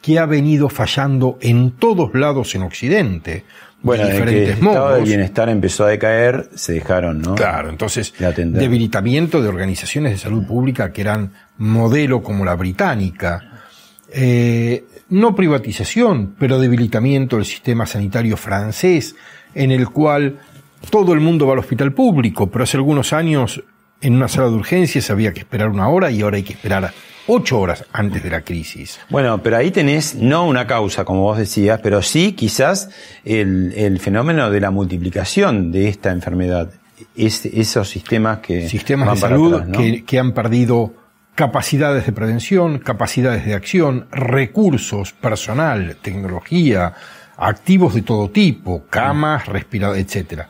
que 0.01 0.17
ha 0.17 0.25
venido 0.25 0.69
fallando 0.69 1.37
en 1.41 1.71
todos 1.71 2.13
lados 2.15 2.55
en 2.55 2.63
Occidente, 2.63 3.45
Bueno, 3.83 4.05
de 4.05 4.11
que 4.11 4.17
el 4.17 4.45
estado 4.45 4.63
del 4.63 4.63
modos. 4.63 5.03
bienestar 5.03 5.49
empezó 5.49 5.85
a 5.85 5.89
decaer, 5.89 6.49
se 6.55 6.73
dejaron, 6.73 7.21
¿no? 7.21 7.35
Claro, 7.35 7.69
entonces, 7.69 8.13
De 8.17 8.31
debilitamiento 8.33 9.41
de 9.41 9.49
organizaciones 9.49 10.13
de 10.13 10.17
salud 10.17 10.45
pública 10.45 10.91
que 10.91 11.01
eran 11.01 11.33
modelo 11.57 12.21
como 12.23 12.45
la 12.45 12.55
británica, 12.55 13.47
Eh, 14.13 14.83
no 15.09 15.35
privatización, 15.35 16.35
pero 16.37 16.59
debilitamiento 16.59 17.37
del 17.37 17.45
sistema 17.45 17.85
sanitario 17.85 18.35
francés, 18.35 19.15
en 19.55 19.71
el 19.71 19.87
cual 19.89 20.39
todo 20.89 21.13
el 21.13 21.19
mundo 21.19 21.45
va 21.47 21.53
al 21.53 21.59
hospital 21.59 21.93
público, 21.93 22.49
pero 22.49 22.63
hace 22.63 22.77
algunos 22.77 23.13
años 23.13 23.63
en 24.01 24.15
una 24.15 24.27
sala 24.27 24.47
de 24.47 24.55
urgencias 24.55 25.09
había 25.09 25.33
que 25.33 25.41
esperar 25.41 25.69
una 25.69 25.87
hora 25.87 26.09
y 26.11 26.21
ahora 26.21 26.37
hay 26.37 26.43
que 26.43 26.53
esperar 26.53 26.91
ocho 27.27 27.59
horas 27.59 27.85
antes 27.93 28.23
de 28.23 28.29
la 28.29 28.41
crisis. 28.41 28.99
Bueno, 29.09 29.41
pero 29.43 29.57
ahí 29.57 29.71
tenés 29.71 30.15
no 30.15 30.47
una 30.47 30.65
causa, 30.65 31.05
como 31.05 31.21
vos 31.21 31.37
decías, 31.37 31.79
pero 31.81 32.01
sí 32.01 32.33
quizás 32.33 32.89
el, 33.23 33.73
el 33.75 33.99
fenómeno 33.99 34.49
de 34.49 34.59
la 34.59 34.71
multiplicación 34.71 35.71
de 35.71 35.87
esta 35.87 36.11
enfermedad. 36.11 36.71
Es, 37.15 37.45
esos 37.45 37.89
sistemas 37.89 38.39
que... 38.39 38.67
Sistemas 38.67 39.07
van 39.07 39.15
de 39.15 39.21
salud 39.21 39.53
atrás, 39.53 39.69
¿no? 39.69 39.77
que, 39.77 40.03
que 40.03 40.19
han 40.19 40.33
perdido 40.33 40.93
capacidades 41.35 42.05
de 42.05 42.11
prevención, 42.11 42.79
capacidades 42.79 43.45
de 43.45 43.53
acción, 43.53 44.07
recursos, 44.11 45.13
personal, 45.13 45.97
tecnología, 46.01 46.93
activos 47.37 47.95
de 47.95 48.01
todo 48.01 48.29
tipo, 48.29 48.85
camas, 48.89 49.47
respiradores, 49.47 50.05
etcétera. 50.05 50.49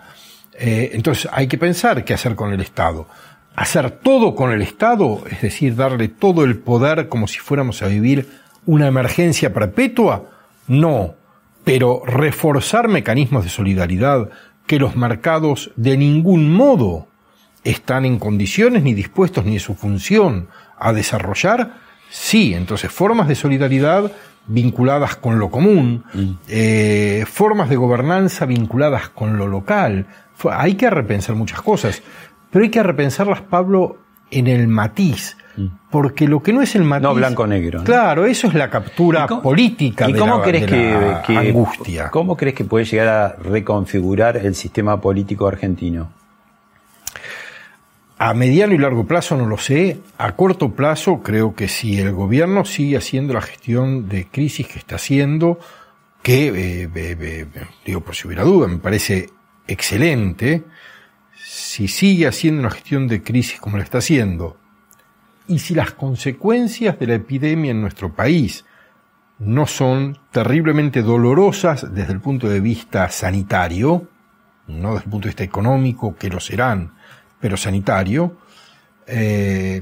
Eh, 0.63 0.91
entonces 0.93 1.27
hay 1.33 1.47
que 1.47 1.57
pensar 1.57 2.05
qué 2.05 2.13
hacer 2.13 2.35
con 2.35 2.53
el 2.53 2.61
Estado. 2.61 3.07
Hacer 3.55 3.89
todo 3.89 4.35
con 4.35 4.51
el 4.51 4.61
Estado, 4.61 5.23
es 5.29 5.41
decir, 5.41 5.75
darle 5.75 6.07
todo 6.07 6.43
el 6.43 6.59
poder 6.59 7.09
como 7.09 7.27
si 7.27 7.39
fuéramos 7.39 7.81
a 7.81 7.87
vivir 7.87 8.29
una 8.67 8.85
emergencia 8.85 9.51
perpetua, 9.53 10.29
no, 10.67 11.15
pero 11.63 12.03
reforzar 12.05 12.89
mecanismos 12.89 13.43
de 13.43 13.49
solidaridad 13.49 14.29
que 14.67 14.77
los 14.77 14.95
mercados 14.95 15.71
de 15.75 15.97
ningún 15.97 16.53
modo 16.53 17.07
están 17.63 18.05
en 18.05 18.19
condiciones 18.19 18.83
ni 18.83 18.93
dispuestos 18.93 19.43
ni 19.43 19.53
en 19.53 19.59
su 19.59 19.73
función 19.73 20.47
a 20.77 20.93
desarrollar, 20.93 21.73
sí, 22.11 22.53
entonces 22.53 22.91
formas 22.91 23.27
de 23.27 23.35
solidaridad 23.35 24.11
vinculadas 24.47 25.15
con 25.15 25.39
lo 25.39 25.49
común, 25.49 26.03
eh, 26.47 27.25
formas 27.27 27.69
de 27.69 27.75
gobernanza 27.75 28.45
vinculadas 28.45 29.09
con 29.09 29.37
lo 29.37 29.47
local. 29.47 30.07
Hay 30.49 30.75
que 30.75 30.89
repensar 30.89 31.35
muchas 31.35 31.61
cosas, 31.61 32.01
pero 32.49 32.63
hay 32.63 32.71
que 32.71 32.81
repensarlas, 32.83 33.41
Pablo, 33.41 33.97
en 34.29 34.47
el 34.47 34.67
matiz, 34.67 35.37
porque 35.89 36.27
lo 36.27 36.41
que 36.41 36.53
no 36.53 36.61
es 36.61 36.75
el 36.75 36.83
matiz... 36.83 37.03
No 37.03 37.13
blanco-negro. 37.13 37.79
¿no? 37.79 37.85
Claro, 37.85 38.25
eso 38.25 38.47
es 38.47 38.53
la 38.53 38.69
captura 38.69 39.27
política 39.27 40.09
¿Y 40.09 40.13
de 40.13 40.19
cómo 40.19 40.37
la- 40.37 40.43
crees 40.43 40.71
de 40.71 41.17
que, 41.27 41.37
angustia. 41.37 42.09
¿Cómo 42.09 42.37
crees 42.37 42.55
que 42.55 42.63
puede 42.63 42.85
llegar 42.85 43.07
a 43.09 43.35
reconfigurar 43.43 44.37
el 44.37 44.55
sistema 44.55 44.99
político 45.01 45.47
argentino? 45.47 46.09
A 48.17 48.33
mediano 48.35 48.73
y 48.73 48.77
largo 48.77 49.05
plazo 49.05 49.35
no 49.35 49.47
lo 49.47 49.57
sé. 49.57 49.99
A 50.19 50.35
corto 50.35 50.71
plazo 50.73 51.21
creo 51.23 51.55
que 51.55 51.67
si 51.67 51.99
el 51.99 52.11
gobierno 52.11 52.65
sigue 52.65 52.97
haciendo 52.97 53.33
la 53.33 53.41
gestión 53.41 54.07
de 54.07 54.27
crisis 54.27 54.67
que 54.67 54.77
está 54.77 54.95
haciendo, 54.95 55.59
que, 56.21 56.49
eh, 56.49 56.89
eh, 56.93 57.17
eh, 57.19 57.45
digo 57.83 58.01
por 58.01 58.13
si 58.15 58.27
hubiera 58.27 58.43
duda, 58.43 58.67
me 58.67 58.77
parece 58.77 59.29
excelente, 59.67 60.63
si 61.35 61.87
sigue 61.87 62.27
haciendo 62.27 62.61
una 62.61 62.71
gestión 62.71 63.07
de 63.07 63.23
crisis 63.23 63.59
como 63.59 63.77
la 63.77 63.83
está 63.83 63.99
haciendo, 63.99 64.57
y 65.47 65.59
si 65.59 65.73
las 65.73 65.91
consecuencias 65.91 66.97
de 66.99 67.07
la 67.07 67.15
epidemia 67.15 67.71
en 67.71 67.81
nuestro 67.81 68.13
país 68.13 68.65
no 69.39 69.65
son 69.65 70.17
terriblemente 70.31 71.01
dolorosas 71.01 71.93
desde 71.93 72.13
el 72.13 72.21
punto 72.21 72.47
de 72.47 72.59
vista 72.59 73.09
sanitario, 73.09 74.07
no 74.67 74.93
desde 74.93 75.05
el 75.05 75.11
punto 75.11 75.25
de 75.25 75.31
vista 75.31 75.43
económico, 75.43 76.15
que 76.15 76.29
lo 76.29 76.39
serán, 76.39 76.93
pero 77.39 77.57
sanitario, 77.57 78.37
eh, 79.07 79.81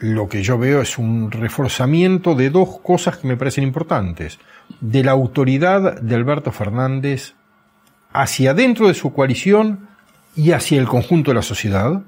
lo 0.00 0.28
que 0.28 0.42
yo 0.42 0.58
veo 0.58 0.80
es 0.80 0.98
un 0.98 1.30
reforzamiento 1.30 2.34
de 2.34 2.50
dos 2.50 2.80
cosas 2.80 3.18
que 3.18 3.28
me 3.28 3.36
parecen 3.36 3.64
importantes. 3.64 4.38
De 4.80 5.04
la 5.04 5.12
autoridad 5.12 6.00
de 6.00 6.14
Alberto 6.14 6.52
Fernández 6.52 7.34
hacia 8.12 8.54
dentro 8.54 8.88
de 8.88 8.94
su 8.94 9.12
coalición 9.12 9.88
y 10.36 10.52
hacia 10.52 10.78
el 10.80 10.86
conjunto 10.86 11.30
de 11.30 11.34
la 11.36 11.42
sociedad, 11.42 12.02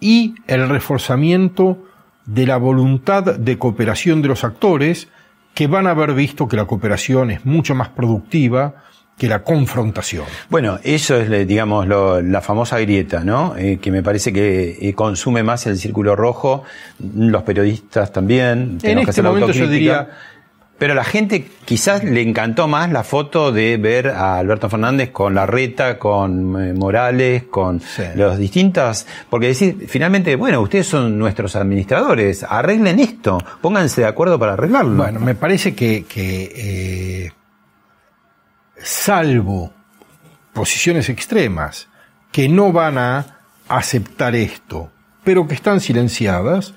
y 0.00 0.34
el 0.46 0.68
reforzamiento 0.68 1.84
de 2.26 2.46
la 2.46 2.56
voluntad 2.56 3.22
de 3.36 3.58
cooperación 3.58 4.22
de 4.22 4.28
los 4.28 4.44
actores 4.44 5.08
que 5.54 5.66
van 5.66 5.86
a 5.86 5.90
haber 5.90 6.14
visto 6.14 6.48
que 6.48 6.56
la 6.56 6.64
cooperación 6.64 7.30
es 7.30 7.44
mucho 7.46 7.74
más 7.74 7.88
productiva 7.90 8.74
que 9.16 9.28
la 9.28 9.44
confrontación. 9.44 10.24
Bueno, 10.50 10.78
eso 10.82 11.16
es, 11.16 11.28
le- 11.28 11.46
digamos, 11.46 11.86
lo- 11.86 12.20
la 12.20 12.40
famosa 12.40 12.80
grieta, 12.80 13.22
¿no? 13.22 13.54
Eh, 13.56 13.78
que 13.80 13.92
me 13.92 14.02
parece 14.02 14.32
que 14.32 14.76
eh, 14.80 14.92
consume 14.94 15.44
más 15.44 15.66
el 15.68 15.76
círculo 15.78 16.16
rojo, 16.16 16.64
los 17.16 17.44
periodistas 17.44 18.10
también. 18.12 18.78
tenemos 18.78 19.04
que 19.04 19.10
este 19.10 19.20
hacer 19.20 19.24
la 19.24 19.30
momento 19.30 19.52
yo 19.52 19.68
diría- 19.68 20.08
Pero 20.76 20.94
la 20.94 21.04
gente 21.04 21.46
quizás 21.64 22.02
le 22.02 22.20
encantó 22.20 22.66
más 22.66 22.90
la 22.90 23.04
foto 23.04 23.52
de 23.52 23.76
ver 23.76 24.08
a 24.08 24.38
Alberto 24.38 24.68
Fernández 24.68 25.10
con 25.10 25.34
Larreta, 25.34 25.98
con 25.98 26.60
eh, 26.60 26.72
Morales, 26.74 27.44
con 27.44 27.80
los 28.16 28.38
distintas, 28.38 29.06
porque 29.30 29.48
decir, 29.48 29.86
finalmente, 29.88 30.34
bueno, 30.34 30.60
ustedes 30.60 30.88
son 30.88 31.16
nuestros 31.16 31.54
administradores, 31.54 32.42
arreglen 32.42 32.98
esto, 32.98 33.38
pónganse 33.60 34.00
de 34.00 34.08
acuerdo 34.08 34.38
para 34.38 34.54
arreglarlo. 34.54 34.96
Bueno, 34.96 35.20
me 35.20 35.36
parece 35.36 35.76
que, 35.76 36.04
que, 36.06 36.52
eh, 37.26 37.32
salvo 38.84 39.72
posiciones 40.52 41.08
extremas 41.08 41.88
que 42.32 42.48
no 42.48 42.72
van 42.72 42.98
a 42.98 43.38
aceptar 43.68 44.34
esto, 44.34 44.90
pero 45.22 45.46
que 45.46 45.54
están 45.54 45.80
silenciadas, 45.80 46.74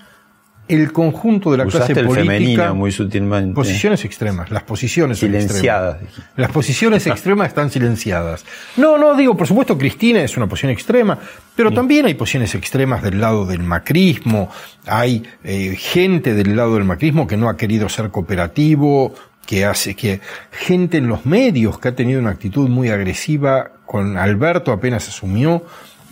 el 0.67 0.91
conjunto 0.91 1.51
de 1.51 1.57
la 1.57 1.65
Usaste 1.65 1.93
clase 1.93 1.99
el 2.01 2.07
política 2.07 2.31
femenino 2.31 2.75
muy 2.75 2.91
sutilmente. 2.91 3.53
posiciones 3.53 4.03
extremas, 4.05 4.51
las 4.51 4.63
posiciones 4.63 5.19
son 5.19 5.29
Silenciadas, 5.29 6.01
extremas. 6.01 6.31
Las 6.35 6.51
posiciones 6.51 7.07
extremas 7.07 7.47
están 7.47 7.69
silenciadas. 7.69 8.45
No, 8.75 8.97
no, 8.97 9.15
digo, 9.15 9.35
por 9.35 9.47
supuesto, 9.47 9.77
Cristina 9.77 10.21
es 10.21 10.35
una 10.37 10.47
posición 10.47 10.71
extrema, 10.71 11.17
pero 11.55 11.71
también 11.71 12.05
hay 12.05 12.13
posiciones 12.13 12.53
extremas 12.55 13.01
del 13.01 13.19
lado 13.21 13.45
del 13.45 13.63
macrismo, 13.63 14.49
hay 14.85 15.23
eh, 15.43 15.75
gente 15.77 16.33
del 16.33 16.55
lado 16.55 16.75
del 16.75 16.83
macrismo 16.83 17.27
que 17.27 17.37
no 17.37 17.49
ha 17.49 17.57
querido 17.57 17.89
ser 17.89 18.09
cooperativo, 18.09 19.13
que 19.45 19.65
hace 19.65 19.95
que 19.95 20.19
gente 20.51 20.97
en 20.97 21.07
los 21.07 21.25
medios 21.25 21.79
que 21.79 21.87
ha 21.87 21.95
tenido 21.95 22.19
una 22.19 22.31
actitud 22.31 22.67
muy 22.67 22.89
agresiva 22.89 23.71
con 23.85 24.17
Alberto 24.17 24.73
apenas 24.73 25.07
asumió, 25.07 25.63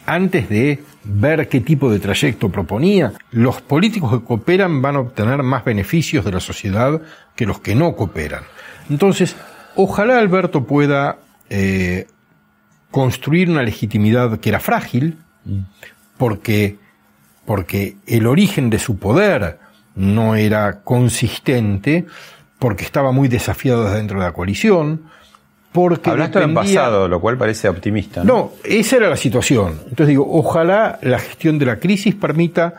antes 0.05 0.49
de 0.49 0.83
ver 1.05 1.47
qué 1.47 1.61
tipo 1.61 1.91
de 1.91 1.99
trayecto 1.99 2.49
proponía, 2.49 3.13
los 3.31 3.61
políticos 3.61 4.11
que 4.11 4.25
cooperan 4.25 4.81
van 4.81 4.95
a 4.95 4.99
obtener 4.99 5.43
más 5.43 5.63
beneficios 5.63 6.25
de 6.25 6.31
la 6.31 6.39
sociedad 6.39 7.01
que 7.35 7.45
los 7.45 7.59
que 7.59 7.75
no 7.75 7.95
cooperan. 7.95 8.43
Entonces, 8.89 9.35
ojalá 9.75 10.17
Alberto 10.17 10.65
pueda 10.65 11.19
eh, 11.49 12.07
construir 12.91 13.49
una 13.49 13.63
legitimidad 13.63 14.39
que 14.39 14.49
era 14.49 14.59
frágil, 14.59 15.17
porque, 16.17 16.77
porque 17.45 17.97
el 18.07 18.25
origen 18.25 18.69
de 18.69 18.79
su 18.79 18.97
poder 18.97 19.59
no 19.95 20.35
era 20.35 20.81
consistente, 20.81 22.05
porque 22.57 22.83
estaba 22.83 23.11
muy 23.11 23.27
desafiado 23.27 23.91
dentro 23.91 24.19
de 24.19 24.25
la 24.25 24.33
coalición, 24.33 25.03
porque 25.75 26.09
Hablaste 26.09 26.39
en 26.39 26.49
dependía- 26.55 26.75
pasado, 26.81 27.07
lo 27.07 27.19
cual 27.19 27.37
parece 27.37 27.67
optimista. 27.69 28.23
no, 28.23 28.53
esa 28.63 28.95
era 28.97 29.09
la 29.09 29.17
situación. 29.17 29.73
Entonces 29.83 30.07
digo, 30.07 30.25
ojalá 30.29 30.97
la 31.01 31.19
gestión 31.19 31.59
de 31.59 31.65
la 31.65 31.77
crisis 31.79 32.15
permita 32.15 32.73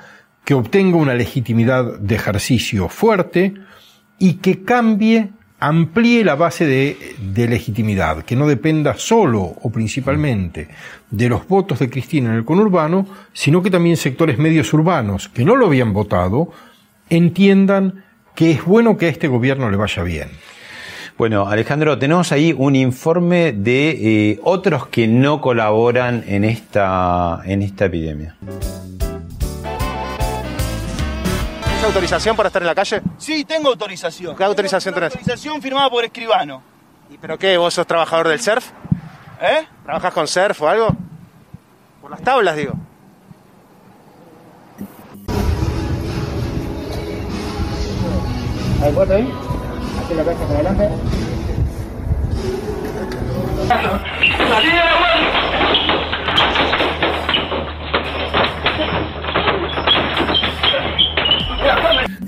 que 0.45 0.55
obtenga 0.55 0.97
una 0.97 1.15
legitimidad 1.15 1.99
de 1.99 2.15
ejercicio 2.15 2.89
fuerte 2.89 3.55
y 4.19 4.35
que 4.35 4.63
cambie, 4.65 5.29
amplíe 5.61 6.25
la 6.25 6.35
base 6.37 6.65
de, 6.67 6.97
de 7.21 7.49
legitimidad, 7.49 8.23
que 8.25 8.37
no 8.37 8.47
dependa 8.47 8.95
solo 8.97 9.41
o 9.43 9.71
principalmente 9.71 10.69
de 11.11 11.29
los 11.29 11.47
votos 11.49 11.79
de 11.81 11.91
Cristina 11.91 12.31
en 12.31 12.37
el 12.37 12.45
conurbano, 12.45 13.07
sino 13.33 13.63
que 13.63 13.71
también 13.71 13.97
sectores 13.97 14.39
medios 14.39 14.73
urbanos 14.73 15.29
que 15.29 15.45
no 15.45 15.55
lo 15.57 15.67
habían 15.67 15.93
votado 15.93 16.51
entiendan 17.11 18.05
que 18.35 18.51
es 18.53 18.65
bueno 18.65 18.97
que 18.97 19.07
a 19.07 19.09
este 19.09 19.29
gobierno 19.29 19.71
le 19.71 19.77
vaya 19.77 20.03
bien. 20.03 20.29
Bueno, 21.19 21.49
Alejandro, 21.49 21.99
tenemos 21.99 22.31
ahí 22.31 22.55
un 22.57 22.77
informe 22.77 23.53
de 23.53 24.33
eh, 24.33 24.41
otros 24.43 24.89
que 24.89 25.09
no 25.09 25.41
colaboran 25.41 26.23
en 26.27 26.45
esta, 26.45 27.41
en 27.47 27.63
esta 27.63 27.87
epidemia. 27.87 28.37
¿Tienes 31.65 31.85
autorización 31.85 32.37
para 32.37 32.49
estar 32.49 32.61
en 32.61 32.67
la 32.67 32.75
calle? 32.75 33.01
Sí, 33.17 33.47
tengo 33.47 33.71
autorización. 33.71 34.37
¿Qué 34.37 34.45
autorización 34.45 34.93
tenés? 34.93 35.15
Autorización 35.15 35.63
firmada 35.63 35.89
por 35.89 36.05
escribano. 36.05 36.63
¿Y 37.09 37.17
pero 37.17 37.39
qué? 37.39 37.57
¿Vos 37.57 37.73
sos 37.73 37.87
trabajador 37.87 38.29
del 38.29 38.41
surf? 38.41 38.73
¿Eh? 39.41 39.67
¿Trabajas 39.85 40.13
con 40.13 40.29
surf 40.29 40.61
o 40.61 40.69
algo? 40.69 40.89
Por 42.03 42.11
las 42.11 42.21
tablas, 42.21 42.57
digo. 42.57 42.75
¿Hay 48.83 48.93
foto 48.93 49.15
ahí? 49.15 49.46
La 50.15 50.23
adelante. 50.23 50.89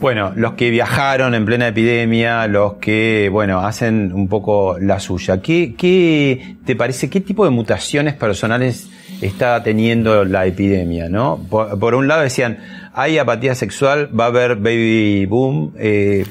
Bueno, 0.01 0.33
los 0.35 0.55
que 0.55 0.71
viajaron 0.71 1.35
en 1.35 1.45
plena 1.45 1.69
epidemia, 1.69 2.47
los 2.49 2.75
que, 2.75 3.29
bueno, 3.31 3.61
hacen 3.61 4.13
un 4.13 4.29
poco 4.29 4.77
la 4.81 4.99
suya. 4.99 5.41
¿Qué, 5.41 5.75
qué 5.77 6.57
te 6.65 6.75
parece, 6.75 7.11
qué 7.11 7.21
tipo 7.21 7.45
de 7.45 7.51
mutaciones 7.51 8.15
personales 8.15 8.89
está 9.21 9.63
teniendo 9.63 10.25
la 10.25 10.47
epidemia, 10.47 11.09
no? 11.09 11.41
Por 11.49 11.95
un 11.95 12.09
lado 12.09 12.23
decían, 12.23 12.59
hay 13.01 13.17
apatía 13.17 13.55
sexual, 13.55 14.11
va 14.19 14.25
a 14.25 14.27
haber 14.27 14.57
baby 14.57 15.25
boom, 15.27 15.73
eh, 15.79 16.27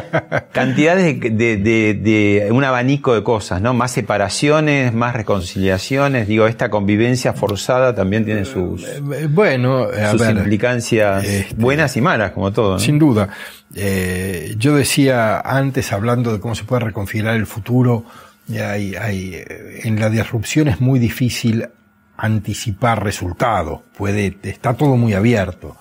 cantidades 0.52 1.18
de, 1.18 1.30
de, 1.30 1.56
de, 1.56 1.94
de, 1.94 2.52
un 2.52 2.62
abanico 2.62 3.12
de 3.12 3.24
cosas, 3.24 3.60
¿no? 3.60 3.74
Más 3.74 3.90
separaciones, 3.90 4.94
más 4.94 5.16
reconciliaciones, 5.16 6.28
digo, 6.28 6.46
esta 6.46 6.70
convivencia 6.70 7.32
forzada 7.32 7.96
también 7.96 8.24
tiene 8.24 8.44
sus, 8.44 8.84
Eh, 8.84 9.26
Bueno, 9.28 9.88
a 9.88 10.12
sus 10.12 10.20
ver, 10.20 10.36
implicancias 10.36 11.24
este, 11.24 11.56
buenas 11.56 11.96
y 11.96 12.00
malas, 12.00 12.30
como 12.30 12.52
todo, 12.52 12.74
¿no? 12.74 12.78
Sin 12.78 13.00
duda. 13.00 13.28
Eh, 13.74 14.54
yo 14.58 14.76
decía 14.76 15.40
antes, 15.40 15.92
hablando 15.92 16.32
de 16.32 16.38
cómo 16.38 16.54
se 16.54 16.62
puede 16.62 16.84
reconfigurar 16.84 17.34
el 17.34 17.46
futuro, 17.46 18.04
hay, 18.48 18.94
hay, 18.94 19.34
eh, 19.34 19.80
en 19.82 19.98
la 19.98 20.08
disrupción 20.08 20.68
es 20.68 20.80
muy 20.80 21.00
difícil 21.00 21.66
anticipar 22.16 23.02
resultados. 23.02 23.80
Puede, 23.98 24.36
está 24.44 24.74
todo 24.74 24.96
muy 24.96 25.14
abierto. 25.14 25.76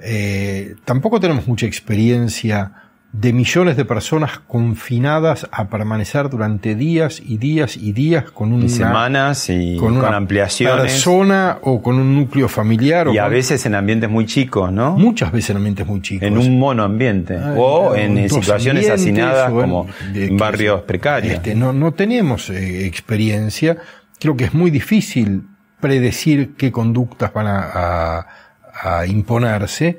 Eh, 0.00 0.74
tampoco 0.84 1.20
tenemos 1.20 1.46
mucha 1.46 1.66
experiencia 1.66 2.72
de 3.12 3.32
millones 3.32 3.78
de 3.78 3.86
personas 3.86 4.40
confinadas 4.46 5.48
a 5.50 5.68
permanecer 5.68 6.28
durante 6.28 6.74
días 6.74 7.22
y 7.24 7.38
días 7.38 7.78
y 7.78 7.92
días 7.92 8.30
con 8.30 8.52
una 8.52 8.66
Y 8.66 8.68
semanas 8.68 9.48
y 9.48 9.78
con, 9.78 9.96
una 9.96 10.14
ampliaciones. 10.14 10.82
persona 10.92 11.56
o 11.62 11.80
con 11.80 11.96
un 11.98 12.14
núcleo 12.14 12.46
familiar. 12.46 13.06
Y 13.10 13.16
o 13.16 13.22
a 13.22 13.24
con- 13.24 13.32
veces 13.32 13.64
en 13.64 13.74
ambientes 13.74 14.10
muy 14.10 14.26
chicos, 14.26 14.70
¿no? 14.70 14.98
Muchas 14.98 15.32
veces 15.32 15.50
en 15.50 15.56
ambientes 15.56 15.86
muy 15.86 16.02
chicos. 16.02 16.28
En 16.28 16.36
un 16.36 16.58
monoambiente. 16.58 17.38
Ah, 17.38 17.54
o 17.56 17.94
en, 17.94 18.28
situaciones 18.28 18.90
hacinadas 18.90 19.50
como 19.50 19.86
de- 20.12 20.26
en 20.26 20.36
barrios 20.36 20.82
precarios. 20.82 21.34
Este, 21.36 21.54
no, 21.54 21.72
no 21.72 21.94
tenemos 21.94 22.50
eh, 22.50 22.84
experiencia. 22.84 23.78
Creo 24.20 24.36
que 24.36 24.44
es 24.44 24.52
muy 24.52 24.70
difícil 24.70 25.44
predecir 25.80 26.54
qué 26.58 26.70
conductas 26.70 27.32
van 27.32 27.46
a, 27.46 27.60
a- 27.72 28.26
a 28.82 29.06
imponerse. 29.06 29.98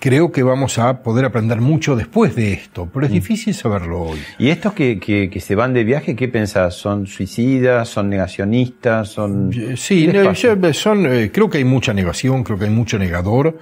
Creo 0.00 0.30
que 0.30 0.44
vamos 0.44 0.78
a 0.78 1.02
poder 1.02 1.24
aprender 1.24 1.60
mucho 1.60 1.96
después 1.96 2.36
de 2.36 2.52
esto, 2.52 2.86
Mm. 2.86 2.90
pero 2.94 3.06
es 3.06 3.12
difícil 3.12 3.52
saberlo 3.52 4.02
hoy. 4.02 4.18
¿Y 4.38 4.50
estos 4.50 4.72
que, 4.72 5.00
que, 5.00 5.28
que 5.28 5.40
se 5.40 5.56
van 5.56 5.74
de 5.74 5.82
viaje, 5.82 6.14
qué 6.14 6.28
pensás? 6.28 6.74
¿Son 6.76 7.08
suicidas? 7.08 7.88
¿Son 7.88 8.08
negacionistas? 8.08 9.08
¿Son... 9.08 9.52
Sí, 9.76 10.06
¿Qué 10.06 10.12
les 10.12 10.22
no, 10.22 10.28
pasa? 10.30 10.54
yo- 10.54 10.72
son, 10.72 11.04
eh, 11.06 11.30
creo 11.32 11.50
que 11.50 11.58
hay 11.58 11.64
mucha 11.64 11.92
negación, 11.92 12.44
creo 12.44 12.56
que 12.56 12.66
hay 12.66 12.70
mucho 12.70 12.96
negador, 12.96 13.58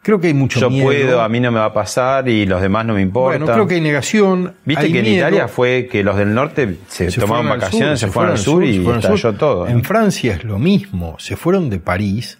creo 0.00 0.20
que 0.20 0.28
hay 0.28 0.34
mucho 0.34 0.60
Yo 0.60 0.70
miedo. 0.70 0.84
puedo, 0.86 1.22
a 1.22 1.28
mí 1.28 1.40
no 1.40 1.50
me 1.50 1.58
va 1.58 1.64
a 1.66 1.72
pasar 1.72 2.28
y 2.28 2.46
los 2.46 2.62
demás 2.62 2.86
no 2.86 2.94
me 2.94 3.02
importa. 3.02 3.38
Bueno, 3.38 3.52
creo 3.52 3.66
que 3.66 3.74
hay 3.74 3.80
negación. 3.80 4.54
Viste 4.64 4.86
hay 4.86 4.92
que 4.92 5.00
en. 5.00 5.06
Italia 5.06 5.48
fue 5.48 5.88
que 5.90 6.04
los 6.04 6.16
del 6.16 6.32
norte 6.32 6.76
se, 6.86 7.06
al 7.06 7.48
vacaciones, 7.48 7.98
sur, 7.98 8.08
se, 8.08 8.12
fueron 8.12 8.32
al 8.32 8.38
sur, 8.38 8.64
y 8.64 8.74
fueron 8.76 8.92
al 8.92 8.98
estalló 9.00 9.18
sur. 9.18 9.36
todo. 9.36 9.66
¿eh? 9.66 9.72
En 9.72 9.82
Francia 9.82 10.34
es 10.34 10.44
lo 10.44 10.60
mismo. 10.60 11.16
Se 11.18 11.34
fueron 11.34 11.68
de 11.68 11.80
París 11.80 12.38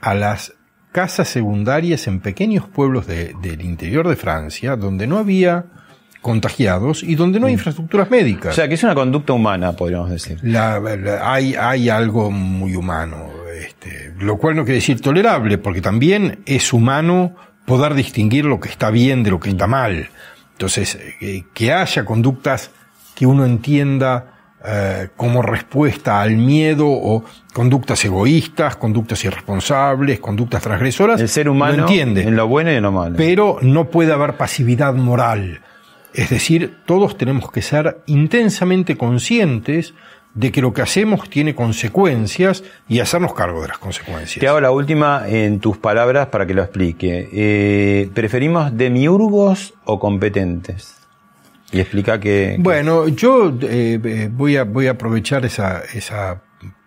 a 0.00 0.14
las 0.14 0.52
casas 0.98 1.28
secundarias 1.28 2.06
en 2.08 2.18
pequeños 2.20 2.66
pueblos 2.66 3.06
de- 3.06 3.34
del 3.40 3.60
interior 3.62 4.08
de 4.08 4.16
Francia, 4.16 4.74
donde 4.74 5.06
no 5.06 5.18
había 5.18 5.64
contagiados 6.22 7.02
y 7.04 7.14
donde 7.14 7.38
no 7.38 7.46
hay 7.46 7.52
infraestructuras 7.52 8.10
médicas. 8.10 8.52
O 8.52 8.54
sea, 8.56 8.66
que 8.68 8.74
es 8.74 8.82
una 8.82 8.94
conducta 8.94 9.32
humana, 9.32 9.72
podríamos 9.72 10.10
decir. 10.10 10.38
La- 10.42 10.80
la- 10.80 11.32
hay, 11.32 11.54
hay 11.54 11.88
algo 11.88 12.30
muy 12.32 12.74
humano, 12.74 13.28
este, 13.56 14.12
lo 14.18 14.36
cual 14.38 14.56
no 14.56 14.64
quiere 14.64 14.76
decir 14.76 15.00
tolerable, 15.00 15.56
porque 15.58 15.80
también 15.80 16.40
es 16.46 16.72
humano 16.72 17.36
poder 17.64 17.94
distinguir 17.94 18.44
lo 18.44 18.58
que 18.58 18.68
está 18.68 18.90
bien 18.90 19.22
de 19.22 19.30
lo 19.30 19.38
que 19.38 19.50
está 19.50 19.66
mal. 19.68 20.08
Entonces, 20.52 20.98
eh, 21.20 21.44
que 21.54 21.72
haya 21.72 22.04
conductas 22.04 22.70
que 23.14 23.24
uno 23.26 23.44
entienda 23.44 24.37
eh, 24.64 25.08
como 25.16 25.40
respuesta 25.40 26.20
al 26.20 26.36
miedo 26.36 26.86
o 26.88 27.24
conductas 27.52 28.04
egoístas, 28.04 28.76
conductas 28.76 29.24
irresponsables, 29.24 30.18
conductas 30.18 30.62
transgresoras, 30.62 31.20
El 31.20 31.28
ser 31.28 31.48
humano 31.48 31.76
lo 31.76 31.82
entiende 31.82 32.22
en 32.22 32.34
lo 32.34 32.48
bueno 32.48 32.72
y 32.72 32.74
en 32.74 32.82
lo 32.82 32.90
malo. 32.90 33.14
pero 33.16 33.58
no 33.62 33.88
puede 33.88 34.12
haber 34.12 34.36
pasividad 34.36 34.94
moral. 34.94 35.60
Es 36.12 36.30
decir, 36.30 36.78
todos 36.86 37.16
tenemos 37.16 37.52
que 37.52 37.62
ser 37.62 37.98
intensamente 38.06 38.96
conscientes 38.96 39.94
de 40.34 40.50
que 40.52 40.60
lo 40.60 40.72
que 40.72 40.82
hacemos 40.82 41.30
tiene 41.30 41.54
consecuencias 41.54 42.64
y 42.88 43.00
hacernos 43.00 43.34
cargo 43.34 43.62
de 43.62 43.68
las 43.68 43.78
consecuencias. 43.78 44.40
Te 44.40 44.48
hago 44.48 44.60
la 44.60 44.70
última 44.70 45.24
en 45.28 45.60
tus 45.60 45.78
palabras 45.78 46.26
para 46.28 46.46
que 46.46 46.54
lo 46.54 46.62
explique. 46.62 47.28
Eh, 47.32 48.10
¿Preferimos 48.14 48.76
demiurgos 48.76 49.74
o 49.84 49.98
competentes? 50.00 50.97
Y 51.70 51.80
explica 51.80 52.18
que... 52.18 52.56
Bueno, 52.58 53.08
yo 53.08 53.48
eh, 53.62 54.00
eh, 54.02 54.30
voy, 54.32 54.56
a, 54.56 54.64
voy 54.64 54.86
a 54.86 54.92
aprovechar 54.92 55.44
esa, 55.44 55.82
esa 55.92 56.42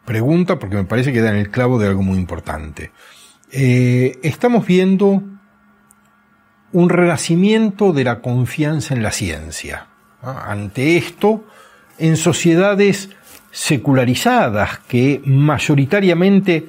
pregunta 0.06 0.58
porque 0.58 0.76
me 0.76 0.86
parece 0.86 1.14
que 1.14 1.22
da 1.22 1.30
en 1.30 1.38
el 1.38 1.52
clavo 1.52 1.80
de 1.80 1.88
algo 1.88 2.02
muy 2.02 2.18
importante. 2.18 2.92
Eh, 3.52 4.20
estamos 4.24 4.66
viendo 4.66 5.22
un 6.72 6.90
renacimiento 6.90 7.94
de 7.94 8.04
la 8.04 8.22
confianza 8.22 8.96
en 8.96 9.04
la 9.04 9.12
ciencia. 9.12 9.88
Ante 10.22 10.98
esto, 10.98 11.46
en 11.98 12.16
sociedades 12.16 13.10
secularizadas 13.52 14.80
que 14.80 15.22
mayoritariamente 15.26 16.68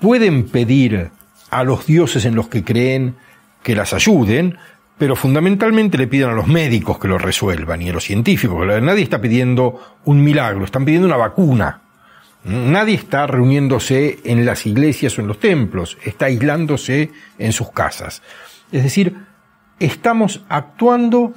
pueden 0.00 0.48
pedir 0.48 1.10
a 1.50 1.62
los 1.62 1.86
dioses 1.86 2.24
en 2.24 2.34
los 2.34 2.48
que 2.48 2.64
creen 2.64 3.16
que 3.62 3.76
las 3.76 3.92
ayuden, 3.92 4.58
pero 4.98 5.14
fundamentalmente 5.14 5.98
le 5.98 6.06
piden 6.06 6.30
a 6.30 6.34
los 6.34 6.46
médicos 6.46 6.98
que 6.98 7.08
lo 7.08 7.18
resuelvan 7.18 7.82
y 7.82 7.90
a 7.90 7.92
los 7.92 8.04
científicos. 8.04 8.66
Nadie 8.82 9.02
está 9.02 9.20
pidiendo 9.20 9.98
un 10.04 10.22
milagro, 10.22 10.64
están 10.64 10.84
pidiendo 10.84 11.06
una 11.06 11.16
vacuna. 11.16 11.82
Nadie 12.44 12.94
está 12.94 13.26
reuniéndose 13.26 14.20
en 14.24 14.46
las 14.46 14.66
iglesias 14.66 15.18
o 15.18 15.20
en 15.20 15.26
los 15.26 15.40
templos, 15.40 15.98
está 16.04 16.26
aislándose 16.26 17.10
en 17.38 17.52
sus 17.52 17.72
casas. 17.72 18.22
Es 18.70 18.84
decir, 18.84 19.16
estamos 19.80 20.44
actuando 20.48 21.34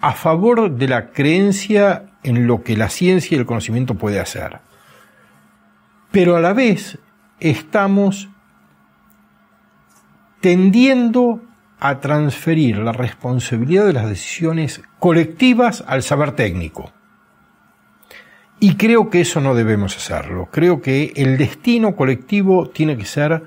a 0.00 0.12
favor 0.12 0.70
de 0.70 0.88
la 0.88 1.10
creencia 1.10 2.04
en 2.22 2.46
lo 2.46 2.62
que 2.62 2.76
la 2.76 2.88
ciencia 2.88 3.36
y 3.36 3.40
el 3.40 3.46
conocimiento 3.46 3.96
puede 3.96 4.20
hacer. 4.20 4.60
Pero 6.12 6.36
a 6.36 6.40
la 6.40 6.52
vez 6.52 6.98
estamos 7.40 8.28
tendiendo 10.40 11.42
a 11.80 12.00
transferir 12.00 12.78
la 12.78 12.92
responsabilidad 12.92 13.86
de 13.86 13.92
las 13.92 14.08
decisiones 14.08 14.82
colectivas 14.98 15.84
al 15.86 16.02
saber 16.02 16.32
técnico. 16.32 16.92
Y 18.60 18.74
creo 18.74 19.08
que 19.08 19.20
eso 19.20 19.40
no 19.40 19.54
debemos 19.54 19.96
hacerlo. 19.96 20.48
Creo 20.50 20.82
que 20.82 21.12
el 21.14 21.38
destino 21.38 21.94
colectivo 21.94 22.68
tiene 22.68 22.96
que 22.96 23.04
ser 23.04 23.44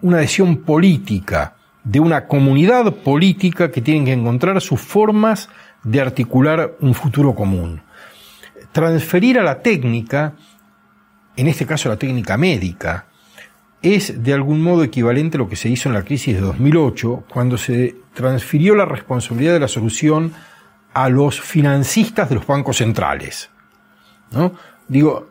una 0.00 0.18
decisión 0.18 0.58
política, 0.58 1.54
de 1.84 2.00
una 2.00 2.26
comunidad 2.26 2.92
política 2.96 3.70
que 3.70 3.80
tiene 3.80 4.04
que 4.04 4.12
encontrar 4.12 4.60
sus 4.60 4.80
formas 4.80 5.48
de 5.84 6.00
articular 6.00 6.74
un 6.80 6.94
futuro 6.94 7.34
común. 7.34 7.82
Transferir 8.72 9.38
a 9.38 9.42
la 9.42 9.60
técnica, 9.60 10.34
en 11.36 11.46
este 11.46 11.66
caso 11.66 11.88
la 11.88 11.96
técnica 11.96 12.36
médica, 12.36 13.06
es 13.82 14.22
de 14.22 14.32
algún 14.32 14.62
modo 14.62 14.84
equivalente 14.84 15.36
a 15.36 15.38
lo 15.38 15.48
que 15.48 15.56
se 15.56 15.68
hizo 15.68 15.88
en 15.88 15.94
la 15.94 16.02
crisis 16.02 16.34
de 16.34 16.40
2008, 16.40 17.24
cuando 17.28 17.58
se 17.58 17.96
transfirió 18.14 18.74
la 18.74 18.84
responsabilidad 18.84 19.54
de 19.54 19.60
la 19.60 19.68
solución 19.68 20.32
a 20.94 21.08
los 21.08 21.40
financistas 21.40 22.28
de 22.28 22.36
los 22.36 22.46
bancos 22.46 22.76
centrales. 22.76 23.50
¿no? 24.30 24.52
Digo, 24.88 25.28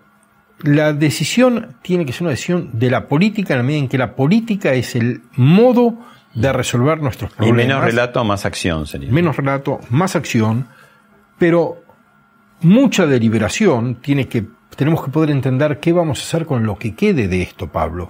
la 0.64 0.94
decisión 0.94 1.78
tiene 1.82 2.06
que 2.06 2.12
ser 2.12 2.24
una 2.24 2.32
decisión 2.32 2.70
de 2.74 2.90
la 2.90 3.08
política 3.08 3.54
en 3.54 3.60
la 3.60 3.64
medida 3.64 3.80
en 3.80 3.88
que 3.88 3.98
la 3.98 4.16
política 4.16 4.74
es 4.74 4.96
el 4.96 5.22
modo 5.36 5.98
de 6.34 6.52
resolver 6.52 7.02
nuestros 7.02 7.32
y 7.32 7.36
problemas. 7.36 7.68
menos 7.68 7.84
relato, 7.84 8.24
más 8.24 8.46
acción 8.46 8.88
sería. 8.88 9.12
Menos 9.12 9.38
relato, 9.38 9.80
más 9.90 10.16
acción, 10.16 10.68
pero 11.38 11.84
mucha 12.62 13.06
deliberación 13.06 13.96
tiene 13.96 14.28
que 14.28 14.46
tenemos 14.76 15.04
que 15.04 15.12
poder 15.12 15.30
entender 15.32 15.80
qué 15.80 15.92
vamos 15.92 16.20
a 16.20 16.24
hacer 16.24 16.46
con 16.46 16.66
lo 16.66 16.78
que 16.78 16.96
quede 16.96 17.28
de 17.28 17.42
esto, 17.42 17.68
Pablo. 17.68 18.10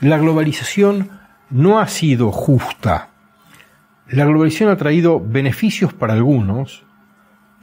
La 0.00 0.16
globalización 0.16 1.10
no 1.50 1.78
ha 1.78 1.86
sido 1.86 2.32
justa. 2.32 3.10
La 4.08 4.24
globalización 4.24 4.70
ha 4.70 4.76
traído 4.76 5.20
beneficios 5.20 5.92
para 5.92 6.14
algunos, 6.14 6.84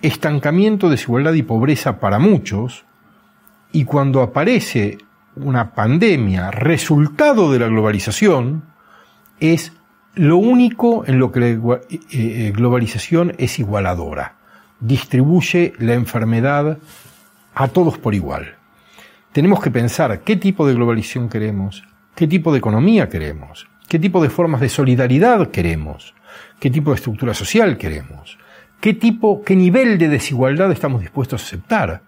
estancamiento, 0.03 0.89
desigualdad 0.89 1.33
y 1.33 1.41
pobreza 1.41 1.99
para 1.99 2.19
muchos, 2.19 2.85
y 3.71 3.85
cuando 3.85 4.21
aparece 4.21 4.99
una 5.35 5.73
pandemia 5.73 6.51
resultado 6.51 7.51
de 7.51 7.59
la 7.59 7.67
globalización, 7.67 8.63
es 9.39 9.73
lo 10.13 10.37
único 10.37 11.05
en 11.07 11.17
lo 11.17 11.31
que 11.31 11.39
la 11.39 11.47
eh, 11.47 11.79
eh, 12.11 12.53
globalización 12.55 13.33
es 13.39 13.57
igualadora. 13.57 14.35
Distribuye 14.79 15.73
la 15.79 15.95
enfermedad 15.95 16.77
a 17.55 17.67
todos 17.67 17.97
por 17.97 18.13
igual. 18.13 18.55
Tenemos 19.31 19.59
que 19.59 19.71
pensar 19.71 20.21
qué 20.21 20.35
tipo 20.35 20.67
de 20.67 20.75
globalización 20.75 21.29
queremos, 21.29 21.83
qué 22.17 22.27
tipo 22.27 22.51
de 22.51 22.57
economía 22.57 23.09
queremos, 23.09 23.67
qué 23.87 23.99
tipo 23.99 24.23
de 24.23 24.31
formas 24.31 24.59
de 24.59 24.69
solidaridad 24.69 25.51
queremos, 25.51 26.15
qué 26.59 26.71
tipo 26.71 26.89
de 26.89 26.95
estructura 26.95 27.35
social 27.35 27.77
queremos, 27.77 28.39
qué 28.81 28.95
tipo, 28.95 29.43
qué 29.43 29.55
nivel 29.55 29.99
de 29.99 30.09
desigualdad 30.09 30.71
estamos 30.71 31.01
dispuestos 31.01 31.43
a 31.43 31.45
aceptar. 31.45 32.01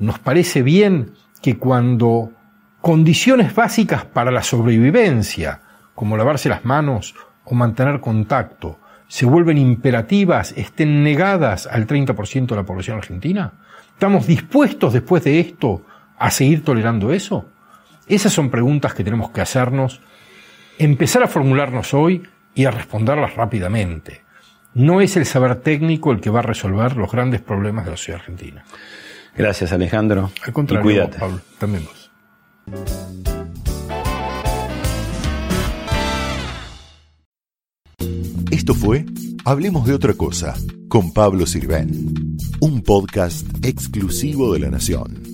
Nos 0.00 0.18
parece 0.18 0.62
bien 0.62 1.12
que 1.40 1.56
cuando 1.58 2.32
condiciones 2.80 3.54
básicas 3.54 4.04
para 4.04 4.32
la 4.32 4.42
sobrevivencia, 4.42 5.60
como 5.94 6.16
lavarse 6.16 6.48
las 6.48 6.64
manos 6.64 7.14
o 7.44 7.54
mantener 7.54 8.00
contacto, 8.00 8.80
se 9.06 9.26
vuelven 9.26 9.58
imperativas, 9.58 10.52
estén 10.56 11.04
negadas 11.04 11.68
al 11.68 11.86
30% 11.86 12.46
de 12.46 12.56
la 12.56 12.64
población 12.64 12.96
argentina? 12.96 13.52
¿Estamos 13.92 14.26
dispuestos 14.26 14.92
después 14.92 15.22
de 15.22 15.38
esto 15.38 15.86
a 16.18 16.32
seguir 16.32 16.64
tolerando 16.64 17.12
eso? 17.12 17.53
Esas 18.06 18.32
son 18.32 18.50
preguntas 18.50 18.94
que 18.94 19.04
tenemos 19.04 19.30
que 19.30 19.40
hacernos, 19.40 20.00
empezar 20.78 21.22
a 21.22 21.28
formularnos 21.28 21.94
hoy 21.94 22.22
y 22.54 22.66
a 22.66 22.70
responderlas 22.70 23.34
rápidamente. 23.34 24.22
No 24.74 25.00
es 25.00 25.16
el 25.16 25.24
saber 25.24 25.56
técnico 25.56 26.12
el 26.12 26.20
que 26.20 26.30
va 26.30 26.40
a 26.40 26.42
resolver 26.42 26.96
los 26.96 27.10
grandes 27.10 27.40
problemas 27.40 27.84
de 27.84 27.92
la 27.92 27.96
sociedad 27.96 28.20
argentina. 28.20 28.64
Gracias, 29.36 29.72
Alejandro. 29.72 30.30
Al 30.44 30.52
contrario, 30.52 30.80
y 30.80 30.84
cuídate. 30.84 31.18
Pablo, 31.18 31.40
también 31.58 31.84
vos. 31.84 32.10
Esto 38.50 38.74
fue 38.74 39.04
Hablemos 39.46 39.86
de 39.86 39.92
otra 39.92 40.14
cosa 40.14 40.54
con 40.88 41.12
Pablo 41.12 41.44
Sirven, 41.44 42.38
un 42.60 42.80
podcast 42.80 43.46
exclusivo 43.62 44.54
de 44.54 44.60
La 44.60 44.70
Nación. 44.70 45.33